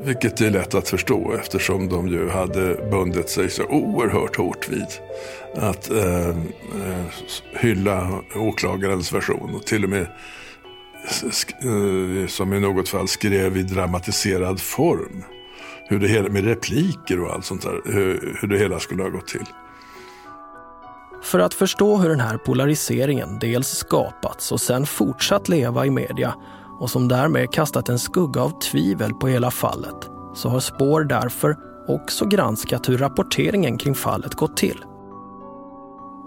Vilket 0.03 0.41
är 0.41 0.49
lätt 0.49 0.75
att 0.75 0.89
förstå 0.89 1.33
eftersom 1.33 1.89
de 1.89 2.07
ju 2.07 2.29
hade 2.29 2.89
bundit 2.91 3.29
sig 3.29 3.49
så 3.49 3.63
oerhört 3.63 4.35
hårt 4.35 4.69
vid 4.69 4.87
att 5.55 5.89
eh, 5.91 6.29
eh 6.29 6.35
hylla 7.53 8.21
åklagarens 8.35 9.13
version 9.13 9.55
och 9.55 9.65
till 9.65 9.83
och 9.83 9.89
med 9.89 10.07
eh, 11.61 12.27
som 12.27 12.53
i 12.53 12.59
något 12.59 12.89
fall 12.89 13.07
skrev 13.07 13.57
i 13.57 13.63
dramatiserad 13.63 14.61
form. 14.61 15.23
Hur 15.87 15.99
det 15.99 16.07
hela, 16.07 16.29
med 16.29 16.43
repliker 16.43 17.19
och 17.19 17.33
allt 17.33 17.45
sånt 17.45 17.61
där, 17.61 17.81
hur, 17.85 18.37
hur 18.41 18.47
det 18.47 18.57
hela 18.57 18.79
skulle 18.79 19.03
ha 19.03 19.09
gått 19.09 19.27
till. 19.27 19.45
För 21.23 21.39
att 21.39 21.53
förstå 21.53 21.97
hur 21.97 22.09
den 22.09 22.19
här 22.19 22.37
polariseringen 22.37 23.39
dels 23.39 23.67
skapats 23.67 24.51
och 24.51 24.61
sen 24.61 24.85
fortsatt 24.85 25.49
leva 25.49 25.85
i 25.85 25.89
media 25.89 26.33
och 26.81 26.89
som 26.89 27.07
därmed 27.07 27.51
kastat 27.51 27.89
en 27.89 27.99
skugga 27.99 28.41
av 28.41 28.59
tvivel 28.59 29.13
på 29.13 29.27
hela 29.27 29.51
fallet 29.51 30.09
så 30.35 30.49
har 30.49 30.59
Spår 30.59 31.03
därför 31.03 31.57
också 31.87 32.25
granskat 32.25 32.89
hur 32.89 32.97
rapporteringen 32.97 33.77
kring 33.77 33.95
fallet 33.95 34.35
gått 34.35 34.57
till. 34.57 34.85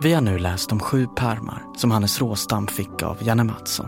Vi 0.02 0.12
har 0.12 0.20
nu 0.20 0.38
läst 0.38 0.72
om 0.72 0.80
sju 0.80 1.06
pärmar 1.16 1.62
som 1.76 1.90
Hannes 1.90 2.20
Råstam 2.20 2.66
fick 2.66 3.02
av 3.02 3.16
Janne 3.20 3.44
Mattsson. 3.44 3.86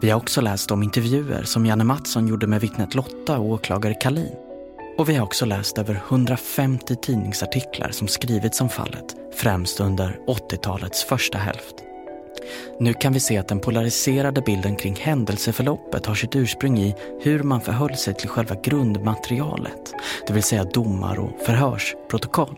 Vi 0.00 0.10
har 0.10 0.18
också 0.18 0.40
läst 0.40 0.70
om 0.70 0.82
intervjuer 0.82 1.42
som 1.42 1.66
Janne 1.66 1.84
Mattsson 1.84 2.28
gjorde 2.28 2.46
med 2.46 2.60
vittnet 2.60 2.94
Lotta 2.94 3.38
och 3.38 3.46
åklagare 3.46 3.94
Kalin. 3.94 4.34
Och 4.98 5.08
vi 5.08 5.16
har 5.16 5.24
också 5.24 5.46
läst 5.46 5.78
över 5.78 6.02
150 6.08 6.96
tidningsartiklar 7.02 7.90
som 7.90 8.08
skrivits 8.08 8.60
om 8.60 8.68
fallet, 8.68 9.16
främst 9.34 9.80
under 9.80 10.18
80-talets 10.26 11.04
första 11.04 11.38
hälft. 11.38 11.89
Nu 12.78 12.94
kan 12.94 13.12
vi 13.12 13.20
se 13.20 13.38
att 13.38 13.48
den 13.48 13.60
polariserade 13.60 14.40
bilden 14.40 14.76
kring 14.76 14.96
händelseförloppet 14.96 16.06
har 16.06 16.14
sitt 16.14 16.36
ursprung 16.36 16.78
i 16.78 16.94
hur 17.20 17.42
man 17.42 17.60
förhöll 17.60 17.96
sig 17.96 18.14
till 18.14 18.28
själva 18.28 18.54
grundmaterialet, 18.54 19.94
det 20.26 20.32
vill 20.32 20.42
säga 20.42 20.64
domar 20.64 21.18
och 21.18 21.40
förhörsprotokoll. 21.46 22.56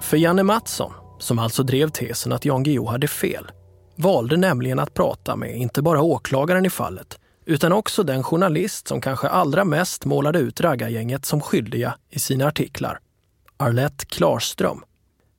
För 0.00 0.16
Janne 0.16 0.42
Mattsson, 0.42 0.92
som 1.18 1.38
alltså 1.38 1.62
drev 1.62 1.88
tesen 1.88 2.32
att 2.32 2.44
Jan 2.44 2.62
Guillou 2.62 2.86
hade 2.86 3.08
fel, 3.08 3.50
valde 3.96 4.36
nämligen 4.36 4.78
att 4.78 4.94
prata 4.94 5.36
med 5.36 5.56
inte 5.56 5.82
bara 5.82 6.02
åklagaren 6.02 6.66
i 6.66 6.70
fallet, 6.70 7.18
utan 7.46 7.72
också 7.72 8.02
den 8.02 8.22
journalist 8.22 8.88
som 8.88 9.00
kanske 9.00 9.28
allra 9.28 9.64
mest 9.64 10.04
målade 10.04 10.38
ut 10.38 10.60
raggargänget 10.60 11.24
som 11.24 11.40
skyldiga 11.40 11.96
i 12.10 12.18
sina 12.18 12.46
artiklar, 12.46 12.98
Arlette 13.56 14.06
Klarström. 14.06 14.82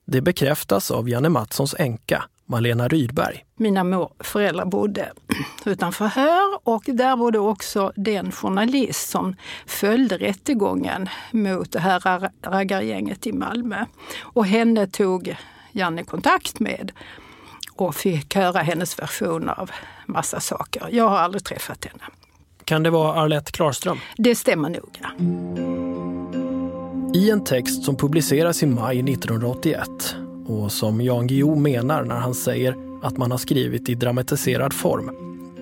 Det 0.06 0.20
bekräftas 0.20 0.90
av 0.90 1.08
Janne 1.08 1.28
Mattssons 1.28 1.74
änka, 1.78 2.24
Malena 2.52 2.88
Rydberg. 2.88 3.44
Mina 3.56 4.08
föräldrar 4.20 4.64
bodde 4.64 5.12
utanför 5.64 6.06
här 6.06 6.58
och 6.68 6.82
där 6.86 7.16
bodde 7.16 7.38
också 7.38 7.92
den 7.96 8.32
journalist 8.32 9.10
som 9.10 9.36
följde 9.66 10.16
rättegången 10.18 11.08
mot 11.30 11.72
det 11.72 11.78
här 11.80 12.00
ra- 12.00 12.30
raggargänget 12.46 13.26
i 13.26 13.32
Malmö. 13.32 13.84
Och 14.22 14.46
henne 14.46 14.86
tog 14.86 15.36
Janne 15.72 16.04
kontakt 16.04 16.60
med 16.60 16.92
och 17.76 17.94
fick 17.94 18.34
höra 18.34 18.58
hennes 18.58 18.98
version 18.98 19.48
av 19.48 19.70
massa 20.06 20.40
saker. 20.40 20.88
Jag 20.90 21.08
har 21.08 21.18
aldrig 21.18 21.44
träffat 21.44 21.84
henne. 21.84 22.02
Kan 22.64 22.82
det 22.82 22.90
vara 22.90 23.20
Arlette 23.20 23.52
Klarström? 23.52 23.98
Det 24.16 24.34
stämmer 24.34 24.70
nog, 24.70 24.98
ja. 25.02 25.08
I 27.14 27.30
en 27.30 27.44
text 27.44 27.84
som 27.84 27.96
publiceras 27.96 28.62
i 28.62 28.66
maj 28.66 29.12
1981 29.12 30.16
och 30.52 30.72
som 30.72 31.00
Jan 31.00 31.26
Guillou 31.26 31.56
menar 31.56 32.04
när 32.04 32.16
han 32.16 32.34
säger 32.34 32.76
att 33.02 33.16
man 33.16 33.30
har 33.30 33.38
skrivit 33.38 33.88
i 33.88 33.94
dramatiserad 33.94 34.72
form 34.72 35.10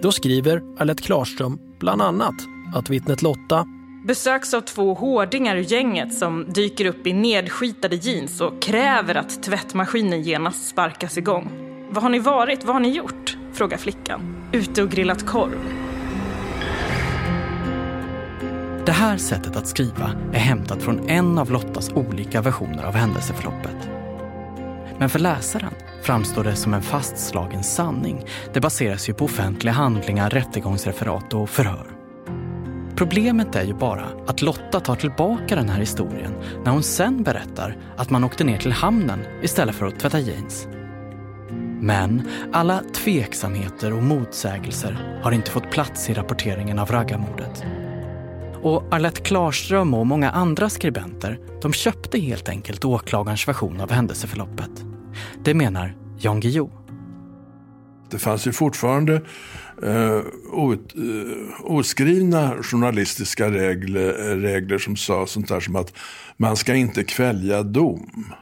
Då 0.02 0.12
skriver 0.12 0.62
Alette 0.78 1.02
Klarström 1.02 1.58
bland 1.78 2.02
annat 2.02 2.34
att 2.74 2.90
vittnet 2.90 3.22
Lotta 3.22 3.66
besöks 4.04 4.54
av 4.54 4.60
två 4.60 4.94
hårdingar 4.94 5.56
ur 5.56 5.72
gänget 5.72 6.14
som 6.14 6.46
dyker 6.48 6.84
upp 6.84 7.06
i 7.06 7.12
nedskitade 7.12 7.96
jeans 7.96 8.40
och 8.40 8.62
kräver 8.62 9.14
att 9.14 9.42
tvättmaskinen 9.42 10.22
genast 10.22 10.68
sparkas 10.68 11.18
igång. 11.18 11.50
Vad 11.90 12.02
har 12.02 12.10
ni 12.10 12.18
varit? 12.18 12.64
Vad 12.64 12.74
har 12.74 12.80
ni 12.80 12.90
gjort? 12.90 13.36
frågar 13.52 13.76
flickan. 13.76 14.36
Ute 14.52 14.82
och 14.82 14.90
grillat 14.90 15.26
korv. 15.26 15.58
Det 18.86 18.92
här 18.92 19.16
sättet 19.16 19.56
att 19.56 19.66
skriva 19.66 20.12
är 20.32 20.38
hämtat 20.38 20.82
från 20.82 21.08
en 21.08 21.38
av 21.38 21.50
Lottas 21.50 21.90
olika 21.92 22.42
versioner 22.42 22.84
av 22.84 22.94
händelseförloppet. 22.94 23.89
Men 25.00 25.10
för 25.10 25.18
läsaren 25.18 25.74
framstår 26.02 26.44
det 26.44 26.56
som 26.56 26.74
en 26.74 26.82
fastslagen 26.82 27.64
sanning. 27.64 28.24
Det 28.52 28.60
baseras 28.60 29.08
ju 29.08 29.14
på 29.14 29.24
offentliga 29.24 29.74
handlingar, 29.74 30.30
rättegångsreferat 30.30 31.34
och 31.34 31.50
förhör. 31.50 31.86
Problemet 32.96 33.56
är 33.56 33.64
ju 33.64 33.74
bara 33.74 34.06
att 34.26 34.42
Lotta 34.42 34.80
tar 34.80 34.96
tillbaka 34.96 35.56
den 35.56 35.68
här 35.68 35.80
historien 35.80 36.32
när 36.64 36.72
hon 36.72 36.82
sen 36.82 37.22
berättar 37.22 37.76
att 37.96 38.10
man 38.10 38.24
åkte 38.24 38.44
ner 38.44 38.58
till 38.58 38.72
hamnen 38.72 39.20
istället 39.42 39.74
för 39.74 39.86
att 39.86 40.00
tvätta 40.00 40.18
jeans. 40.18 40.68
Men 41.80 42.28
alla 42.52 42.82
tveksamheter 42.94 43.92
och 43.92 44.02
motsägelser 44.02 45.20
har 45.22 45.32
inte 45.32 45.50
fått 45.50 45.70
plats 45.70 46.10
i 46.10 46.14
rapporteringen 46.14 46.78
av 46.78 46.90
raggarmordet. 46.90 47.64
Och 48.62 48.94
Arlette 48.94 49.20
Klarström 49.20 49.94
och 49.94 50.06
många 50.06 50.30
andra 50.30 50.68
skribenter 50.68 51.38
de 51.62 51.72
köpte 51.72 52.18
helt 52.20 52.48
enkelt 52.48 52.84
åklagarens 52.84 53.48
version 53.48 53.80
av 53.80 53.90
händelseförloppet. 53.92 54.89
Det 55.44 55.54
menar 55.54 55.96
Jan 56.18 56.40
Guillou. 56.40 56.70
Det 58.10 58.18
fanns 58.18 58.46
ju 58.46 58.52
fortfarande 58.52 59.14
eh, 59.82 60.20
out, 60.50 60.94
eh, 60.96 61.64
oskrivna 61.64 62.62
journalistiska 62.62 63.50
regler, 63.50 64.36
regler 64.36 64.78
som 64.78 64.96
sa 64.96 65.26
sånt 65.26 65.48
där 65.48 65.60
som 65.60 65.76
att 65.76 65.92
man 66.36 66.56
ska 66.56 66.74
inte 66.74 67.04
kvälja 67.04 67.62
dom. 67.62 68.32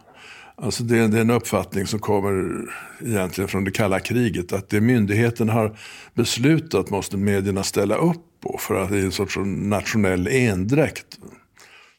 Alltså 0.63 0.83
det, 0.83 1.09
det, 1.09 1.17
är 1.17 1.21
en 1.21 1.31
uppfattning 1.31 1.87
som 1.87 2.01
kommer 2.01 2.65
egentligen 3.01 3.49
från 3.49 3.65
det 3.65 3.71
kalla 3.71 4.01
kriget. 4.01 4.53
Att 4.53 4.69
det 4.69 4.81
myndigheten 4.81 5.49
har 5.49 5.79
beslutat 6.15 6.91
måste 6.91 7.17
medierna 7.17 7.63
ställa 7.63 7.97
upp 7.97 8.25
på 8.41 8.59
för 8.61 8.75
att 8.75 8.91
det 8.91 8.99
är 8.99 9.05
en 9.05 9.13
sorts 9.13 9.37
nationell 9.47 10.27
endräkt. 10.27 11.07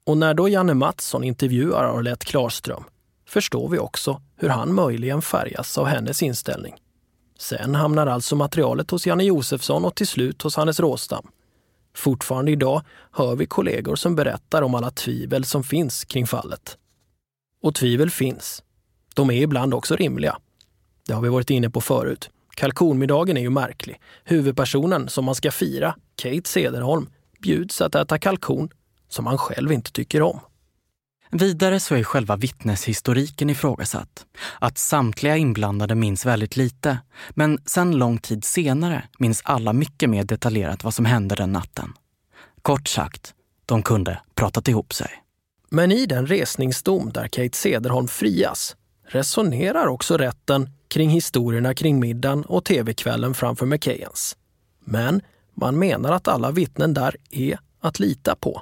Och 0.06 0.18
när 0.18 0.34
då 0.34 0.50
Janne 0.50 0.74
Mattsson 0.74 1.24
intervjuar 1.24 1.84
Arlette 1.84 2.26
Klarström 2.26 2.84
förstår 3.28 3.70
vi 3.70 3.78
också 3.78 4.22
hur 4.40 4.50
han 4.50 4.74
möjligen 4.74 5.22
färgas 5.22 5.78
av 5.78 5.86
hennes 5.86 6.24
inställning. 6.24 6.76
Sen 7.40 7.76
hamnar 7.76 8.08
alltså 8.08 8.36
materialet 8.36 8.92
hos 8.92 9.08
Janne 9.08 9.24
Josefsson 9.24 9.86
och 9.86 9.96
till 9.96 10.08
slut 10.08 10.42
hos 10.42 10.56
Hannes 10.56 10.80
Råstam. 10.80 11.28
Fortfarande 11.96 12.52
idag 12.52 12.82
hör 13.12 13.36
vi 13.36 13.46
kollegor 13.46 13.96
som 13.96 14.16
berättar 14.16 14.62
om 14.62 14.76
alla 14.76 14.92
tvivel 14.92 15.46
som 15.46 15.64
finns 15.64 16.06
kring 16.06 16.28
fallet. 16.28 16.78
Och 17.64 17.76
tvivel 17.76 18.10
finns. 18.10 18.64
De 19.16 19.30
är 19.30 19.42
ibland 19.42 19.74
också 19.74 19.96
rimliga. 19.96 20.38
Det 21.08 21.14
har 21.14 21.22
vi 21.22 21.30
varit 21.30 21.50
inne 21.50 21.70
på 21.70 21.82
förut. 21.82 22.30
Kalkonmiddagen 22.56 23.38
är 23.38 23.42
ju 23.42 23.50
märklig. 23.50 24.02
Huvudpersonen 24.24 25.10
som 25.10 25.26
man 25.26 25.36
ska 25.36 25.52
fira, 25.52 25.96
Kate 26.16 26.50
Cederholm, 26.50 27.10
bjuds 27.42 27.82
att 27.82 27.96
äta 27.96 28.18
kalkon 28.18 28.70
som 29.10 29.28
han 29.28 29.38
själv 29.38 29.72
inte 29.72 29.92
tycker 29.92 30.22
om. 30.22 30.40
Vidare 31.32 31.80
så 31.80 31.96
är 31.96 32.04
själva 32.04 32.36
vittneshistoriken 32.36 33.50
ifrågasatt. 33.50 34.26
Att 34.60 34.78
samtliga 34.78 35.38
inblandade 35.38 35.96
minns 35.96 36.26
väldigt 36.26 36.58
lite, 36.58 36.98
men 37.30 37.60
sen 37.66 37.98
lång 37.98 38.18
tid 38.18 38.44
senare 38.44 39.04
minns 39.20 39.42
alla 39.46 39.74
mycket 39.74 40.10
mer 40.10 40.24
detaljerat 40.24 40.84
vad 40.84 40.94
som 40.94 41.06
hände 41.06 41.36
den 41.36 41.52
natten. 41.52 41.94
Kort 42.62 42.88
sagt, 42.88 43.34
de 43.66 43.84
kunde 43.84 44.22
pratat 44.36 44.68
ihop 44.68 44.94
sig. 44.94 45.10
Men 45.70 45.92
i 45.92 46.06
den 46.06 46.28
resningsdom 46.28 47.12
där 47.14 47.28
Kate 47.28 47.58
Cederholm 47.58 48.08
frias 48.08 48.76
resonerar 49.08 49.88
också 49.88 50.18
rätten 50.18 50.70
kring 50.88 51.10
historierna 51.10 51.74
kring 51.74 52.00
middagen 52.00 52.46
och 52.46 52.66
tv-kvällen 52.66 53.34
framför 53.34 53.66
McKeyens. 53.66 54.38
Men 54.86 55.22
man 55.56 55.80
menar 55.80 56.12
att 56.12 56.28
alla 56.28 56.52
vittnen 56.52 56.94
där 56.94 57.16
är 57.32 57.60
att 57.82 58.00
lita 58.00 58.36
på. 58.36 58.62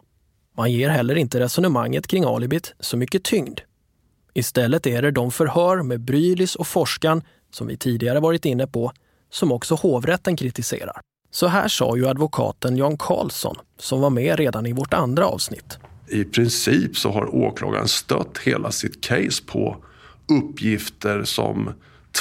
Man 0.57 0.71
ger 0.71 0.89
heller 0.89 1.15
inte 1.15 1.39
resonemanget 1.39 2.07
kring 2.07 2.23
alibit 2.23 2.73
så 2.79 2.97
mycket 2.97 3.23
tyngd. 3.23 3.59
Istället 4.33 4.87
är 4.87 5.01
det 5.01 5.11
de 5.11 5.31
förhör 5.31 5.83
med 5.83 6.01
Brylis 6.01 6.55
och 6.55 6.67
forskan 6.67 7.21
som 7.51 7.67
vi 7.67 7.77
tidigare 7.77 8.19
varit 8.19 8.45
inne 8.45 8.67
på, 8.67 8.91
som 9.29 9.51
också 9.51 9.75
hovrätten 9.75 10.35
kritiserar. 10.35 11.01
Så 11.31 11.47
här 11.47 11.67
sa 11.67 11.97
ju 11.97 12.07
advokaten 12.07 12.77
Jan 12.77 12.97
Karlsson, 12.97 13.55
som 13.79 14.01
var 14.01 14.09
med 14.09 14.39
redan 14.39 14.65
i 14.65 14.73
vårt 14.73 14.93
andra 14.93 15.25
avsnitt. 15.25 15.77
I 16.07 16.23
princip 16.23 16.97
så 16.97 17.11
har 17.11 17.35
åklagaren 17.35 17.87
stött 17.87 18.37
hela 18.37 18.71
sitt 18.71 19.03
case 19.03 19.43
på 19.45 19.77
uppgifter 20.43 21.23
som 21.23 21.73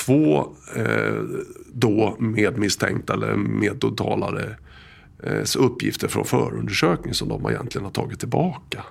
två 0.04 0.38
eh, 0.76 1.22
då 1.72 2.16
medmisstänkta 2.18 3.12
eller 3.12 3.34
medåtalade 3.34 4.40
Eh, 4.40 4.65
Eh, 5.22 5.44
uppgifter 5.58 6.08
från 6.08 6.24
förundersökning 6.24 7.14
som 7.14 7.28
de 7.28 7.50
egentligen 7.50 7.84
har 7.84 7.92
tagit 7.92 8.20
tillbaka. 8.20 8.84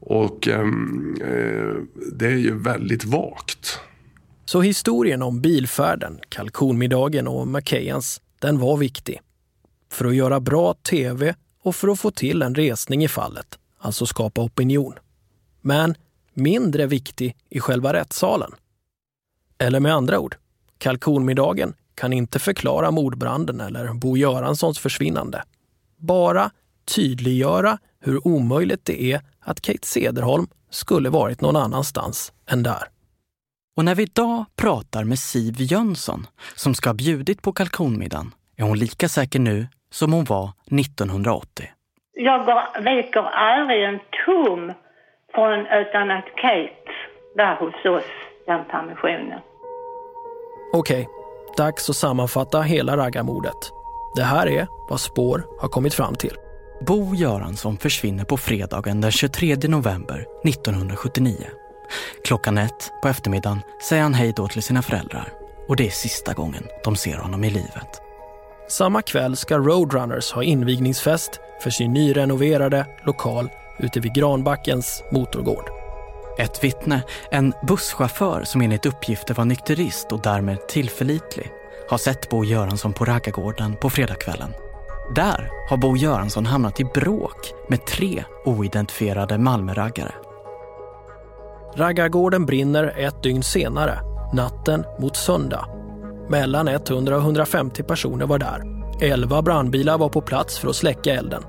Och 0.00 0.48
ehm, 0.48 1.16
eh, 1.20 2.02
det 2.12 2.26
är 2.26 2.38
ju 2.38 2.58
väldigt 2.58 3.04
vagt. 3.04 3.78
Så 4.44 4.60
historien 4.60 5.22
om 5.22 5.40
bilfärden, 5.40 6.20
kalkonmiddagen 6.28 7.28
och 7.28 7.48
McKeyans, 7.48 8.20
den 8.38 8.58
var 8.58 8.76
viktig. 8.76 9.20
För 9.90 10.04
att 10.04 10.14
göra 10.14 10.40
bra 10.40 10.74
tv 10.74 11.34
och 11.62 11.76
för 11.76 11.88
att 11.88 12.00
få 12.00 12.10
till 12.10 12.42
en 12.42 12.54
resning 12.54 13.04
i 13.04 13.08
fallet, 13.08 13.58
alltså 13.78 14.06
skapa 14.06 14.42
opinion. 14.42 14.94
Men 15.60 15.94
mindre 16.34 16.86
viktig 16.86 17.36
i 17.48 17.60
själva 17.60 17.92
rättssalen. 17.92 18.52
Eller 19.58 19.80
med 19.80 19.94
andra 19.94 20.20
ord, 20.20 20.36
kalkonmiddagen 20.78 21.74
kan 22.02 22.12
inte 22.12 22.38
förklara 22.38 22.90
mordbranden 22.90 23.60
eller 23.60 23.88
Bo 23.94 24.16
Göranssons 24.16 24.78
försvinnande. 24.78 25.42
Bara 25.96 26.50
tydliggöra 26.94 27.78
hur 28.00 28.26
omöjligt 28.28 28.84
det 28.84 29.02
är 29.02 29.20
att 29.40 29.60
Kate 29.60 29.86
Cederholm 29.86 30.46
skulle 30.70 31.10
varit 31.10 31.40
någon 31.40 31.56
annanstans 31.56 32.32
än 32.50 32.62
där. 32.62 32.82
Och 33.76 33.84
när 33.84 33.94
vi 33.94 34.02
idag 34.02 34.44
pratar 34.56 35.04
med 35.04 35.18
Siv 35.18 35.54
Jönsson, 35.58 36.26
som 36.54 36.74
ska 36.74 36.88
ha 36.88 36.94
bjudit 36.94 37.42
på 37.42 37.52
kalkonmiddagen, 37.52 38.34
är 38.56 38.62
hon 38.62 38.78
lika 38.78 39.08
säker 39.08 39.38
nu 39.38 39.66
som 39.90 40.12
hon 40.12 40.24
var 40.24 40.50
1980. 40.80 41.70
Jag 42.12 42.46
går, 42.46 42.82
veker 42.82 43.22
aldrig 43.22 43.84
en 43.84 43.98
tum 44.24 44.72
från 45.34 45.66
utan 45.66 46.10
att 46.10 46.26
Kate 46.36 46.92
var 47.36 47.54
hos 47.56 47.84
oss 47.84 48.10
den 48.46 48.64
permissionen. 48.64 49.40
Okej, 50.72 51.00
okay. 51.00 51.21
Dags 51.56 51.90
att 51.90 51.96
sammanfatta 51.96 52.62
hela 52.62 52.96
raggarmordet. 52.96 53.72
Det 54.14 54.22
här 54.22 54.46
är 54.46 54.68
vad 54.88 55.00
Spår 55.00 55.46
har 55.60 55.68
kommit 55.68 55.94
fram 55.94 56.14
till. 56.14 56.36
Bo 56.86 57.14
Göransson 57.14 57.76
försvinner 57.76 58.24
på 58.24 58.36
fredagen 58.36 59.00
den 59.00 59.10
23 59.10 59.56
november 59.56 60.26
1979. 60.44 61.36
Klockan 62.24 62.58
ett 62.58 62.92
på 63.02 63.08
eftermiddagen 63.08 63.60
säger 63.88 64.02
han 64.02 64.14
hej 64.14 64.32
då 64.36 64.48
till 64.48 64.62
sina 64.62 64.82
föräldrar 64.82 65.32
och 65.68 65.76
det 65.76 65.86
är 65.86 65.90
sista 65.90 66.32
gången 66.32 66.64
de 66.84 66.96
ser 66.96 67.16
honom 67.16 67.44
i 67.44 67.50
livet. 67.50 68.02
Samma 68.68 69.02
kväll 69.02 69.36
ska 69.36 69.58
Roadrunners 69.58 70.32
ha 70.32 70.42
invigningsfest 70.42 71.40
för 71.62 71.70
sin 71.70 71.92
nyrenoverade 71.92 72.86
lokal 73.06 73.48
ute 73.78 74.00
vid 74.00 74.14
Granbackens 74.14 75.02
motorgård. 75.12 75.81
Ett 76.38 76.64
vittne, 76.64 77.02
en 77.30 77.52
busschaufför 77.66 78.44
som 78.44 78.60
enligt 78.60 78.86
uppgifter 78.86 79.34
var 79.34 79.44
nykterist 79.44 80.12
och 80.12 80.22
därmed 80.22 80.68
tillförlitlig, 80.68 81.50
har 81.88 81.98
sett 81.98 82.30
Bo 82.30 82.44
Göransson 82.44 82.92
på 82.92 83.04
raggargården 83.04 83.76
på 83.76 83.90
fredagskvällen. 83.90 84.52
Där 85.14 85.50
har 85.70 85.76
Bo 85.76 85.96
Göransson 85.96 86.46
hamnat 86.46 86.80
i 86.80 86.84
bråk 86.84 87.52
med 87.68 87.86
tre 87.86 88.24
oidentifierade 88.44 89.38
Malmöraggare. 89.38 90.12
Raggargården 91.74 92.46
brinner 92.46 92.94
ett 92.98 93.22
dygn 93.22 93.42
senare, 93.42 93.98
natten 94.32 94.84
mot 94.98 95.16
söndag. 95.16 95.68
Mellan 96.28 96.68
100 96.68 97.16
och 97.16 97.22
150 97.22 97.82
personer 97.82 98.26
var 98.26 98.38
där. 98.38 98.62
Elva 99.00 99.42
brandbilar 99.42 99.98
var 99.98 100.08
på 100.08 100.20
plats 100.20 100.58
för 100.58 100.68
att 100.68 100.76
släcka 100.76 101.14
elden. 101.14 101.42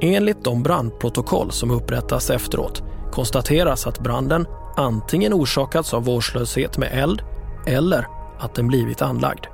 Enligt 0.00 0.44
de 0.44 0.62
brandprotokoll 0.62 1.50
som 1.50 1.70
upprättas 1.70 2.30
efteråt 2.30 2.82
konstateras 3.16 3.86
att 3.86 4.00
branden 4.00 4.46
antingen 4.76 5.32
orsakats 5.32 5.94
av 5.94 6.04
vårdslöshet 6.04 6.78
med 6.78 6.90
eld 6.92 7.22
eller 7.66 8.06
att 8.38 8.54
den 8.54 8.68
blivit 8.68 9.02
anlagd. 9.02 9.46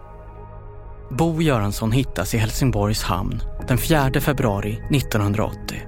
Bo 1.10 1.42
Göransson 1.42 1.92
hittas 1.92 2.34
i 2.34 2.38
Helsingborgs 2.38 3.02
hamn 3.02 3.40
den 3.68 3.78
4 3.78 4.10
februari 4.20 4.82
1980, 4.90 5.82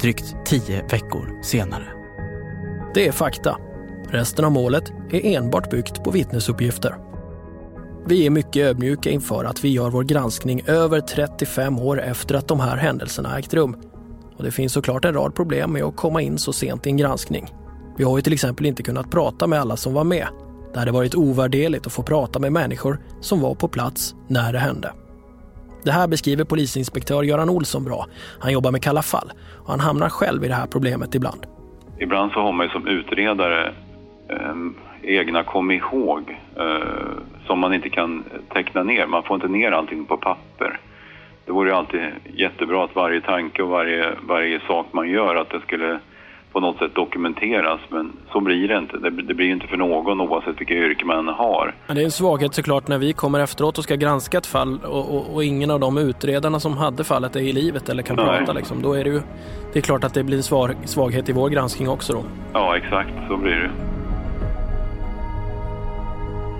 drygt 0.00 0.34
tio 0.44 0.86
veckor 0.90 1.42
senare. 1.42 1.86
Det 2.94 3.08
är 3.08 3.12
fakta. 3.12 3.56
Resten 4.10 4.44
av 4.44 4.52
målet 4.52 4.92
är 5.10 5.36
enbart 5.36 5.70
byggt 5.70 6.04
på 6.04 6.10
vittnesuppgifter. 6.10 6.96
Vi 8.06 8.26
är 8.26 8.30
mycket 8.30 8.66
ödmjuka 8.66 9.10
inför 9.10 9.44
att 9.44 9.64
vi 9.64 9.68
gör 9.68 9.90
vår 9.90 10.02
granskning 10.02 10.62
över 10.66 11.00
35 11.00 11.78
år 11.78 12.02
efter 12.02 12.34
att 12.34 12.48
de 12.48 12.60
här 12.60 12.76
händelserna 12.76 13.38
ägt 13.38 13.54
rum. 13.54 13.76
Och 14.36 14.44
det 14.44 14.50
finns 14.50 14.72
såklart 14.72 15.04
en 15.04 15.14
rad 15.14 15.34
problem 15.34 15.72
med 15.72 15.82
att 15.82 15.96
komma 15.96 16.22
in 16.22 16.38
så 16.38 16.52
sent 16.52 16.86
i 16.86 16.90
en 16.90 16.96
granskning. 16.96 17.46
Vi 17.96 18.04
har 18.04 18.18
ju 18.18 18.22
till 18.22 18.32
exempel 18.32 18.66
inte 18.66 18.82
kunnat 18.82 19.10
prata 19.10 19.46
med 19.46 19.60
alla 19.60 19.76
som 19.76 19.94
var 19.94 20.04
med. 20.04 20.26
Det 20.72 20.78
hade 20.78 20.92
varit 20.92 21.14
ovärderligt 21.14 21.86
att 21.86 21.92
få 21.92 22.02
prata 22.02 22.38
med 22.38 22.52
människor 22.52 22.98
som 23.20 23.40
var 23.40 23.54
på 23.54 23.68
plats 23.68 24.14
när 24.28 24.52
det 24.52 24.58
hände. 24.58 24.92
Det 25.84 25.92
här 25.92 26.08
beskriver 26.08 26.44
polisinspektör 26.44 27.22
Göran 27.22 27.50
Olsson 27.50 27.84
bra. 27.84 28.06
Han 28.40 28.52
jobbar 28.52 28.70
med 28.70 28.82
Kalla 28.82 29.02
fall 29.02 29.32
och 29.64 29.70
han 29.70 29.80
hamnar 29.80 30.08
själv 30.08 30.44
i 30.44 30.48
det 30.48 30.54
här 30.54 30.66
problemet 30.66 31.14
ibland. 31.14 31.46
Ibland 31.98 32.32
så 32.32 32.40
har 32.40 32.52
man 32.52 32.66
ju 32.66 32.72
som 32.72 32.86
utredare 32.86 33.72
eh, 34.28 34.56
egna 35.02 35.44
kom 35.44 35.70
ihåg 35.70 36.36
eh, 36.56 37.22
som 37.46 37.58
man 37.58 37.74
inte 37.74 37.90
kan 37.90 38.24
teckna 38.52 38.82
ner. 38.82 39.06
Man 39.06 39.22
får 39.22 39.34
inte 39.34 39.48
ner 39.48 39.72
allting 39.72 40.04
på 40.04 40.16
papper. 40.16 40.80
Det 41.46 41.52
vore 41.52 41.68
ju 41.70 41.76
alltid 41.76 42.00
jättebra 42.34 42.84
att 42.84 42.94
varje 42.94 43.20
tanke 43.20 43.62
och 43.62 43.68
varje, 43.68 44.14
varje 44.28 44.60
sak 44.60 44.86
man 44.92 45.08
gör 45.08 45.36
att 45.36 45.50
det 45.50 45.60
skulle 45.60 45.98
på 46.52 46.60
något 46.60 46.78
sätt 46.78 46.94
dokumenteras. 46.94 47.80
Men 47.88 48.12
så 48.32 48.40
blir 48.40 48.68
det 48.68 48.78
inte. 48.78 48.96
Det, 48.98 49.10
det 49.10 49.34
blir 49.34 49.50
inte 49.50 49.66
för 49.66 49.76
någon 49.76 50.20
oavsett 50.20 50.60
vilka 50.60 50.74
yrke 50.74 51.04
man 51.04 51.28
har. 51.28 51.74
Det 51.86 52.00
är 52.00 52.04
en 52.04 52.10
svaghet 52.10 52.54
såklart 52.54 52.88
när 52.88 52.98
vi 52.98 53.12
kommer 53.12 53.40
efteråt 53.40 53.78
och 53.78 53.84
ska 53.84 53.94
granska 53.94 54.38
ett 54.38 54.46
fall 54.46 54.78
och, 54.84 55.14
och, 55.14 55.34
och 55.34 55.44
ingen 55.44 55.70
av 55.70 55.80
de 55.80 55.98
utredarna 55.98 56.60
som 56.60 56.76
hade 56.76 57.04
fallet 57.04 57.36
är 57.36 57.40
i 57.40 57.52
livet 57.52 57.88
eller 57.88 58.02
kan 58.02 58.16
Nej. 58.16 58.26
prata. 58.26 58.52
Liksom. 58.52 58.82
Då 58.82 58.92
är 58.92 59.04
det 59.04 59.10
ju 59.10 59.20
det 59.72 59.78
är 59.78 59.82
klart 59.82 60.04
att 60.04 60.14
det 60.14 60.24
blir 60.24 60.36
en 60.36 60.42
svag, 60.42 60.74
svaghet 60.84 61.28
i 61.28 61.32
vår 61.32 61.48
granskning 61.48 61.88
också 61.88 62.12
då. 62.12 62.24
Ja, 62.52 62.76
exakt. 62.76 63.10
Så 63.28 63.36
blir 63.36 63.54
det. 63.54 63.70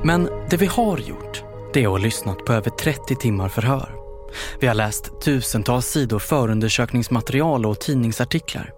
Men 0.04 0.28
det 0.50 0.56
vi 0.56 0.66
har 0.66 0.98
gjort, 0.98 1.42
det 1.72 1.82
är 1.82 1.84
att 1.84 1.90
ha 1.90 1.98
lyssnat 1.98 2.44
på 2.44 2.52
över 2.52 2.70
30 2.70 3.14
timmar 3.14 3.48
förhör. 3.48 3.95
Vi 4.60 4.66
har 4.66 4.74
läst 4.74 5.20
tusentals 5.24 5.86
sidor 5.86 6.18
förundersökningsmaterial 6.18 7.66
och 7.66 7.80
tidningsartiklar. 7.80 8.70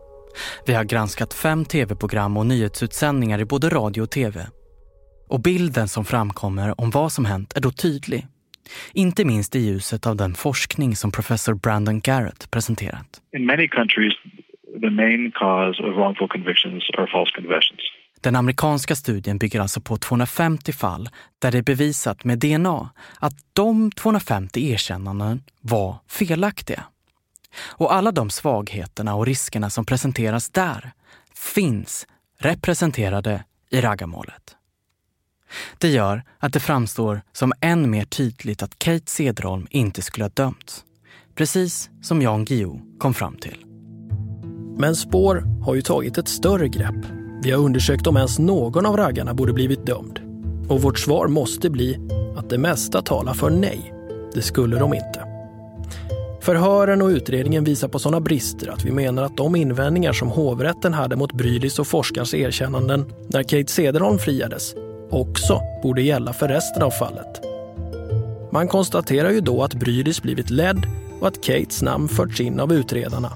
Vi 0.67 0.75
har 0.75 0.85
granskat 0.85 1.35
fem 1.35 1.65
tv-program 1.65 2.37
och 2.37 2.47
nyhetsutsändningar 2.47 3.39
i 3.41 3.45
både 3.45 3.69
radio 3.69 4.03
och 4.03 4.11
tv. 4.11 4.47
Och 5.29 5.41
bilden 5.41 5.89
som 5.89 6.05
framkommer 6.05 6.81
om 6.81 6.91
vad 6.91 7.13
som 7.13 7.25
hänt 7.25 7.57
är 7.57 7.61
då 7.61 7.71
tydlig. 7.71 8.27
Inte 8.93 9.25
minst 9.25 9.57
i 9.57 9.59
ljuset 9.59 10.07
av 10.07 10.17
den 10.17 10.35
forskning 10.35 10.97
som 10.97 11.13
professor 11.13 11.55
Brandon 11.55 12.01
Garrett 12.01 12.51
presenterat. 12.51 13.21
In 13.37 13.47
many 13.47 13.69
countries 13.69 14.15
the 14.81 14.91
main 14.91 15.33
cause 15.35 15.81
of 15.81 15.97
wrongful 15.97 16.29
convictions 16.29 16.91
are 16.99 17.07
false 17.13 17.31
confessions. 17.35 17.83
Den 18.21 18.37
amerikanska 18.37 18.97
studien 18.97 19.39
bygger 19.39 19.61
alltså 19.61 19.81
på 19.81 19.97
250 19.97 20.73
fall 20.73 21.09
där 21.39 21.53
det 21.53 21.59
är 21.59 21.63
bevisat 21.63 22.25
med 22.25 22.39
DNA 22.39 22.91
att 23.19 23.35
de 23.53 23.93
250 23.93 24.71
erkännanden 24.71 25.43
var 25.61 25.99
felaktiga. 26.07 26.85
Och 27.61 27.95
alla 27.95 28.13
de 28.13 28.31
svagheterna 28.31 29.15
och 29.15 29.27
riskerna 29.27 29.71
som 29.71 29.85
presenteras 29.85 30.51
där 30.51 30.93
finns 31.35 32.07
representerade 32.39 33.45
i 33.71 33.81
raggarmålet. 33.81 34.57
Det 35.79 35.89
gör 35.89 36.23
att 36.39 36.53
det 36.53 36.61
framstår 36.61 37.23
som 37.33 37.53
än 37.61 37.91
mer 37.91 38.05
tydligt 38.05 38.63
att 38.63 38.79
Kate 38.79 39.11
Cederholm 39.11 39.67
inte 39.71 40.03
skulle 40.03 40.25
ha 40.25 40.31
dömts. 40.35 40.85
Precis 41.35 41.91
som 42.03 42.23
Jan 42.23 42.45
Guillou 42.45 42.99
kom 42.99 43.15
fram 43.15 43.37
till. 43.37 43.65
Men 44.79 44.97
spår 44.97 45.63
har 45.65 45.75
ju 45.75 45.83
tagit 45.83 46.19
ett 46.19 46.29
större 46.29 46.69
grepp. 46.69 47.18
Vi 47.43 47.51
har 47.51 47.59
undersökt 47.59 48.07
om 48.07 48.17
ens 48.17 48.39
någon 48.39 48.87
av 48.87 48.97
raggarna 48.97 49.35
borde 49.35 49.53
blivit 49.53 49.87
dömd. 49.87 50.21
Och 50.69 50.83
vårt 50.83 50.99
svar 50.99 51.27
måste 51.29 51.71
bli 51.71 51.99
att 52.37 52.51
det 52.51 52.59
mesta 52.59 53.03
talar 53.03 53.35
för 53.35 53.51
nej. 53.51 53.95
Det 54.35 54.43
skulle 54.43 54.79
de 54.79 54.95
inte. 54.95 55.25
Förhören 56.41 57.03
och 57.03 57.09
utredningen 57.09 57.65
visar 57.65 57.89
på 57.89 57.99
sådana 57.99 58.21
brister 58.21 58.69
att 58.69 58.85
vi 58.85 58.91
menar 58.91 59.23
att 59.23 59.37
de 59.37 59.57
invändningar 59.57 60.13
som 60.13 60.29
hovrätten 60.29 60.95
hade 60.95 61.17
mot 61.17 61.33
Brydis 61.33 61.79
och 61.79 61.87
forskarens 61.87 62.35
erkännanden 62.35 63.05
när 63.27 63.43
Kate 63.43 63.73
Cederholm 63.73 64.19
friades 64.19 64.75
också 65.11 65.61
borde 65.83 66.03
gälla 66.03 66.33
för 66.33 66.49
resten 66.49 66.83
av 66.83 66.91
fallet. 66.91 67.41
Man 68.51 68.69
konstaterar 68.69 69.31
ju 69.31 69.41
då 69.41 69.63
att 69.63 69.75
Brydis 69.75 70.23
blivit 70.23 70.51
ledd 70.51 70.87
och 71.21 71.29
att 71.29 71.43
Kates 71.43 71.83
namn 71.83 72.09
förts 72.09 72.41
in 72.41 72.61
av 72.61 72.73
utredarna. 72.73 73.33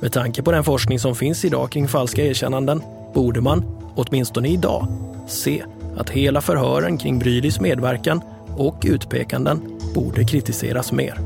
Med 0.00 0.12
tanke 0.12 0.42
på 0.42 0.52
den 0.52 0.64
forskning 0.64 0.98
som 0.98 1.14
finns 1.14 1.44
idag 1.44 1.70
kring 1.70 1.88
falska 1.88 2.22
erkännanden 2.22 2.82
borde 3.14 3.40
man, 3.40 3.64
åtminstone 3.94 4.48
idag, 4.48 4.86
se 5.26 5.64
att 5.96 6.10
hela 6.10 6.40
förhören 6.40 6.98
kring 6.98 7.18
Brydis 7.18 7.60
medverkan 7.60 8.20
och 8.56 8.82
utpekanden 8.84 9.60
borde 9.94 10.24
kritiseras 10.24 10.92
mer. 10.92 11.18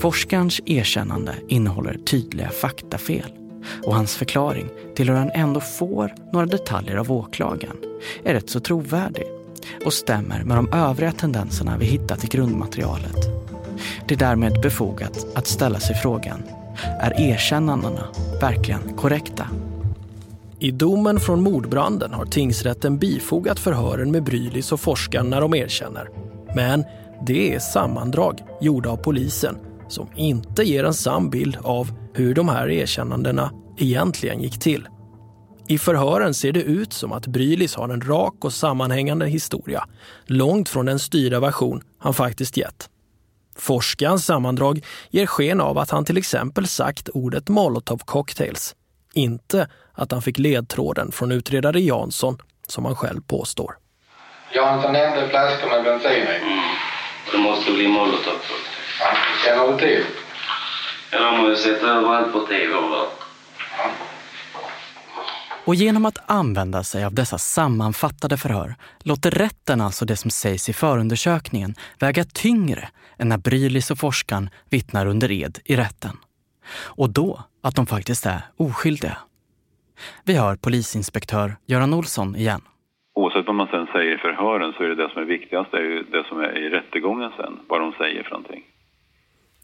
Forskarens 0.00 0.60
erkännande 0.66 1.34
innehåller 1.48 1.98
tydliga 2.06 2.48
faktafel 2.50 3.32
och 3.84 3.94
hans 3.94 4.16
förklaring 4.16 4.68
till 4.96 5.08
hur 5.08 5.16
han 5.16 5.30
ändå 5.30 5.60
får 5.60 6.14
några 6.32 6.46
detaljer 6.46 6.96
av 6.96 7.12
åklagaren 7.12 7.76
är 8.24 8.34
rätt 8.34 8.50
så 8.50 8.60
trovärdig 8.60 9.26
och 9.84 9.92
stämmer 9.92 10.44
med 10.44 10.56
de 10.56 10.72
övriga 10.72 11.12
tendenserna 11.12 11.76
vi 11.76 11.84
hittat 11.84 12.24
i 12.24 12.26
grundmaterialet. 12.26 13.28
Det 14.08 14.14
är 14.14 14.18
därmed 14.18 14.60
befogat 14.62 15.26
att 15.34 15.46
ställa 15.46 15.80
sig 15.80 15.96
frågan, 15.96 16.42
är 17.00 17.20
erkännandena 17.20 18.08
verkligen 18.40 18.96
korrekta? 18.96 19.48
I 20.62 20.70
domen 20.70 21.20
från 21.20 21.40
mordbranden 21.40 22.12
har 22.12 22.26
tingsrätten 22.26 22.98
bifogat 22.98 23.58
förhören 23.58 24.10
med 24.10 24.24
Brylis 24.24 24.72
och 24.72 24.80
forskaren 24.80 25.30
när 25.30 25.40
de 25.40 25.54
erkänner. 25.54 26.08
Men 26.54 26.84
det 27.26 27.54
är 27.54 27.58
sammandrag 27.58 28.42
gjorda 28.60 28.90
av 28.90 28.96
polisen 28.96 29.58
som 29.88 30.08
inte 30.16 30.62
ger 30.62 30.84
en 30.84 30.94
sann 30.94 31.30
bild 31.30 31.58
av 31.62 31.92
hur 32.14 32.34
de 32.34 32.48
här 32.48 32.70
erkännandena 32.70 33.52
egentligen 33.78 34.40
gick 34.40 34.60
till. 34.60 34.88
I 35.68 35.78
förhören 35.78 36.34
ser 36.34 36.52
det 36.52 36.62
ut 36.62 36.92
som 36.92 37.12
att 37.12 37.26
Brylis 37.26 37.74
har 37.74 37.88
en 37.88 38.00
rak 38.00 38.44
och 38.44 38.52
sammanhängande 38.52 39.26
historia, 39.26 39.84
långt 40.26 40.68
från 40.68 40.86
den 40.86 40.98
styrda 40.98 41.40
version 41.40 41.82
han 41.98 42.14
faktiskt 42.14 42.56
gett. 42.56 42.88
Forskarens 43.56 44.24
sammandrag 44.24 44.84
ger 45.10 45.26
sken 45.26 45.60
av 45.60 45.78
att 45.78 45.90
han 45.90 46.04
till 46.04 46.16
exempel 46.16 46.66
sagt 46.66 47.08
ordet 47.08 47.48
molotov 47.48 47.98
cocktails, 48.04 48.74
inte 49.14 49.68
att 49.94 50.12
han 50.12 50.22
fick 50.22 50.38
ledtråden 50.38 51.12
från 51.12 51.32
utredare 51.32 51.80
Jansson, 51.80 52.38
som 52.66 52.84
han 52.84 52.96
själv 52.96 53.20
påstår. 53.20 53.76
Jansson 54.54 54.92
nämnde 54.92 55.28
flaskor 55.28 55.68
med 55.70 55.84
bensin 55.84 56.10
i. 56.12 56.36
Mm. 56.42 56.58
Det 57.32 57.38
måste 57.38 57.72
bli 57.72 57.88
molotov 57.88 58.38
Ja, 59.00 59.16
känner 59.44 59.72
du 59.72 59.78
till? 59.78 60.04
Ja, 61.10 61.18
de 61.18 61.40
har 61.40 61.48
ju 61.48 61.56
sett 61.56 61.82
överallt 61.82 62.32
på 62.32 62.46
tv 62.46 62.74
och 62.74 63.08
Och 65.64 65.74
genom 65.74 66.06
att 66.06 66.18
använda 66.26 66.84
sig 66.84 67.04
av 67.04 67.14
dessa 67.14 67.38
sammanfattade 67.38 68.36
förhör 68.36 68.74
låter 68.98 69.30
rätten 69.30 69.80
alltså 69.80 70.04
det 70.04 70.16
som 70.16 70.30
sägs 70.30 70.68
i 70.68 70.72
förundersökningen 70.72 71.74
väga 71.98 72.24
tyngre 72.24 72.88
än 73.18 73.28
när 73.28 73.38
Brylis 73.38 73.90
och 73.90 73.98
forskaren 73.98 74.50
vittnar 74.70 75.06
under 75.06 75.30
ed 75.30 75.58
i 75.64 75.76
rätten. 75.76 76.16
Och 76.74 77.10
då 77.10 77.42
att 77.62 77.74
de 77.74 77.86
faktiskt 77.86 78.26
är 78.26 78.46
oskyldiga. 78.56 79.18
Vi 80.24 80.34
hör 80.34 80.56
polisinspektör 80.56 81.56
Göran 81.66 81.94
Olsson 81.94 82.36
igen. 82.36 82.60
Oavsett 83.14 83.46
vad 83.46 83.54
man 83.54 83.66
sen 83.66 83.86
säger 83.86 84.14
i 84.14 84.18
förhören 84.18 84.72
så 84.76 84.82
är 84.82 84.88
det 84.88 84.94
det 84.94 85.10
som 85.12 85.22
är 85.22 85.26
viktigast, 85.26 85.70
det 85.70 85.78
är 85.78 85.82
ju 85.82 86.02
det 86.02 86.24
som 86.28 86.40
är 86.40 86.58
i 86.58 86.68
rättegången 86.68 87.30
sen, 87.36 87.60
vad 87.68 87.80
de 87.80 87.92
säger 87.92 88.22
för 88.22 88.30
någonting. 88.30 88.62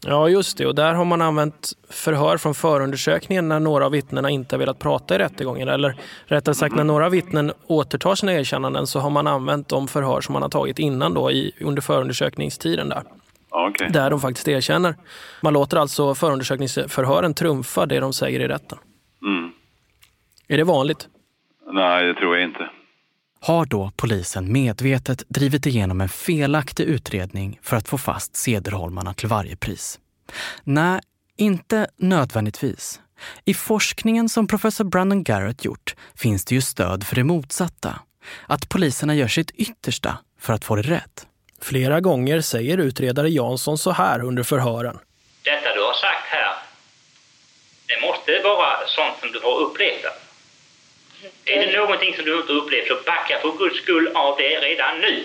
Ja, 0.05 0.29
just 0.29 0.57
det. 0.57 0.65
Och 0.67 0.75
där 0.75 0.93
har 0.93 1.05
man 1.05 1.21
använt 1.21 1.71
förhör 1.89 2.37
från 2.37 2.55
förundersökningen 2.55 3.47
när 3.47 3.59
några 3.59 3.85
av 3.85 3.91
vittnena 3.91 4.29
inte 4.29 4.55
har 4.55 4.59
velat 4.59 4.79
prata 4.79 5.15
i 5.15 5.17
rättegången. 5.17 5.69
Eller 5.69 5.95
rättare 6.25 6.55
sagt, 6.55 6.75
när 6.75 6.83
några 6.83 7.09
vittnen 7.09 7.51
återtar 7.67 8.15
sina 8.15 8.33
erkännanden 8.33 8.87
så 8.87 8.99
har 8.99 9.09
man 9.09 9.27
använt 9.27 9.69
de 9.69 9.87
förhör 9.87 10.21
som 10.21 10.33
man 10.33 10.41
har 10.41 10.49
tagit 10.49 10.79
innan 10.79 11.13
då 11.13 11.31
i, 11.31 11.51
under 11.61 11.81
förundersökningstiden 11.81 12.89
där. 12.89 13.03
Okay. 13.69 13.89
Där 13.89 14.09
de 14.09 14.19
faktiskt 14.19 14.47
erkänner. 14.47 14.95
Man 15.41 15.53
låter 15.53 15.77
alltså 15.77 16.15
förundersökningsförhören 16.15 17.33
trumfa 17.33 17.85
det 17.85 17.99
de 17.99 18.13
säger 18.13 18.39
i 18.39 18.47
rätten. 18.47 18.77
Är 20.51 20.57
det 20.57 20.63
vanligt? 20.63 21.07
Nej, 21.71 22.05
det 22.05 22.13
tror 22.13 22.35
jag 22.37 22.43
inte. 22.43 22.69
Har 23.41 23.65
då 23.65 23.91
polisen 23.95 24.51
medvetet 24.51 25.23
drivit 25.27 25.65
igenom 25.65 26.01
en 26.01 26.09
felaktig 26.09 26.83
utredning 26.83 27.59
för 27.63 27.77
att 27.77 27.87
få 27.87 27.97
fast 27.97 28.35
Cederholmarna 28.35 29.13
till 29.13 29.27
varje 29.27 29.55
pris? 29.55 29.99
Nej, 30.63 31.01
inte 31.37 31.87
nödvändigtvis. 31.97 33.01
I 33.45 33.53
forskningen 33.53 34.29
som 34.29 34.47
professor 34.47 34.83
Brandon 34.83 35.23
Garrett 35.23 35.65
gjort 35.65 35.95
finns 36.15 36.45
det 36.45 36.55
ju 36.55 36.61
stöd 36.61 37.03
för 37.03 37.15
det 37.15 37.23
motsatta. 37.23 37.99
Att 38.47 38.69
poliserna 38.69 39.15
gör 39.15 39.27
sitt 39.27 39.51
yttersta 39.51 40.17
för 40.39 40.53
att 40.53 40.65
få 40.65 40.75
det 40.75 40.81
rätt. 40.81 41.27
Flera 41.61 41.99
gånger 41.99 42.41
säger 42.41 42.77
utredare 42.77 43.29
Jansson 43.29 43.77
så 43.77 43.91
här 43.91 44.23
under 44.23 44.43
förhören. 44.43 44.99
Detta 45.43 45.75
du 45.75 45.81
har 45.81 45.93
sagt 45.93 46.25
här, 46.25 46.55
det 47.87 48.07
måste 48.07 48.41
vara 48.43 48.87
sånt 48.87 49.19
som 49.19 49.31
du 49.31 49.39
har 49.39 49.59
upplevt. 49.59 50.28
Är 51.49 51.65
det 51.65 51.77
någonting 51.77 52.15
som 52.15 52.25
du 52.25 52.41
inte 52.41 52.53
upplevt 52.53 52.87
så 52.87 52.95
backa 53.05 53.39
för 53.41 53.51
guds 53.57 53.77
skull 53.77 54.07
av 54.15 54.37
det 54.37 54.59
redan 54.59 55.01
nu. 55.01 55.23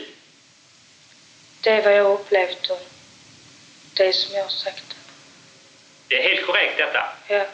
Det 1.61 1.71
är 1.71 1.83
vad 1.85 1.95
jag 1.95 2.13
upplevt 2.13 2.71
och 2.71 2.81
det 3.97 4.13
som 4.13 4.35
jag 4.35 4.43
har 4.43 4.51
sagt. 4.51 4.97
Det 6.09 6.19
är 6.19 6.29
helt 6.29 6.47
korrekt 6.47 6.79
detta. 6.79 7.05
Ja. 7.29 7.47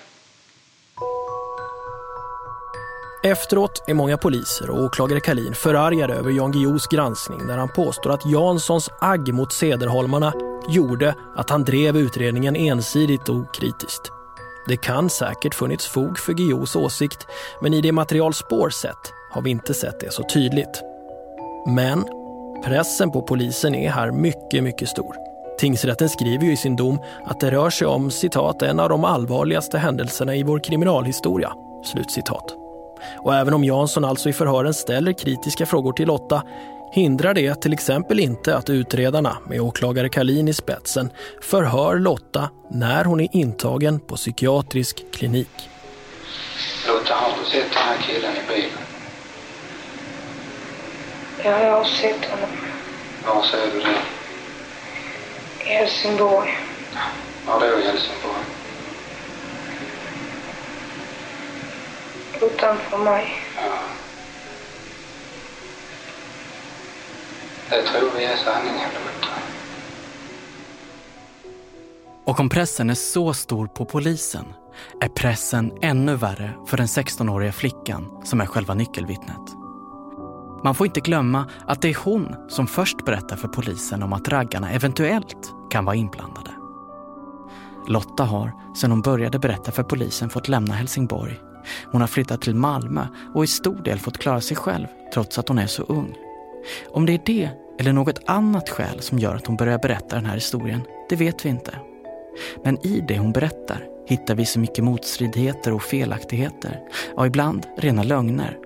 Efteråt 3.22 3.84
är 3.86 3.94
många 3.94 4.16
poliser 4.18 4.70
och 4.70 4.84
åklagare 4.84 5.20
Kalin 5.20 5.54
förargade 5.54 6.14
över 6.14 6.30
Jan 6.30 6.52
Guillous 6.52 6.86
granskning 6.86 7.46
där 7.46 7.56
han 7.56 7.72
påstår 7.72 8.10
att 8.10 8.26
Janssons 8.26 8.90
agg 9.00 9.34
mot 9.34 9.52
Sederholmarna 9.52 10.32
gjorde 10.68 11.14
att 11.36 11.50
han 11.50 11.64
drev 11.64 11.96
utredningen 11.96 12.56
ensidigt 12.56 13.28
och 13.28 13.34
okritiskt. 13.34 14.12
Det 14.70 14.76
kan 14.76 15.10
säkert 15.10 15.54
funnits 15.54 15.86
fog 15.86 16.18
för 16.18 16.32
Guillous 16.32 16.76
åsikt 16.76 17.26
men 17.60 17.74
i 17.74 17.80
det 17.80 17.92
material 17.92 18.34
spår 18.34 18.70
sett 18.70 19.12
har 19.30 19.42
vi 19.42 19.50
inte 19.50 19.74
sett 19.74 20.00
det 20.00 20.12
så 20.12 20.22
tydligt. 20.22 20.82
Men 21.66 22.04
pressen 22.64 23.10
på 23.10 23.22
polisen 23.22 23.74
är 23.74 23.90
här 23.90 24.10
mycket, 24.10 24.62
mycket 24.64 24.88
stor. 24.88 25.16
Tingsrätten 25.58 26.08
skriver 26.08 26.44
ju 26.44 26.52
i 26.52 26.56
sin 26.56 26.76
dom 26.76 26.98
att 27.24 27.40
det 27.40 27.50
rör 27.50 27.70
sig 27.70 27.86
om 27.86 28.10
citat 28.10 28.62
en 28.62 28.80
av 28.80 28.88
de 28.88 29.04
allvarligaste 29.04 29.78
händelserna 29.78 30.36
i 30.36 30.42
vår 30.42 30.58
kriminalhistoria. 30.58 31.52
Slutcitat. 31.84 32.54
Och 33.18 33.34
även 33.34 33.54
om 33.54 33.64
Jansson 33.64 34.04
alltså 34.04 34.28
i 34.28 34.32
förhören 34.32 34.74
ställer 34.74 35.12
kritiska 35.12 35.66
frågor 35.66 35.92
till 35.92 36.06
Lotta 36.06 36.42
hindrar 36.92 37.34
det 37.34 37.54
till 37.62 37.72
exempel 37.72 38.20
inte 38.20 38.56
att 38.56 38.70
utredarna 38.70 39.36
med 39.48 39.60
åklagare 39.60 40.08
Kalin 40.08 40.48
i 40.48 40.52
spetsen 40.54 41.10
förhör 41.42 41.98
Lotta 41.98 42.50
när 42.70 43.04
hon 43.04 43.20
är 43.20 43.28
intagen 43.32 44.00
på 44.00 44.16
psykiatrisk 44.16 45.04
klinik. 45.12 45.68
Lotta, 46.88 47.14
har 47.14 47.32
du 47.44 47.50
sett 47.50 47.72
den 47.72 47.82
här 47.82 47.96
killen 48.06 48.32
i 48.36 48.48
bilen? 48.48 48.70
Ja, 51.44 51.62
jag 51.64 51.72
har 51.76 51.84
sett 51.84 52.24
honom 52.24 52.50
Var 53.26 53.42
ser 53.42 53.72
du 53.72 53.80
det? 53.80 53.96
i 55.64 55.68
Helsingborg. 55.68 56.50
Ja, 57.46 57.58
det 57.58 57.66
är 57.66 57.78
i 57.78 57.86
Helsingborg. 57.86 58.44
Utanför 62.42 62.98
mig. 62.98 63.26
Ja. 63.56 63.72
Det 67.70 67.82
tror 67.82 68.10
vi 68.18 68.24
är 68.24 68.36
sanningen, 68.36 68.90
Och 72.24 72.40
om 72.40 72.48
pressen 72.48 72.90
är 72.90 72.94
så 72.94 73.32
stor 73.32 73.66
på 73.66 73.84
polisen 73.84 74.44
är 75.00 75.08
pressen 75.08 75.72
ännu 75.82 76.16
värre 76.16 76.52
för 76.66 76.76
den 76.76 76.86
16-åriga 76.86 77.52
flickan 77.52 78.20
som 78.24 78.40
är 78.40 78.46
själva 78.46 78.74
nyckelvittnet. 78.74 79.40
Man 80.64 80.74
får 80.74 80.86
inte 80.86 81.00
glömma 81.00 81.46
att 81.66 81.82
det 81.82 81.88
är 81.88 82.04
hon 82.04 82.34
som 82.48 82.66
först 82.66 83.04
berättar 83.04 83.36
för 83.36 83.48
polisen 83.48 84.02
om 84.02 84.12
att 84.12 84.28
raggarna 84.28 84.70
eventuellt 84.70 85.54
kan 85.70 85.84
vara 85.84 85.96
inblandade. 85.96 86.50
Lotta 87.88 88.24
har, 88.24 88.52
sedan 88.76 88.90
hon 88.90 89.02
började 89.02 89.38
berätta 89.38 89.72
för 89.72 89.82
polisen, 89.82 90.30
fått 90.30 90.48
lämna 90.48 90.74
Helsingborg. 90.74 91.40
Hon 91.92 92.00
har 92.00 92.08
flyttat 92.08 92.42
till 92.42 92.54
Malmö 92.54 93.06
och 93.34 93.44
i 93.44 93.46
stor 93.46 93.82
del 93.82 93.98
fått 93.98 94.18
klara 94.18 94.40
sig 94.40 94.56
själv 94.56 94.86
trots 95.14 95.38
att 95.38 95.48
hon 95.48 95.58
är 95.58 95.66
så 95.66 95.82
ung. 95.82 96.29
Om 96.90 97.06
det 97.06 97.12
är 97.12 97.20
det 97.24 97.50
eller 97.78 97.92
något 97.92 98.20
annat 98.26 98.68
skäl 98.68 99.00
som 99.00 99.18
gör 99.18 99.34
att 99.34 99.46
hon 99.46 99.56
börjar 99.56 99.78
berätta 99.78 100.16
den 100.16 100.26
här 100.26 100.34
historien, 100.34 100.80
det 101.08 101.16
vet 101.16 101.44
vi 101.44 101.48
inte. 101.48 101.74
Men 102.64 102.86
i 102.86 103.04
det 103.08 103.18
hon 103.18 103.32
berättar 103.32 103.86
hittar 104.06 104.34
vi 104.34 104.46
så 104.46 104.58
mycket 104.58 104.84
motstridigheter 104.84 105.72
och 105.72 105.82
felaktigheter, 105.82 106.80
och 107.16 107.26
ibland 107.26 107.66
rena 107.76 108.02
lögner, 108.02 108.58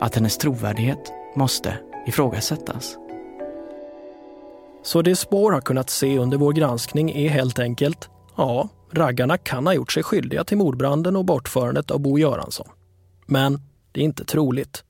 att 0.00 0.14
hennes 0.14 0.38
trovärdighet 0.38 1.12
måste 1.34 1.78
ifrågasättas. 2.06 2.96
Så 4.82 5.02
det 5.02 5.16
spår 5.16 5.52
har 5.52 5.60
kunnat 5.60 5.90
se 5.90 6.18
under 6.18 6.38
vår 6.38 6.52
granskning 6.52 7.10
är 7.10 7.28
helt 7.28 7.58
enkelt, 7.58 8.10
ja, 8.36 8.68
raggarna 8.92 9.38
kan 9.38 9.66
ha 9.66 9.74
gjort 9.74 9.92
sig 9.92 10.02
skyldiga 10.02 10.44
till 10.44 10.58
mordbranden 10.58 11.16
och 11.16 11.24
bortförandet 11.24 11.90
av 11.90 12.00
Bo 12.00 12.18
Göransson. 12.18 12.68
Men 13.26 13.60
det 13.92 14.00
är 14.00 14.04
inte 14.04 14.24
troligt. 14.24 14.84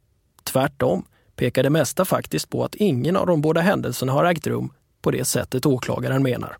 Tvärtom 0.45 1.05
pekar 1.37 1.63
det 1.63 1.71
mesta 1.71 2.05
faktiskt 2.05 2.51
på 2.51 2.65
att 2.65 2.75
ingen 2.75 3.17
av 3.17 3.27
de 3.27 3.41
båda 3.41 3.61
händelserna 3.61 4.13
har 4.13 4.25
ägt 4.25 4.47
rum 4.47 4.73
på 5.03 5.11
det 5.11 5.25
sättet 5.25 5.67
åklagaren 5.67 6.23
menar. 6.23 6.57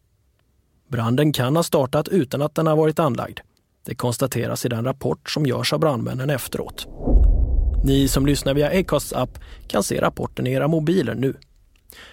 Branden 0.89 1.33
kan 1.33 1.57
ha 1.57 1.63
startat 1.63 2.09
utan 2.09 2.43
att 2.43 2.55
den 2.55 2.67
har 2.67 2.77
varit 2.77 2.99
anlagd. 2.99 3.41
Det 3.85 3.95
konstateras 3.95 4.65
i 4.65 4.69
den 4.69 4.85
rapport 4.85 5.31
som 5.31 5.47
görs 5.47 5.73
av 5.73 5.81
brandmännen 5.81 6.31
efteråt. 6.31 6.87
Ni 7.85 8.09
som 8.09 8.27
lyssnar 8.27 8.55
via 8.55 8.81
Acasts 8.81 9.13
app 9.13 9.39
kan 9.69 9.83
se 9.83 10.01
rapporten 10.01 10.47
i 10.47 10.53
era 10.53 10.69
mobiler 10.69 11.15
nu. 11.15 11.37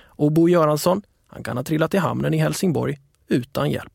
Och 0.06 0.32
Bo 0.32 0.50
Göransson, 0.50 1.02
han 1.28 1.44
kan 1.44 1.58
ha 1.58 1.64
trillat 1.64 1.94
i 1.94 1.98
hamnen 1.98 2.34
i 2.34 2.38
Helsingborg 2.38 2.98
utan 3.28 3.72
hjälp. 3.72 3.94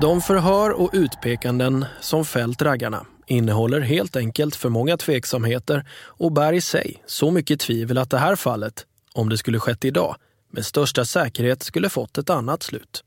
De 0.00 0.20
förhör 0.20 0.70
och 0.80 0.90
utpekanden 0.92 1.84
som 2.00 2.24
fällt 2.24 2.62
raggarna 2.62 3.06
innehåller 3.30 3.80
helt 3.80 4.16
enkelt 4.16 4.56
för 4.56 4.68
många 4.68 4.96
tveksamheter 4.96 5.86
och 6.04 6.32
bär 6.32 6.52
i 6.52 6.60
sig 6.60 7.02
så 7.06 7.30
mycket 7.30 7.60
tvivel 7.60 7.98
att 7.98 8.10
det 8.10 8.18
här 8.18 8.36
fallet, 8.36 8.86
om 9.12 9.28
det 9.28 9.38
skulle 9.38 9.58
skett 9.58 9.84
idag, 9.84 10.16
med 10.50 10.66
största 10.66 11.04
säkerhet 11.04 11.62
skulle 11.62 11.88
fått 11.88 12.18
ett 12.18 12.30
annat 12.30 12.62
slut. 12.62 13.04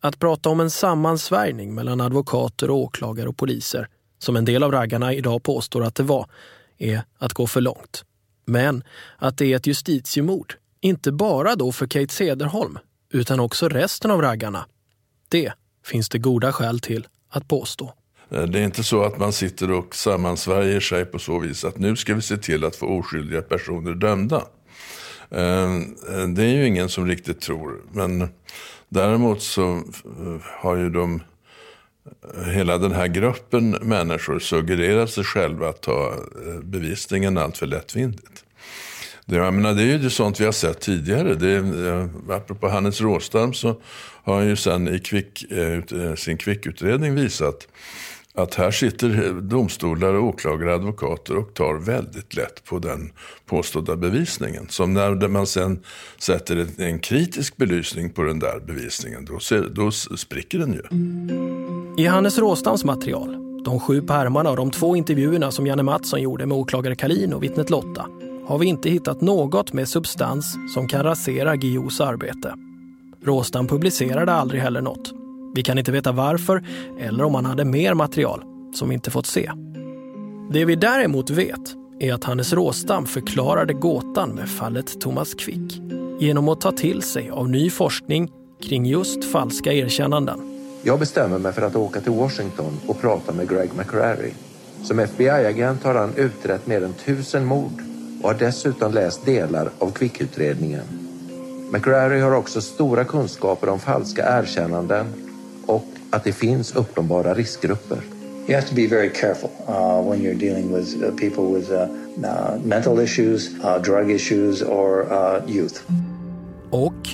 Att 0.00 0.18
prata 0.18 0.48
om 0.48 0.60
en 0.60 0.70
sammansvärjning 0.70 1.74
mellan 1.74 2.00
advokater, 2.00 2.70
åklagare 2.70 3.28
och 3.28 3.36
poliser, 3.36 3.88
som 4.18 4.36
en 4.36 4.44
del 4.44 4.62
av 4.62 4.72
raggarna 4.72 5.14
idag 5.14 5.42
påstår 5.42 5.84
att 5.84 5.94
det 5.94 6.02
var, 6.02 6.30
är 6.78 7.02
att 7.18 7.32
gå 7.32 7.46
för 7.46 7.60
långt. 7.60 8.04
Men 8.44 8.84
att 9.18 9.38
det 9.38 9.52
är 9.52 9.56
ett 9.56 9.66
justitiemord, 9.66 10.54
inte 10.80 11.12
bara 11.12 11.56
då 11.56 11.72
för 11.72 11.86
Kate 11.86 12.14
Sederholm, 12.14 12.78
utan 13.12 13.40
också 13.40 13.68
resten 13.68 14.10
av 14.10 14.22
raggarna, 14.22 14.66
det 15.28 15.52
finns 15.84 16.08
det 16.08 16.18
goda 16.18 16.52
skäl 16.52 16.80
till 16.80 17.06
att 17.28 17.48
påstå. 17.48 17.94
Eh, 18.32 18.42
det 18.42 18.58
är 18.58 18.64
inte 18.64 18.82
så 18.82 19.04
att 19.04 19.18
man 19.18 19.32
sitter 19.32 19.70
och 19.70 19.94
sammansvärjer 19.94 20.80
sig 20.80 21.04
på 21.04 21.18
så 21.18 21.38
vis 21.38 21.64
att 21.64 21.78
nu 21.78 21.96
ska 21.96 22.14
vi 22.14 22.22
se 22.22 22.36
till 22.36 22.64
att 22.64 22.76
få 22.76 22.86
oskyldiga 22.86 23.42
personer 23.42 23.94
dömda. 23.94 24.42
Eh, 25.30 25.74
eh, 25.74 26.28
det 26.28 26.42
är 26.42 26.54
ju 26.54 26.66
ingen 26.66 26.88
som 26.88 27.06
riktigt 27.06 27.40
tror. 27.40 27.82
Men 27.92 28.28
däremot 28.88 29.42
så 29.42 29.82
har 30.42 30.76
ju 30.76 30.90
de, 30.90 31.22
hela 32.46 32.78
den 32.78 32.92
här 32.92 33.06
gruppen 33.06 33.70
människor 33.70 34.38
suggererat 34.38 35.10
sig 35.10 35.24
själva 35.24 35.68
att 35.68 35.80
ta 35.80 36.14
bevisningen 36.62 37.38
allt 37.38 37.58
för 37.58 37.66
lättvindigt. 37.66 38.44
Det, 39.24 39.36
jag 39.36 39.54
menar, 39.54 39.74
det 39.74 39.82
är 39.82 39.98
ju 39.98 40.10
sånt 40.10 40.40
vi 40.40 40.44
har 40.44 40.52
sett 40.52 40.80
tidigare. 40.80 41.34
Det, 41.34 42.08
apropå 42.28 42.68
Hannes 42.68 43.00
Råstam 43.00 43.54
så 43.54 43.80
har 44.24 44.34
han 44.34 44.48
ju 44.48 44.56
sen 44.56 44.88
i 44.88 44.98
kvick, 44.98 45.44
sin 46.16 46.36
kvickutredning 46.36 47.14
visat 47.14 47.68
att 48.34 48.54
här 48.54 48.70
sitter 48.70 49.40
domstolar, 49.40 50.18
åklagare, 50.18 50.74
advokater 50.74 51.36
och 51.36 51.54
tar 51.54 51.74
väldigt 51.74 52.36
lätt 52.36 52.64
på 52.64 52.78
den 52.78 53.12
påstådda 53.46 53.96
bevisningen. 53.96 54.66
Som 54.68 54.94
när 54.94 55.28
man 55.28 55.46
sen 55.46 55.80
sätter 56.18 56.66
en 56.78 56.98
kritisk 56.98 57.56
belysning 57.56 58.10
på 58.10 58.22
den 58.22 58.38
där 58.38 58.60
bevisningen, 58.66 59.24
då, 59.24 59.38
ser, 59.38 59.68
då 59.70 59.90
spricker 59.90 60.58
den 60.58 60.72
ju. 60.72 60.82
I 62.04 62.06
Hannes 62.06 62.38
Råstams 62.38 62.84
material, 62.84 63.36
de 63.64 63.80
sju 63.80 64.02
pärmarna 64.02 64.50
och 64.50 64.56
de 64.56 64.70
två 64.70 64.96
intervjuerna 64.96 65.50
som 65.50 65.66
Janne 65.66 65.82
Mattsson 65.82 66.22
gjorde 66.22 66.46
med 66.46 66.58
åklagare 66.58 66.94
Kalin 66.94 67.32
och 67.32 67.42
vittnet 67.42 67.70
Lotta, 67.70 68.06
har 68.46 68.58
vi 68.58 68.66
inte 68.66 68.90
hittat 68.90 69.20
något 69.20 69.72
med 69.72 69.88
substans 69.88 70.56
som 70.74 70.88
kan 70.88 71.02
rasera 71.02 71.56
Guillous 71.56 72.00
arbete. 72.00 72.54
Råstam 73.24 73.66
publicerade 73.66 74.32
aldrig 74.32 74.62
heller 74.62 74.80
något. 74.80 75.21
Vi 75.54 75.62
kan 75.62 75.78
inte 75.78 75.92
veta 75.92 76.12
varför 76.12 76.64
eller 77.00 77.24
om 77.24 77.34
han 77.34 77.44
hade 77.44 77.64
mer 77.64 77.94
material 77.94 78.42
som 78.74 78.88
vi 78.88 78.94
inte 78.94 79.10
fått 79.10 79.26
se. 79.26 79.52
Det 80.52 80.64
vi 80.64 80.76
däremot 80.76 81.30
vet 81.30 81.76
är 82.00 82.14
att 82.14 82.24
Hannes 82.24 82.52
Råstam 82.52 83.06
förklarade 83.06 83.72
gåtan 83.72 84.30
med 84.30 84.48
fallet 84.48 85.00
Thomas 85.00 85.34
Quick 85.34 85.80
genom 86.20 86.48
att 86.48 86.60
ta 86.60 86.72
till 86.72 87.02
sig 87.02 87.30
av 87.30 87.48
ny 87.48 87.70
forskning 87.70 88.30
kring 88.62 88.86
just 88.86 89.24
falska 89.24 89.72
erkännanden. 89.72 90.40
Jag 90.82 90.98
bestämmer 90.98 91.38
mig 91.38 91.52
för 91.52 91.62
att 91.62 91.76
åka 91.76 92.00
till 92.00 92.12
Washington 92.12 92.80
och 92.86 93.00
prata 93.00 93.32
med 93.32 93.48
Greg 93.48 93.70
McCrary. 93.78 94.30
Som 94.82 94.98
FBI-agent 94.98 95.84
har 95.84 95.94
han 95.94 96.14
utrett 96.16 96.66
mer 96.66 96.84
än 96.84 96.92
tusen 96.92 97.44
mord 97.44 97.82
och 98.22 98.28
har 98.28 98.38
dessutom 98.38 98.92
läst 98.92 99.24
delar 99.24 99.70
av 99.78 99.90
Quick-utredningen. 99.90 100.84
McCrary 101.72 102.20
har 102.20 102.32
också 102.32 102.60
stora 102.60 103.04
kunskaper 103.04 103.68
om 103.68 103.80
falska 103.80 104.38
erkännanden 104.40 105.06
och 105.66 105.84
att 106.10 106.24
det 106.24 106.32
finns 106.32 106.76
uppenbara 106.76 107.34
riskgrupper. 107.34 107.98
You 108.46 108.54
have 108.54 108.68
to 108.68 108.74
be 108.74 108.86
very 108.86 109.10
careful 109.10 109.50
uh, 109.68 110.10
when 110.10 110.20
you're 110.20 110.38
dealing 110.38 110.74
with 110.74 110.96
uh, 110.96 111.10
people 111.16 111.58
with 111.58 111.70
uh, 111.70 111.78
uh 111.78 112.58
mental 112.64 113.00
issues, 113.00 113.50
uh, 113.64 113.82
drug 113.82 114.10
issues 114.10 114.62
or 114.62 115.02
uh, 115.02 115.56
youth. 115.56 115.80
Och 116.70 117.08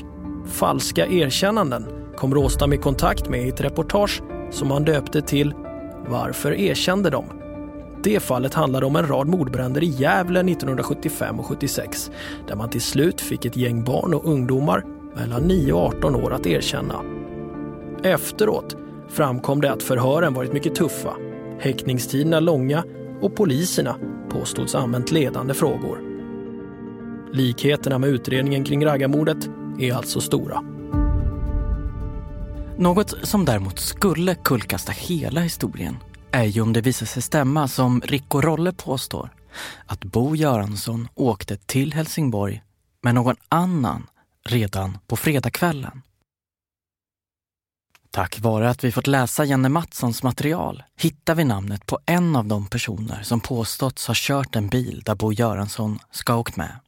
falska 0.46 1.06
erkännanden 1.06 1.86
kom 2.16 2.34
Råstam 2.34 2.72
i 2.72 2.76
kontakt 2.76 3.28
med 3.28 3.46
i 3.46 3.48
ett 3.48 3.60
reportage 3.60 4.22
som 4.50 4.70
han 4.70 4.84
döpte 4.84 5.22
till 5.22 5.54
Varför 6.08 6.52
erkände 6.52 7.10
de? 7.10 7.24
Det 8.04 8.20
fallet 8.20 8.54
handlade 8.54 8.86
om 8.86 8.96
en 8.96 9.06
rad 9.06 9.28
mordbränder 9.28 9.82
i 9.82 9.86
Gävle 9.86 10.40
1975 10.40 11.40
och 11.40 11.46
76 11.46 12.10
där 12.48 12.56
man 12.56 12.70
till 12.70 12.80
slut 12.80 13.20
fick 13.20 13.44
ett 13.44 13.56
gäng 13.56 13.84
barn 13.84 14.14
och 14.14 14.24
ungdomar 14.24 14.84
mellan 15.16 15.42
9 15.42 15.72
och 15.72 15.80
18 15.80 16.14
år 16.14 16.32
att 16.32 16.46
erkänna. 16.46 16.94
Efteråt 18.04 18.76
framkom 19.08 19.60
det 19.60 19.72
att 19.72 19.82
förhören 19.82 20.34
varit 20.34 20.52
mycket 20.52 20.74
tuffa, 20.74 21.16
häktningstiderna 21.60 22.40
långa 22.40 22.84
och 23.20 23.36
poliserna 23.36 23.96
påstods 24.30 24.74
använt 24.74 25.10
ledande 25.10 25.54
frågor. 25.54 26.00
Likheterna 27.32 27.98
med 27.98 28.10
utredningen 28.10 28.64
kring 28.64 28.86
raggarmordet 28.86 29.48
är 29.78 29.94
alltså 29.94 30.20
stora. 30.20 30.60
Något 32.76 33.14
som 33.22 33.44
däremot 33.44 33.78
skulle 33.78 34.34
kullkasta 34.34 34.92
hela 34.92 35.40
historien 35.40 35.96
är 36.30 36.44
ju 36.44 36.60
om 36.60 36.72
det 36.72 36.80
visar 36.80 37.06
sig 37.06 37.22
stämma 37.22 37.68
som 37.68 38.00
Rico 38.00 38.40
Rolle 38.40 38.72
påstår 38.72 39.30
att 39.86 40.04
Bo 40.04 40.36
Göransson 40.36 41.08
åkte 41.14 41.56
till 41.56 41.92
Helsingborg 41.92 42.62
med 43.02 43.14
någon 43.14 43.36
annan 43.48 44.06
redan 44.48 44.98
på 45.06 45.16
fredagskvällen. 45.16 46.02
Tack 48.10 48.38
vare 48.38 48.70
att 48.70 48.84
vi 48.84 48.92
fått 48.92 49.06
läsa 49.06 49.44
Janne 49.44 49.68
Mattssons 49.68 50.22
material 50.22 50.82
hittar 50.96 51.34
vi 51.34 51.44
namnet 51.44 51.86
på 51.86 51.98
en 52.06 52.36
av 52.36 52.46
de 52.46 52.66
personer 52.66 53.22
som 53.22 53.40
påståtts 53.40 54.06
ha 54.06 54.14
kört 54.16 54.56
en 54.56 54.68
bil 54.68 55.02
där 55.06 55.14
Bo 55.14 55.32
Göransson 55.32 55.98
ska 56.10 56.32
ha 56.32 56.40
åkt 56.40 56.56
med. 56.56 56.80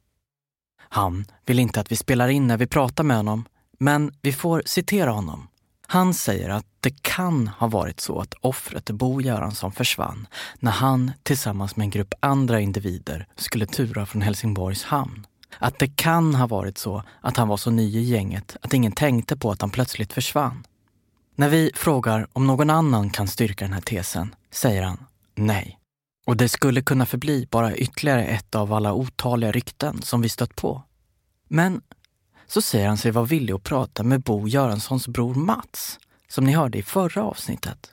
Han 0.89 1.25
vill 1.45 1.59
inte 1.59 1.79
att 1.79 1.91
vi 1.91 1.95
spelar 1.95 2.27
in 2.27 2.47
när 2.47 2.57
vi 2.57 2.67
pratar 2.67 3.03
med 3.03 3.17
honom, 3.17 3.45
men 3.79 4.13
vi 4.21 4.33
får 4.33 4.63
citera 4.65 5.11
honom. 5.11 5.47
Han 5.87 6.13
säger 6.13 6.49
att 6.49 6.65
det 6.79 7.01
kan 7.01 7.47
ha 7.47 7.67
varit 7.67 7.99
så 7.99 8.19
att 8.19 8.33
offret 8.41 8.89
Bo 8.89 9.21
Göransson 9.21 9.71
försvann 9.71 10.27
när 10.59 10.71
han 10.71 11.11
tillsammans 11.23 11.75
med 11.75 11.85
en 11.85 11.89
grupp 11.89 12.13
andra 12.19 12.59
individer 12.59 13.27
skulle 13.35 13.65
tura 13.65 14.05
från 14.05 14.21
Helsingborgs 14.21 14.83
hamn. 14.83 15.27
Att 15.59 15.79
det 15.79 15.95
kan 15.95 16.35
ha 16.35 16.47
varit 16.47 16.77
så 16.77 17.03
att 17.21 17.37
han 17.37 17.47
var 17.47 17.57
så 17.57 17.71
ny 17.71 17.97
i 17.97 18.01
gänget 18.01 18.57
att 18.61 18.73
ingen 18.73 18.91
tänkte 18.91 19.37
på 19.37 19.51
att 19.51 19.61
han 19.61 19.69
plötsligt 19.69 20.13
försvann. 20.13 20.63
När 21.35 21.49
vi 21.49 21.71
frågar 21.75 22.27
om 22.33 22.47
någon 22.47 22.69
annan 22.69 23.09
kan 23.09 23.27
styrka 23.27 23.65
den 23.65 23.73
här 23.73 23.81
tesen 23.81 24.35
säger 24.51 24.83
han 24.83 25.05
nej. 25.35 25.77
Och 26.25 26.37
det 26.37 26.49
skulle 26.49 26.81
kunna 26.81 27.05
förbli 27.05 27.47
bara 27.51 27.75
ytterligare 27.75 28.25
ett 28.25 28.55
av 28.55 28.73
alla 28.73 28.93
otaliga 28.93 29.51
rykten 29.51 30.01
som 30.01 30.21
vi 30.21 30.29
stött 30.29 30.55
på. 30.55 30.83
Men 31.47 31.81
så 32.47 32.61
säger 32.61 32.87
han 32.87 32.97
sig 32.97 33.11
vara 33.11 33.25
villig 33.25 33.53
att 33.53 33.63
prata 33.63 34.03
med 34.03 34.21
Bo 34.21 34.47
Göranssons 34.47 35.07
bror 35.07 35.35
Mats, 35.35 35.99
som 36.27 36.43
ni 36.43 36.51
hörde 36.51 36.77
i 36.77 36.83
förra 36.83 37.23
avsnittet. 37.23 37.91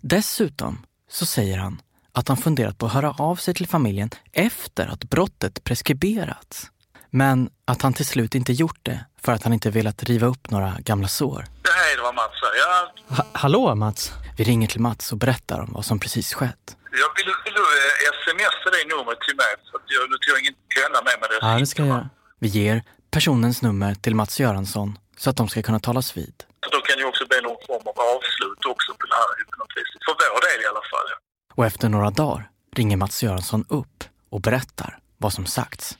Dessutom 0.00 0.86
så 1.08 1.26
säger 1.26 1.58
han 1.58 1.82
att 2.12 2.28
han 2.28 2.36
funderat 2.36 2.78
på 2.78 2.86
att 2.86 2.92
höra 2.92 3.10
av 3.10 3.36
sig 3.36 3.54
till 3.54 3.66
familjen 3.66 4.10
efter 4.32 4.86
att 4.86 5.04
brottet 5.04 5.64
preskriberats. 5.64 6.70
Men 7.10 7.50
att 7.64 7.82
han 7.82 7.92
till 7.92 8.06
slut 8.06 8.34
inte 8.34 8.52
gjort 8.52 8.78
det 8.82 9.04
för 9.22 9.32
att 9.32 9.42
han 9.42 9.52
inte 9.52 9.70
velat 9.70 10.02
riva 10.04 10.26
upp 10.26 10.50
några 10.50 10.76
gamla 10.80 11.08
sår. 11.08 11.44
Hej, 11.74 11.96
det 11.96 12.02
var 12.02 12.12
Mats 12.12 12.32
här. 12.42 12.52
Ja, 12.58 12.92
Ha 13.16 13.26
hallå 13.32 13.74
Mats! 13.74 14.12
Vi 14.38 14.44
ringer 14.44 14.68
till 14.68 14.80
Mats 14.80 15.12
och 15.12 15.18
berättar 15.18 15.60
om 15.60 15.72
vad 15.72 15.84
som 15.84 15.98
precis 15.98 16.34
skett. 16.34 16.76
jag 16.92 17.10
vill, 17.16 17.34
vill 17.44 17.54
du 17.54 17.60
eh, 17.60 18.12
smsa 18.24 18.70
det 18.70 18.94
numret 18.96 19.20
till 19.20 19.36
mig? 19.36 19.52
För 19.70 19.80
jag, 19.86 20.10
nu 20.10 20.16
tog 20.22 20.34
jag 20.34 20.40
ingen 20.42 20.54
penna 20.76 20.98
med 21.08 21.20
mig. 21.20 21.28
Ja, 21.40 21.58
det 21.58 21.66
ska 21.66 21.82
jag 21.82 21.88
göra. 21.88 22.08
Vi 22.38 22.48
ger 22.48 22.82
personens 23.10 23.62
nummer 23.62 23.94
till 23.94 24.14
Mats 24.14 24.40
Göransson 24.40 24.98
så 25.16 25.30
att 25.30 25.36
de 25.36 25.48
ska 25.48 25.62
kunna 25.62 25.80
talas 25.80 26.16
vid. 26.16 26.34
Så 26.64 26.70
då 26.70 26.80
kan 26.80 26.98
ju 26.98 27.04
också 27.04 27.26
bli 27.26 27.40
någon 27.40 27.56
form 27.66 27.86
av 27.92 27.96
avslut 28.16 28.64
också 28.72 28.92
på 28.98 29.04
det 29.10 29.14
här 29.20 29.44
på 29.50 29.56
något 29.58 29.72
vis. 29.76 29.88
För 30.06 30.12
vår 30.34 30.42
del 30.50 30.60
i 30.64 30.66
alla 30.72 30.84
fall. 30.92 31.06
Ja. 31.12 31.16
Och 31.54 31.66
efter 31.66 31.88
några 31.88 32.10
dagar 32.10 32.50
ringer 32.76 32.96
Mats 32.96 33.22
Göransson 33.22 33.64
upp 33.68 34.04
och 34.30 34.40
berättar 34.40 34.98
vad 35.18 35.32
som 35.32 35.46
sagts. 35.46 35.98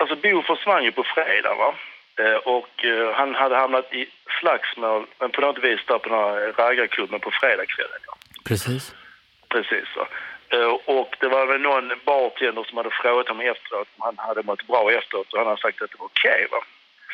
Alltså 0.00 0.16
Bo 0.16 0.42
försvann 0.42 0.84
ju 0.84 0.92
på 0.92 1.04
fredag 1.04 1.54
va? 1.54 1.74
Eh, 2.18 2.34
Och 2.34 2.84
eh, 2.84 3.12
han 3.14 3.34
hade 3.34 3.56
hamnat 3.56 3.94
i 3.94 4.06
slagsmål, 4.40 5.06
men 5.18 5.30
på 5.30 5.40
något 5.40 5.58
vis 5.64 5.80
där 5.86 5.98
på 5.98 6.08
den 6.08 6.18
här 6.18 6.52
raggarklubben 6.52 7.20
på 7.20 7.30
fredagskvällen. 7.30 7.98
Ja. 8.06 8.14
Precis. 8.44 8.94
Precis 9.48 9.84
så. 9.94 10.06
Eh, 10.56 10.74
Och 10.84 11.16
det 11.20 11.28
var 11.28 11.46
väl 11.46 11.60
någon 11.60 11.92
bartender 12.04 12.64
som 12.64 12.76
hade 12.76 12.90
frågat 12.90 13.28
honom 13.28 13.46
efteråt 13.46 13.88
om 13.96 14.02
han 14.04 14.18
hade 14.28 14.42
mått 14.42 14.66
bra 14.66 14.92
efteråt 14.92 15.32
och 15.32 15.38
han 15.38 15.46
hade 15.48 15.60
sagt 15.60 15.82
att 15.82 15.90
det 15.90 15.98
var 15.98 16.06
okej. 16.06 16.46
va. 16.50 16.58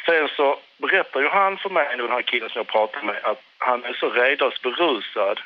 Sen 0.07 0.28
så 0.37 0.59
berättar 0.78 1.20
ju 1.20 1.28
han 1.28 1.57
för 1.59 1.70
mig, 1.70 1.97
den 1.97 2.11
här 2.11 2.22
killen 2.22 2.51
som 2.51 2.59
jag 2.59 2.66
pratade 2.66 3.07
med, 3.07 3.16
att 3.22 3.43
han 3.59 3.84
är 3.84 3.93
så 3.93 4.11
redas 4.11 4.62
berusad 4.62 5.41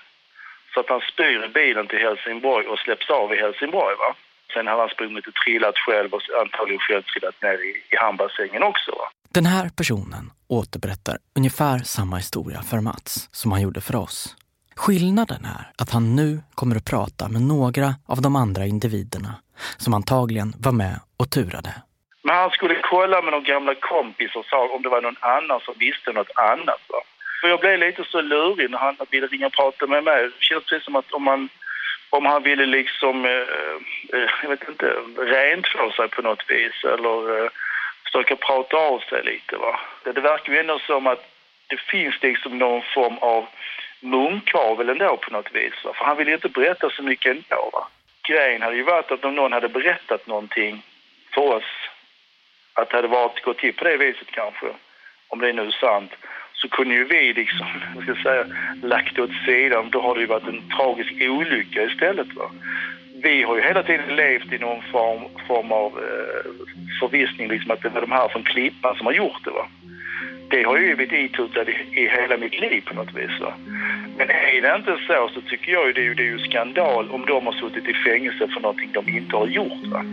så 0.74 0.80
att 0.80 0.88
han 0.88 1.00
spyr 1.00 1.44
i 1.44 1.48
bilen 1.48 1.86
till 1.86 1.98
Helsingborg 1.98 2.66
och 2.66 2.78
släpps 2.78 3.10
av 3.10 3.34
i 3.34 3.36
Helsingborg. 3.36 3.96
Va? 3.96 4.14
Sen 4.52 4.66
har 4.66 4.78
han 4.78 4.88
sprungit 4.88 5.26
och 5.26 5.34
trillat 5.34 5.78
själv 5.86 6.14
och 6.14 6.22
antagligen 6.42 6.80
själv 6.80 7.02
trillat 7.02 7.42
ner 7.42 7.58
i, 7.68 7.70
i 7.92 7.96
hamnbassängen 7.96 8.62
också. 8.62 8.92
Den 9.34 9.46
här 9.46 9.70
personen 9.76 10.30
återberättar 10.48 11.18
ungefär 11.38 11.78
samma 11.78 12.16
historia 12.16 12.60
för 12.70 12.80
Mats 12.80 13.28
som 13.32 13.52
han 13.52 13.62
gjorde 13.62 13.80
för 13.80 13.96
oss. 13.96 14.36
Skillnaden 14.76 15.44
är 15.44 15.82
att 15.82 15.90
han 15.90 16.16
nu 16.16 16.40
kommer 16.54 16.76
att 16.76 16.90
prata 16.90 17.28
med 17.28 17.42
några 17.42 17.88
av 18.08 18.22
de 18.22 18.36
andra 18.36 18.66
individerna 18.66 19.34
som 19.76 19.94
antagligen 19.94 20.52
var 20.58 20.72
med 20.72 21.00
och 21.16 21.30
turade. 21.30 21.72
Men 22.22 22.36
han 22.36 22.50
skulle 22.50 22.76
kolla 22.90 23.22
med 23.22 23.32
någon 23.32 23.44
gamla 23.44 23.74
kompis 23.74 24.36
och 24.36 24.44
sa 24.44 24.68
om 24.74 24.82
det 24.82 24.88
var 24.88 25.02
någon 25.02 25.22
annan 25.36 25.60
som 25.60 25.74
visste 25.78 26.12
något 26.12 26.32
annat. 26.36 26.82
Va? 26.88 27.00
För 27.40 27.48
jag 27.48 27.60
blev 27.60 27.78
lite 27.78 28.04
så 28.04 28.20
lurig 28.20 28.70
när 28.70 28.78
han 28.78 28.96
ville 29.10 29.26
ringa 29.26 29.46
och 29.46 29.52
prata 29.52 29.86
med 29.86 30.04
mig. 30.04 30.22
Det 30.22 30.44
känns 30.48 30.64
precis 30.64 30.84
som 30.84 30.96
att 30.96 31.12
om 31.12 31.22
man 31.22 31.48
om 32.10 32.26
han 32.26 32.42
ville 32.42 32.66
liksom, 32.66 33.24
eh, 33.24 33.30
eh 34.12 34.30
jag 34.42 34.48
vet 34.48 34.68
inte, 34.68 34.86
rentvå 35.16 35.90
sig 35.90 36.08
på 36.08 36.22
något 36.22 36.50
vis 36.50 36.84
eller 36.84 37.44
eh, 37.44 37.50
försöka 38.04 38.36
prata 38.36 38.76
av 38.76 38.98
sig 38.98 39.22
lite. 39.24 39.56
Va? 39.56 39.80
Det, 40.04 40.12
det 40.12 40.20
verkar 40.20 40.52
ju 40.52 40.58
ändå 40.58 40.78
som 40.78 41.06
att 41.06 41.26
det 41.66 41.80
finns 41.80 42.22
liksom 42.22 42.58
någon 42.58 42.82
form 42.94 43.18
av 43.18 43.46
munkavel 44.00 44.88
ändå 44.88 45.16
på 45.16 45.32
något 45.32 45.52
vis. 45.52 45.84
Va? 45.84 45.92
För 45.94 46.04
han 46.04 46.16
ville 46.16 46.30
ju 46.30 46.34
inte 46.34 46.48
berätta 46.48 46.90
så 46.90 47.02
mycket 47.02 47.36
ändå. 47.36 47.70
Va? 47.72 47.88
Grejen 48.28 48.62
hade 48.62 48.76
ju 48.76 48.82
varit 48.82 49.10
att 49.10 49.24
om 49.24 49.34
någon 49.34 49.52
hade 49.52 49.68
berättat 49.68 50.26
någonting 50.26 50.82
för 51.34 51.40
oss, 51.40 51.88
att 52.74 52.90
det 52.90 52.96
hade 52.96 53.08
varit, 53.08 53.42
gått 53.42 53.58
till 53.58 53.74
på 53.74 53.84
det 53.84 53.96
viset 53.96 54.30
kanske, 54.30 54.66
om 55.28 55.38
det 55.38 55.48
är 55.48 55.52
nu 55.52 55.72
sant, 55.72 56.12
så 56.60 56.68
kunde 56.68 56.94
ju 56.94 57.04
vi 57.04 57.32
liksom, 57.32 57.66
vad 57.94 58.02
ska 58.02 58.12
jag 58.12 58.22
säga, 58.22 58.44
lagt 58.82 59.16
det 59.16 59.22
åt 59.22 59.44
sidan. 59.46 59.90
Då 59.90 60.00
har 60.00 60.14
det 60.14 60.20
ju 60.20 60.26
varit 60.26 60.48
en 60.48 60.62
tragisk 60.76 61.12
olycka 61.20 61.82
istället. 61.82 62.34
Va? 62.34 62.50
Vi 63.22 63.42
har 63.42 63.56
ju 63.56 63.62
hela 63.62 63.82
tiden 63.82 64.16
levt 64.16 64.52
i 64.52 64.58
någon 64.58 64.82
form, 64.82 65.22
form 65.48 65.72
av 65.72 65.92
eh, 65.98 66.50
förvissning 67.00 67.48
liksom 67.48 67.70
att 67.70 67.82
det 67.82 67.88
var 67.88 68.00
de 68.00 68.12
här 68.12 68.28
från 68.28 68.42
Klippan 68.42 68.96
som 68.96 69.06
har 69.06 69.12
gjort 69.12 69.44
det. 69.44 69.50
Va? 69.50 69.66
Det 70.50 70.62
har 70.62 70.76
ju 70.76 70.96
blivit 70.96 71.12
itutat 71.12 71.68
i, 71.68 72.00
i 72.00 72.08
hela 72.08 72.36
mitt 72.36 72.60
liv 72.60 72.80
på 72.86 72.94
något 72.94 73.14
vis. 73.14 73.40
Va? 73.40 73.52
Men 74.18 74.30
är 74.30 74.62
det 74.62 74.76
inte 74.76 74.96
så 75.06 75.30
så 75.34 75.40
tycker 75.40 75.72
jag 75.72 75.86
ju 75.86 75.92
det 75.92 76.00
är 76.00 76.04
ju, 76.04 76.14
det 76.14 76.22
är 76.22 76.32
ju 76.36 76.38
skandal 76.38 77.10
om 77.10 77.26
de 77.26 77.46
har 77.46 77.52
suttit 77.52 77.88
i 77.88 77.94
fängelse 77.94 78.48
för 78.48 78.60
någonting 78.60 78.90
de 78.92 79.08
inte 79.08 79.36
har 79.36 79.46
gjort. 79.46 79.86
Va? 79.86 80.04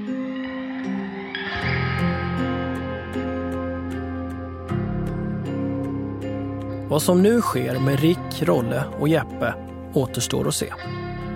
Vad 6.89 7.01
som 7.01 7.21
nu 7.21 7.41
sker 7.41 7.79
med 7.79 7.99
Rick, 7.99 8.41
Rolle 8.41 8.83
och 8.99 9.07
Jeppe 9.07 9.53
återstår 9.93 10.47
att 10.47 10.55
se. 10.55 10.73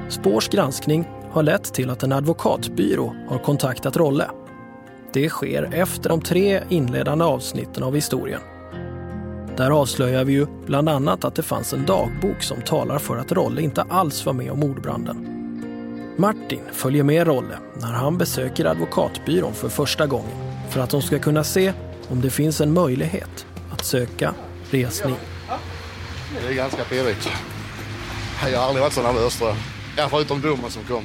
Spårs 0.10 0.49
granskning 0.49 1.07
har 1.32 1.44
lett 1.44 1.73
till 1.73 1.90
att 1.90 2.03
en 2.03 2.11
advokatbyrå 2.11 3.15
har 3.30 3.38
kontaktat 3.38 3.98
Rolle. 3.98 4.30
Det 5.14 5.30
sker 5.30 5.69
efter 5.73 6.10
de 6.10 6.22
tre 6.22 6.64
inledande 6.69 7.26
avsnitten 7.26 7.84
av 7.84 7.95
historien. 7.95 8.41
Där 9.57 9.72
avslöjar 9.72 10.23
vi 10.23 10.34
ju 10.34 10.48
bland 10.65 10.90
annat 10.90 11.26
att 11.26 11.36
det 11.36 11.44
fanns 11.44 11.73
en 11.73 11.86
dagbok 11.86 12.44
som 12.44 12.61
talar 12.61 12.98
för 12.98 13.18
att 13.18 13.32
Rolle 13.32 13.61
inte 13.61 13.82
alls 13.82 14.26
var 14.26 14.34
med 14.34 14.52
om 14.52 14.60
mordbranden. 14.60 15.28
Martin 16.18 16.61
följer 16.72 17.03
med 17.03 17.28
Rolle 17.28 17.57
när 17.82 17.91
han 17.91 18.18
besöker 18.18 18.65
advokatbyrån 18.65 19.53
för 19.53 19.69
första 19.69 20.07
gången 20.07 20.53
för 20.69 20.80
att 20.80 20.90
de 20.90 21.02
ska 21.02 21.19
kunna 21.19 21.44
se 21.44 21.73
om 22.10 22.22
det 22.22 22.30
finns 22.30 22.61
en 22.61 22.73
möjlighet 22.73 23.45
att 23.72 23.86
söka 23.86 24.34
resning. 24.69 25.15
Det 26.40 26.48
är 26.48 26.53
ganska 26.53 26.84
pirrigt. 26.84 27.30
Jag 28.52 28.60
har 28.60 28.68
aldrig 28.68 28.82
varit 28.82 28.94
så 28.94 29.02
nervös 29.02 29.38
tror 29.38 29.49
jag. 29.49 29.58
Ja, 29.98 30.10
förutom 30.10 30.41
domen 30.41 30.72
som 30.72 30.84
kom. 30.84 31.03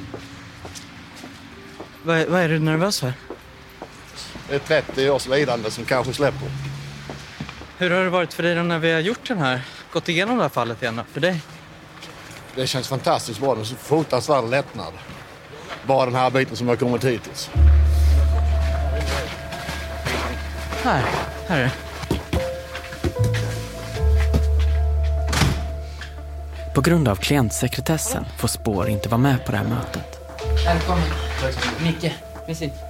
Vad, 2.03 2.25
vad 2.25 2.41
är 2.41 2.49
du 2.49 2.59
nervös 2.59 2.99
för? 2.99 3.13
Det 4.49 4.55
är 4.55 4.59
30 4.59 5.09
års 5.09 5.27
lidande 5.27 5.71
som 5.71 5.85
kanske 5.85 6.13
släpper. 6.13 6.47
Hur 7.77 7.91
har 7.91 8.03
det 8.03 8.09
varit 8.09 8.33
för 8.33 8.43
dig 8.43 8.63
när 8.63 8.79
vi 8.79 8.91
har 8.91 8.99
gjort 8.99 9.27
den 9.27 9.37
här, 9.37 9.61
gått 9.91 10.09
igenom 10.09 10.37
det 10.37 10.43
här 10.43 10.49
fallet 10.49 10.81
igen 10.81 11.01
för 11.11 11.19
dig? 11.19 11.41
Det 12.55 12.67
känns 12.67 12.87
fantastiskt 12.87 13.39
bra. 13.39 13.55
Det 13.55 13.61
är 13.61 13.65
så 13.65 13.75
fruktansvärd 13.75 14.49
lättnad. 14.49 14.93
Bara 15.85 16.05
den 16.05 16.15
här 16.15 16.29
biten 16.29 16.55
som 16.55 16.67
har 16.67 16.75
kommit 16.75 17.03
hittills. 17.03 17.49
Här, 20.83 21.03
här 21.47 21.59
är 21.59 21.63
det. 21.63 21.86
På 26.77 26.81
grund 26.81 27.07
av 27.07 27.15
klientsekretessen 27.15 28.25
får 28.37 28.47
Spår 28.47 28.87
inte 28.89 29.09
vara 29.09 29.21
med 29.21 29.45
på 29.45 29.51
det 29.51 29.57
här 29.57 29.67
mötet. 29.67 30.19
Välkommen. 30.65 31.03
Micke, 31.83 32.13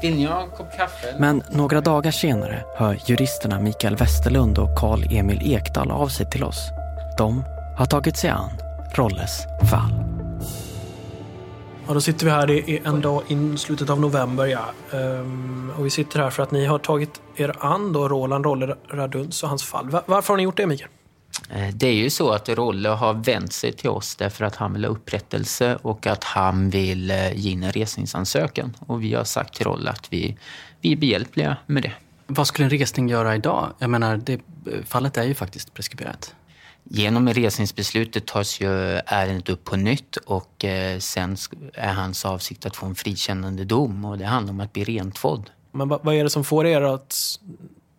vill 0.02 0.16
ni 0.16 0.26
ha 0.26 0.42
en 0.42 0.50
kopp 0.50 0.78
kaffe? 0.78 1.16
Men 1.20 1.44
några 1.50 1.82
dagar 1.82 2.12
senare 2.12 2.64
hör 2.76 3.00
juristerna 3.06 3.60
Mikael 3.60 3.96
Westerlund 3.96 4.58
och 4.58 4.78
Karl 4.78 5.04
Emil 5.12 5.54
Ekdal 5.54 5.92
av 5.92 6.08
sig 6.08 6.30
till 6.30 6.44
oss. 6.44 6.70
De 7.18 7.44
har 7.78 7.86
tagit 7.86 8.18
sig 8.18 8.30
an 8.30 8.50
Rolles 8.96 9.44
fall. 9.72 9.92
Ja, 11.88 11.94
då 11.94 12.02
sitter 12.02 12.26
vi 12.26 12.32
här. 12.32 12.52
Är 12.70 12.88
en 12.88 13.02
dag 13.02 13.24
i 13.28 13.58
slutet 13.58 13.90
av 13.90 14.00
november. 14.00 14.46
Ja. 14.46 14.66
Ehm, 14.98 15.72
och 15.78 15.86
vi 15.86 15.90
sitter 15.90 16.20
här 16.20 16.30
för 16.30 16.44
att 16.44 16.52
ni 16.52 16.66
har 16.66 16.80
tagit 16.80 17.22
er 17.36 17.54
an 17.60 17.94
då 17.94 18.08
Roland 18.08 18.46
Rolle 18.46 18.76
Raduns 18.92 19.44
och 19.44 19.50
hans 19.50 19.64
fall. 19.64 19.90
Varför 20.06 20.34
har 20.34 20.38
ni 20.38 20.44
gjort 20.44 20.58
det, 20.58 20.68
Mikael? 20.68 20.90
Eh, 21.50 21.74
det 21.74 21.88
är 21.88 21.94
ju 21.94 22.10
så 22.10 22.32
att 22.32 22.50
Rolle 22.50 22.90
har 22.90 23.14
vänt 23.14 23.54
sig 23.54 23.74
till 23.74 23.90
oss 23.90 24.16
därför 24.16 24.46
att 24.46 24.56
han 24.56 24.74
vill 24.74 24.86
ha 24.86 24.92
upprättelse 24.92 25.78
och 25.82 26.08
att 26.08 26.24
han 26.24 26.70
vill 26.70 27.12
eh, 27.12 27.34
ge 27.34 27.52
in 27.52 27.64
en 27.64 27.72
resningsansökan. 27.72 28.76
Och 28.80 29.04
vi 29.04 29.14
har 29.14 29.24
sagt 29.24 29.54
till 29.54 29.66
Rolle 29.66 29.90
att 29.90 30.14
vi, 30.14 30.38
vi 30.82 30.92
är 30.92 30.96
behjälpliga 30.96 31.58
med 31.66 31.84
det. 31.84 31.94
Vad 32.28 32.48
skulle 32.48 32.66
en 32.66 32.70
resning 32.70 33.10
göra 33.10 33.36
idag? 33.36 33.74
Jag 33.80 33.90
menar, 33.90 34.18
det, 34.18 34.42
fallet 34.86 35.18
är 35.18 35.24
ju 35.24 35.34
faktiskt 35.34 35.74
preskriberat. 35.74 36.36
Genom 36.90 37.30
resningsbeslutet 37.30 38.26
tas 38.26 38.62
ju 38.62 38.68
ärendet 39.06 39.50
upp 39.50 39.64
på 39.64 39.76
nytt 39.76 40.16
och 40.16 40.66
eh, 40.66 41.00
sen 41.00 41.38
är 41.74 41.94
hans 41.94 42.26
avsikt 42.26 42.66
att 42.66 42.76
få 42.76 42.86
en 42.86 42.96
frikännande 42.96 43.66
dom 43.66 44.06
och 44.06 44.18
det 44.18 44.26
handlar 44.26 44.54
om 44.54 44.60
att 44.60 44.74
bli 44.74 44.84
rentvådd. 44.84 45.50
Men 45.72 45.88
vad 45.88 46.16
är 46.16 46.24
det 46.24 46.30
som 46.30 46.44
får 46.44 46.68
er 46.68 46.82
att 46.82 47.16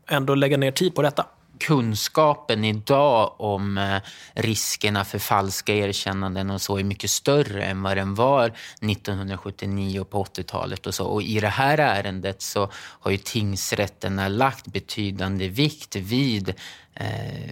ändå 0.09 0.35
lägga 0.35 0.57
ner 0.57 0.73
tid 0.73 0.95
på 0.95 1.03
detta? 1.03 1.27
Kunskapen 1.61 2.65
idag 2.65 3.35
om 3.39 3.79
eh, 3.79 3.99
riskerna 4.35 5.05
för 5.05 5.19
falska 5.19 5.75
erkännanden 5.75 6.51
och 6.51 6.61
så 6.61 6.79
är 6.79 6.85
mycket 6.85 7.11
större 7.11 7.65
än 7.65 7.83
vad 7.83 7.97
den 7.97 8.15
var 8.15 8.47
1979 8.47 10.01
och 10.01 10.11
på 10.11 10.25
80-talet 10.25 10.87
och 10.87 10.95
så. 10.95 11.07
Och 11.07 11.23
i 11.23 11.41
det 11.41 11.49
här 11.49 11.79
ärendet 11.79 12.43
så 12.43 12.71
har 12.75 13.11
ju 13.11 13.17
tingsrätterna 13.17 14.29
lagt 14.29 14.67
betydande 14.67 15.49
vikt 15.49 15.97
vid 15.97 16.49
eh, 16.95 17.07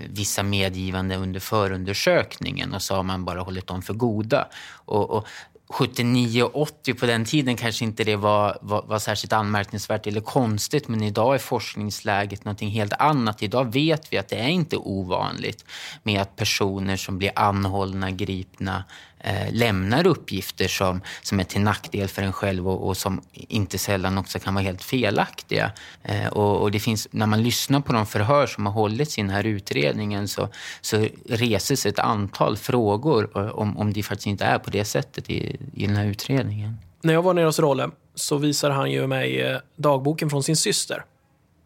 vissa 0.08 0.42
medgivande 0.42 1.16
under 1.16 1.40
förundersökningen 1.40 2.74
och 2.74 2.82
så 2.82 2.94
har 2.94 3.02
man 3.02 3.24
bara 3.24 3.40
hållit 3.40 3.66
dem 3.66 3.82
för 3.82 3.94
goda. 3.94 4.48
Och, 4.84 5.10
och 5.10 5.26
79 5.68 6.42
och 6.42 6.62
80 6.62 6.94
på 6.94 7.06
den 7.06 7.24
tiden 7.24 7.56
kanske 7.56 7.84
inte 7.84 8.04
det 8.04 8.16
var, 8.16 8.58
var, 8.60 8.82
var, 8.82 8.98
särskilt 8.98 9.32
anmärkningsvärt 9.32 10.06
eller 10.06 10.20
konstigt 10.20 10.88
men 10.88 11.02
idag 11.02 11.34
är 11.34 11.38
forskningsläget 11.38 12.44
någonting 12.44 12.70
helt 12.70 12.92
annat. 12.92 13.42
Idag 13.42 13.72
vet 13.72 14.12
vi 14.12 14.18
att 14.18 14.28
det 14.28 14.36
är 14.36 14.48
inte 14.48 14.76
ovanligt 14.76 15.64
med 16.02 16.22
att 16.22 16.36
personer 16.36 16.96
som 16.96 17.18
blir 17.18 17.32
anhållna, 17.34 18.10
gripna 18.10 18.84
eh, 19.26 19.52
lämnar 19.52 20.06
uppgifter 20.06 20.68
som, 20.68 21.00
som 21.22 21.40
är 21.40 21.44
till 21.44 21.60
nackdel 21.60 22.08
för 22.08 22.22
en 22.22 22.32
själv 22.32 22.68
och, 22.68 22.88
och 22.88 22.96
som 22.96 23.20
inte 23.32 23.78
sällan 23.78 24.18
också 24.18 24.38
kan 24.38 24.54
vara 24.54 24.64
helt 24.64 24.82
felaktiga. 24.82 25.72
Eh, 26.02 26.26
och, 26.26 26.62
och, 26.62 26.70
det 26.70 26.80
finns, 26.80 27.08
när 27.10 27.26
man 27.26 27.42
lyssnar 27.42 27.80
på 27.80 27.92
de 27.92 28.06
förhör 28.06 28.46
som 28.46 28.66
har 28.66 28.72
hållits 28.72 29.18
i 29.18 29.20
den 29.20 29.30
här 29.30 29.44
utredningen 29.44 30.28
så, 30.28 30.48
så 30.80 31.06
reses 31.28 31.86
ett 31.86 31.98
antal 31.98 32.56
frågor 32.56 33.30
eh, 33.34 33.48
om, 33.48 33.78
om 33.78 33.92
det 33.92 34.02
faktiskt 34.02 34.26
inte 34.26 34.44
är 34.44 34.58
på 34.58 34.70
det 34.70 34.84
sättet 34.84 35.30
i, 35.30 35.56
i 35.74 35.86
den 35.86 35.96
här 35.96 36.06
utredningen. 36.06 36.76
När 37.02 37.12
jag 37.12 37.22
var 37.22 37.34
nere 37.34 37.46
hos 37.46 37.58
Rolle 37.58 37.90
så 38.14 38.36
visade 38.36 38.74
han 38.74 38.90
ju 38.90 39.06
mig 39.06 39.40
eh, 39.40 39.58
dagboken 39.76 40.30
från 40.30 40.42
sin 40.42 40.56
syster. 40.56 41.04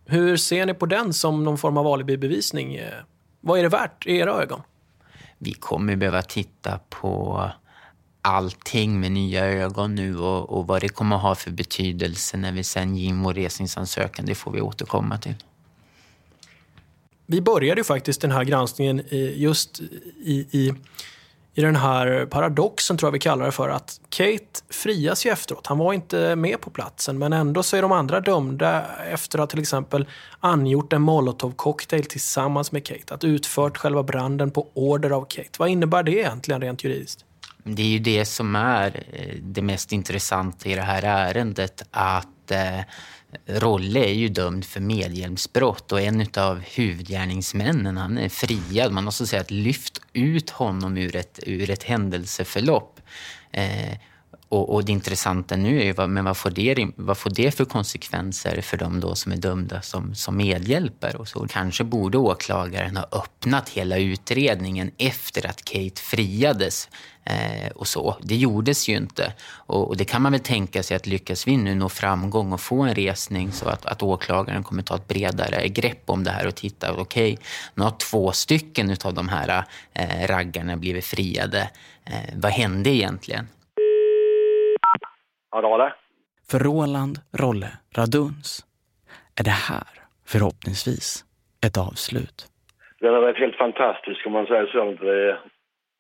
Hur 0.07 0.37
ser 0.37 0.67
ni 0.67 0.75
på 0.75 0.87
den 0.87 1.13
som 1.13 1.45
någon 1.45 1.59
form 1.59 1.77
av 1.77 1.87
alibibevisning? 1.87 2.75
Eh, 2.75 2.93
vad 3.41 3.59
är 3.59 3.63
det 3.63 3.69
värt 3.69 4.07
i 4.07 4.17
era 4.17 4.43
ögon? 4.43 4.63
Vi 5.43 5.53
kommer 5.53 5.97
behöva 5.97 6.23
titta 6.23 6.81
på 6.89 7.51
allting 8.23 9.01
med 9.01 9.13
nya 9.13 9.45
ögon 9.47 9.95
nu 9.95 10.19
och, 10.19 10.51
och 10.51 10.67
vad 10.67 10.81
det 10.81 10.89
kommer 10.89 11.17
ha 11.17 11.35
för 11.35 11.51
betydelse 11.51 12.37
när 12.37 12.53
vi 12.53 12.65
sen 12.65 12.97
ger 12.97 13.09
in 13.09 13.23
vår 13.23 13.35
resningsansökan, 13.35 14.27
det 14.27 14.35
får 14.35 14.53
vi 14.53 14.61
återkomma 14.61 15.19
till. 15.19 15.35
Vi 17.27 17.41
började 17.41 17.81
ju 17.81 17.85
faktiskt 17.85 18.21
den 18.21 18.31
här 18.31 18.45
granskningen 18.45 19.03
just 19.35 19.81
i, 20.25 20.47
i 20.51 20.75
i 21.61 21.63
den 21.63 21.77
här 21.77 22.27
paradoxen, 22.27 22.97
tror 22.97 23.07
jag 23.07 23.13
vi 23.13 23.19
kallar 23.19 23.47
det 23.47 23.53
för, 23.53 23.69
att 23.69 24.01
Kate 24.09 24.61
frias 24.71 25.27
ju 25.27 25.31
efteråt. 25.31 25.67
Han 25.67 25.79
var 25.79 25.93
inte 25.93 26.37
med 26.37 26.61
på 26.61 26.71
platsen, 26.71 27.19
men 27.19 27.33
ändå 27.33 27.63
så 27.63 27.77
är 27.77 27.83
de 27.83 27.93
andra 27.93 28.21
dömda 28.21 28.85
efter 29.13 29.39
att 29.39 29.51
till 29.51 29.61
exempel 29.61 30.09
angjort 30.41 30.93
en 30.93 31.03
molotovcocktail 31.03 32.05
tillsammans 32.05 32.73
med 32.73 32.87
Kate. 32.87 33.15
Att 33.15 33.25
utfört 33.25 33.77
själva 33.77 34.03
branden 34.03 34.51
på 34.51 34.69
order 34.75 35.11
av 35.11 35.25
Kate. 35.29 35.51
Vad 35.59 35.69
innebär 35.69 36.03
det 36.03 36.13
egentligen 36.13 36.61
rent 36.61 36.85
juridiskt? 36.85 37.25
Det 37.65 37.83
är 37.83 37.87
ju 37.87 37.99
det 37.99 38.25
som 38.25 38.57
är 38.57 39.05
eh, 39.13 39.37
det 39.43 39.63
mest 39.63 39.93
intressanta 39.93 40.69
i 40.69 40.75
det 40.75 40.83
här 40.83 41.03
ärendet, 41.03 41.83
att 41.91 42.51
eh, 42.51 42.81
Rolle 43.47 44.01
är 44.01 44.13
ju 44.13 44.29
dömd 44.29 44.65
för 44.65 44.81
medhjälpsbrott 44.81 45.93
och 45.93 46.01
en 46.01 46.27
av 46.37 46.61
huvudgärningsmännen 46.61 47.97
han 47.97 48.19
är 48.19 48.29
friad. 48.29 48.93
Man 48.93 49.05
måste 49.05 49.27
säga 49.27 49.43
att 49.43 49.51
lyft 49.51 50.01
ut 50.13 50.51
honom 50.51 50.97
ur 50.97 51.17
ett, 51.17 51.41
ur 51.47 51.71
ett 51.71 51.83
händelseförlopp. 51.83 53.01
Eh, 53.53 53.99
och, 54.51 54.75
och, 54.75 54.85
det 54.85 54.93
intressanta 54.93 55.57
nu 55.57 55.81
är 55.81 55.85
ju 55.85 55.93
vad, 55.93 56.11
men 56.11 56.25
vad, 56.25 56.37
får 56.37 56.51
det, 56.51 56.87
vad 56.97 57.19
får 57.19 57.31
det 57.31 57.51
för 57.57 57.65
konsekvenser 57.65 58.61
för 58.61 58.77
de 58.77 59.01
då 59.01 59.15
som 59.15 59.33
är 59.33 59.37
dömda 59.37 59.83
som, 59.83 60.15
som 60.15 60.37
medhjälpare? 60.37 61.17
Och 61.17 61.29
så. 61.29 61.47
Kanske 61.51 61.85
borde 61.85 62.19
åklagaren 62.19 62.97
ha 62.97 63.07
öppnat 63.13 63.69
hela 63.69 63.99
utredningen 63.99 64.91
efter 64.99 65.47
att 65.47 65.65
Kate 65.65 66.01
friades 66.01 66.89
Eh, 67.25 67.71
och 67.75 67.89
så. 67.89 68.17
Det 68.23 68.37
gjordes 68.37 68.89
ju 68.89 68.97
inte. 68.97 69.33
Och, 69.51 69.89
och, 69.89 69.97
det 69.97 70.05
kan 70.05 70.23
man 70.23 70.33
väl 70.33 70.41
tänka 70.41 70.83
sig 70.83 70.97
att 70.97 71.07
lyckas 71.07 71.49
vi 71.49 71.57
nu 71.57 71.75
nå 71.75 71.89
framgång 71.89 72.53
och 72.53 72.61
få 72.61 72.83
en 72.83 72.95
resning 72.95 73.53
så 73.53 73.69
att, 73.69 73.87
att 73.87 74.03
åklagaren 74.03 74.63
kommer 74.63 74.83
ta 74.83 74.97
ett 74.97 75.09
bredare 75.09 75.69
grepp 75.69 76.03
om 76.07 76.25
det 76.25 76.31
här 76.31 76.47
och 76.47 76.55
titta, 76.55 76.93
okej, 76.93 77.33
okay, 77.33 77.45
nu 77.75 77.83
har 77.83 77.91
två 77.91 78.33
stycken 78.33 78.97
av 79.05 79.15
de 79.15 79.29
här 79.29 79.65
eh, 79.95 80.27
raggarna 80.27 80.77
blivit 80.77 81.05
friade. 81.05 81.71
Eh, 82.05 82.35
vad 82.35 82.53
hände 82.53 82.91
egentligen? 82.91 83.49
Ja, 85.51 85.61
det 85.61 85.85
det. 85.85 85.93
För 86.51 86.59
Roland 86.59 87.19
Rolle 87.43 87.71
Raduns 87.97 88.67
är 89.41 89.45
det 89.45 89.59
här 89.71 89.89
förhoppningsvis 90.27 91.25
ett 91.67 91.77
avslut. 91.89 92.39
Den 93.01 93.15
har 93.15 93.21
varit 93.21 93.39
helt 93.39 93.57
fantastisk 93.57 94.27
om 94.27 94.33
man 94.33 94.47
säger 94.47 94.67
så. 94.67 95.05
Det 95.05 95.39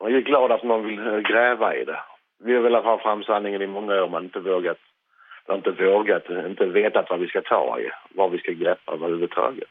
jag 0.00 0.12
är 0.12 0.20
glad 0.20 0.52
att 0.52 0.64
man 0.64 0.84
vill 0.86 0.98
eh, 0.98 1.18
gräva 1.18 1.74
i 1.74 1.84
det. 1.84 2.00
Vi 2.44 2.54
har 2.54 2.60
velat 2.60 2.84
ha 2.84 2.98
fram 2.98 3.22
sanningen 3.22 3.62
i 3.62 3.66
många 3.66 4.02
år 4.02 4.08
men 4.08 4.24
inte 4.24 4.40
vågat, 4.40 4.78
inte 5.50 5.70
vågat, 5.70 6.30
inte 6.46 6.66
vetat 6.66 7.06
vad 7.10 7.20
vi 7.20 7.26
ska 7.26 7.40
ta 7.40 7.80
i, 7.80 7.90
vad 8.14 8.30
vi 8.30 8.38
ska 8.38 8.52
greppa 8.52 8.92
överhuvudtaget. 8.92 9.68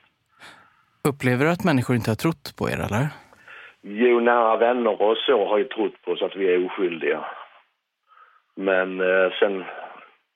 Upplever 1.09 1.45
du 1.45 1.51
att 1.51 1.63
människor 1.63 1.95
inte 1.95 2.11
har 2.11 2.15
trott 2.15 2.55
på 2.57 2.69
er 2.69 2.79
eller? 2.87 3.07
Jo, 3.81 4.19
nära 4.19 4.57
vänner 4.57 5.01
och 5.01 5.17
så 5.17 5.47
har 5.47 5.57
ju 5.57 5.63
trott 5.63 6.01
på 6.05 6.11
oss 6.11 6.21
att 6.21 6.35
vi 6.35 6.53
är 6.53 6.65
oskyldiga. 6.65 7.25
Men 8.59 9.01
eh, 9.01 9.31
sen 9.39 9.63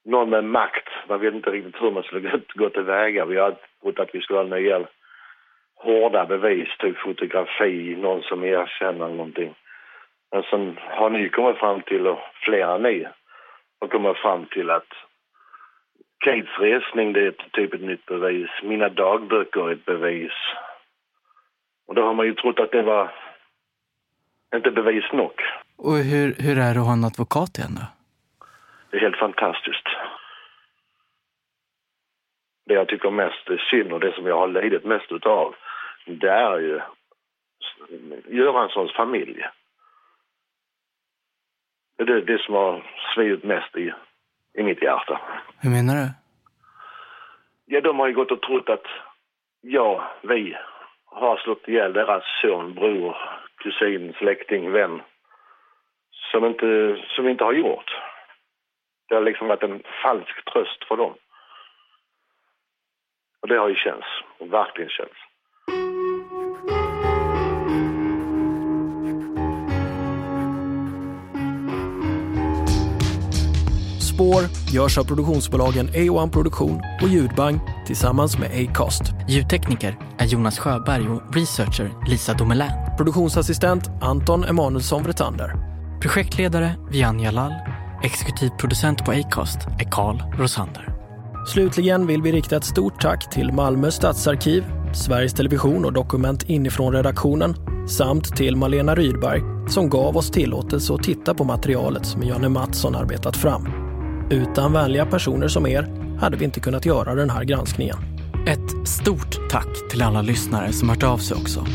någon 0.05 0.29
med 0.29 0.43
makt, 0.43 0.89
man 1.09 1.19
vet 1.19 1.33
inte 1.33 1.49
riktigt 1.49 1.81
hur 1.81 1.91
man 1.91 2.03
skulle 2.03 2.41
gå 2.53 2.69
tillväga. 2.69 3.25
Vi 3.25 3.37
har 3.37 3.55
trott 3.81 3.99
att 3.99 4.15
vi 4.15 4.21
skulle 4.21 4.39
ha 4.39 4.45
nya 4.45 4.87
hårda 5.75 6.25
bevis, 6.25 6.69
typ 6.79 6.97
fotografi, 6.97 7.95
någon 7.95 8.21
som 8.21 8.43
erkänner 8.43 9.07
någonting. 9.07 9.55
Men 10.31 10.43
sen 10.43 10.79
har 10.81 11.09
ni 11.09 11.29
kommit 11.29 11.57
fram 11.57 11.81
till, 11.81 12.07
och 12.07 12.19
flera 12.45 12.77
ni 12.77 13.07
har 13.79 13.87
kommit 13.87 14.17
fram 14.17 14.45
till 14.45 14.69
att 14.69 14.91
Kates 16.17 16.59
resning 16.59 17.13
det 17.13 17.27
är 17.27 17.35
typ 17.51 17.73
ett 17.73 17.81
nytt 17.81 18.05
bevis. 18.05 18.49
Mina 18.63 18.89
dagböcker 18.89 19.69
är 19.69 19.73
ett 19.73 19.85
bevis. 19.85 20.37
Och 21.87 21.95
då 21.95 22.05
har 22.05 22.13
man 22.13 22.25
ju 22.25 22.33
trott 22.33 22.59
att 22.59 22.71
det 22.71 22.81
var 22.81 23.11
inte 24.55 24.71
bevis 24.71 25.11
nog. 25.13 25.33
Och 25.77 25.97
hur, 25.97 26.35
hur 26.37 26.57
är 26.57 26.73
det 26.73 26.79
att 26.79 26.85
ha 26.85 26.93
en 26.93 27.03
advokat 27.03 27.57
igen 27.57 27.75
då? 27.75 28.02
Det 28.93 28.97
är 28.97 29.01
helt 29.01 29.17
fantastiskt. 29.17 29.87
Det 32.65 32.73
jag 32.73 32.87
tycker 32.87 33.09
mest 33.09 33.49
är 33.49 33.57
synd 33.57 33.93
och 33.93 33.99
det 33.99 34.15
som 34.15 34.27
jag 34.27 34.37
har 34.37 34.47
lidit 34.47 34.85
mest 34.85 35.11
utav 35.11 35.55
det 36.05 36.29
är 36.29 36.59
ju 36.59 36.81
Göranssons 38.27 38.93
familj. 38.93 39.45
Det 41.97 42.03
är 42.03 42.21
det 42.21 42.41
som 42.41 42.53
har 42.53 42.83
svidit 43.15 43.43
mest 43.43 43.77
i, 43.77 43.93
i 44.53 44.63
mitt 44.63 44.81
hjärta. 44.81 45.21
Hur 45.59 45.69
menar 45.69 45.95
du? 45.95 46.09
Ja, 47.65 47.81
de 47.81 47.99
har 47.99 48.07
ju 48.07 48.13
gått 48.13 48.31
och 48.31 48.41
trott 48.41 48.69
att 48.69 48.87
jag, 49.61 50.03
vi, 50.21 50.57
har 51.05 51.37
slått 51.37 51.67
ihjäl 51.67 51.93
deras 51.93 52.23
son, 52.41 52.73
bror, 52.73 53.17
kusin, 53.57 54.13
släkting, 54.17 54.71
vän. 54.71 55.01
Som 56.31 56.45
inte, 56.45 57.01
som 57.15 57.27
inte 57.27 57.43
har 57.43 57.53
gjort. 57.53 57.91
Det 59.13 59.17
har 59.17 59.25
liksom 59.25 59.47
varit 59.47 59.63
en 59.63 59.81
falsk 60.03 60.45
tröst 60.53 60.83
för 60.87 60.97
dem. 60.97 61.13
Och 63.41 63.47
det 63.47 63.57
har 63.57 63.69
ju 63.69 63.75
känts, 63.75 64.07
och 64.39 64.53
verkligen 64.53 64.89
känts. 64.89 65.13
Spår 74.13 74.41
görs 74.75 74.97
av 74.97 75.03
produktionsbolagen 75.03 75.87
A1 75.87 76.33
Produktion 76.33 76.81
och 77.01 77.09
Ljudbang 77.09 77.59
tillsammans 77.87 78.39
med 78.39 78.49
Acast. 78.61 79.03
Ljudtekniker 79.29 79.95
är 80.19 80.25
Jonas 80.25 80.59
Sjöberg 80.59 81.07
och 81.09 81.35
researcher 81.35 81.89
Lisa 82.09 82.33
Domelin. 82.33 82.71
Produktionsassistent 82.97 83.83
Anton 84.01 84.43
Emanuelsson 84.43 85.03
Vretander. 85.03 85.51
Projektledare 86.01 86.69
Vian 86.91 87.19
Jalal 87.19 87.51
Exekutiv 88.03 88.49
producent 88.49 89.05
på 89.05 89.11
Acast 89.11 89.57
är 89.79 89.91
Carl 89.91 90.23
Rosander. 90.37 90.89
Slutligen 91.47 92.07
vill 92.07 92.21
vi 92.21 92.31
rikta 92.31 92.55
ett 92.55 92.63
stort 92.63 93.01
tack 93.01 93.29
till 93.29 93.51
Malmö 93.51 93.91
stadsarkiv, 93.91 94.63
Sveriges 94.93 95.33
Television 95.33 95.85
och 95.85 95.93
Dokument 95.93 96.43
inifrån 96.43 96.93
redaktionen 96.93 97.55
samt 97.87 98.35
till 98.35 98.55
Malena 98.55 98.95
Rydberg 98.95 99.41
som 99.69 99.89
gav 99.89 100.17
oss 100.17 100.31
tillåtelse 100.31 100.93
att 100.93 101.03
titta 101.03 101.33
på 101.33 101.43
materialet 101.43 102.05
som 102.05 102.23
Janne 102.23 102.49
Mattsson 102.49 102.95
arbetat 102.95 103.37
fram. 103.37 103.67
Utan 104.29 104.73
vänliga 104.73 105.05
personer 105.05 105.47
som 105.47 105.67
er 105.67 106.17
hade 106.19 106.37
vi 106.37 106.45
inte 106.45 106.59
kunnat 106.59 106.85
göra 106.85 107.15
den 107.15 107.29
här 107.29 107.43
granskningen. 107.43 107.97
Ett 108.47 108.87
stort 108.87 109.49
tack 109.49 109.89
till 109.91 110.01
alla 110.01 110.21
lyssnare 110.21 110.73
som 110.73 110.89
hört 110.89 111.03
av 111.03 111.17
sig 111.17 111.37
också. 111.37 111.65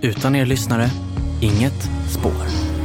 Utan 0.00 0.36
er 0.36 0.46
lyssnare, 0.46 0.90
inget 1.40 1.90
spår. 2.08 2.76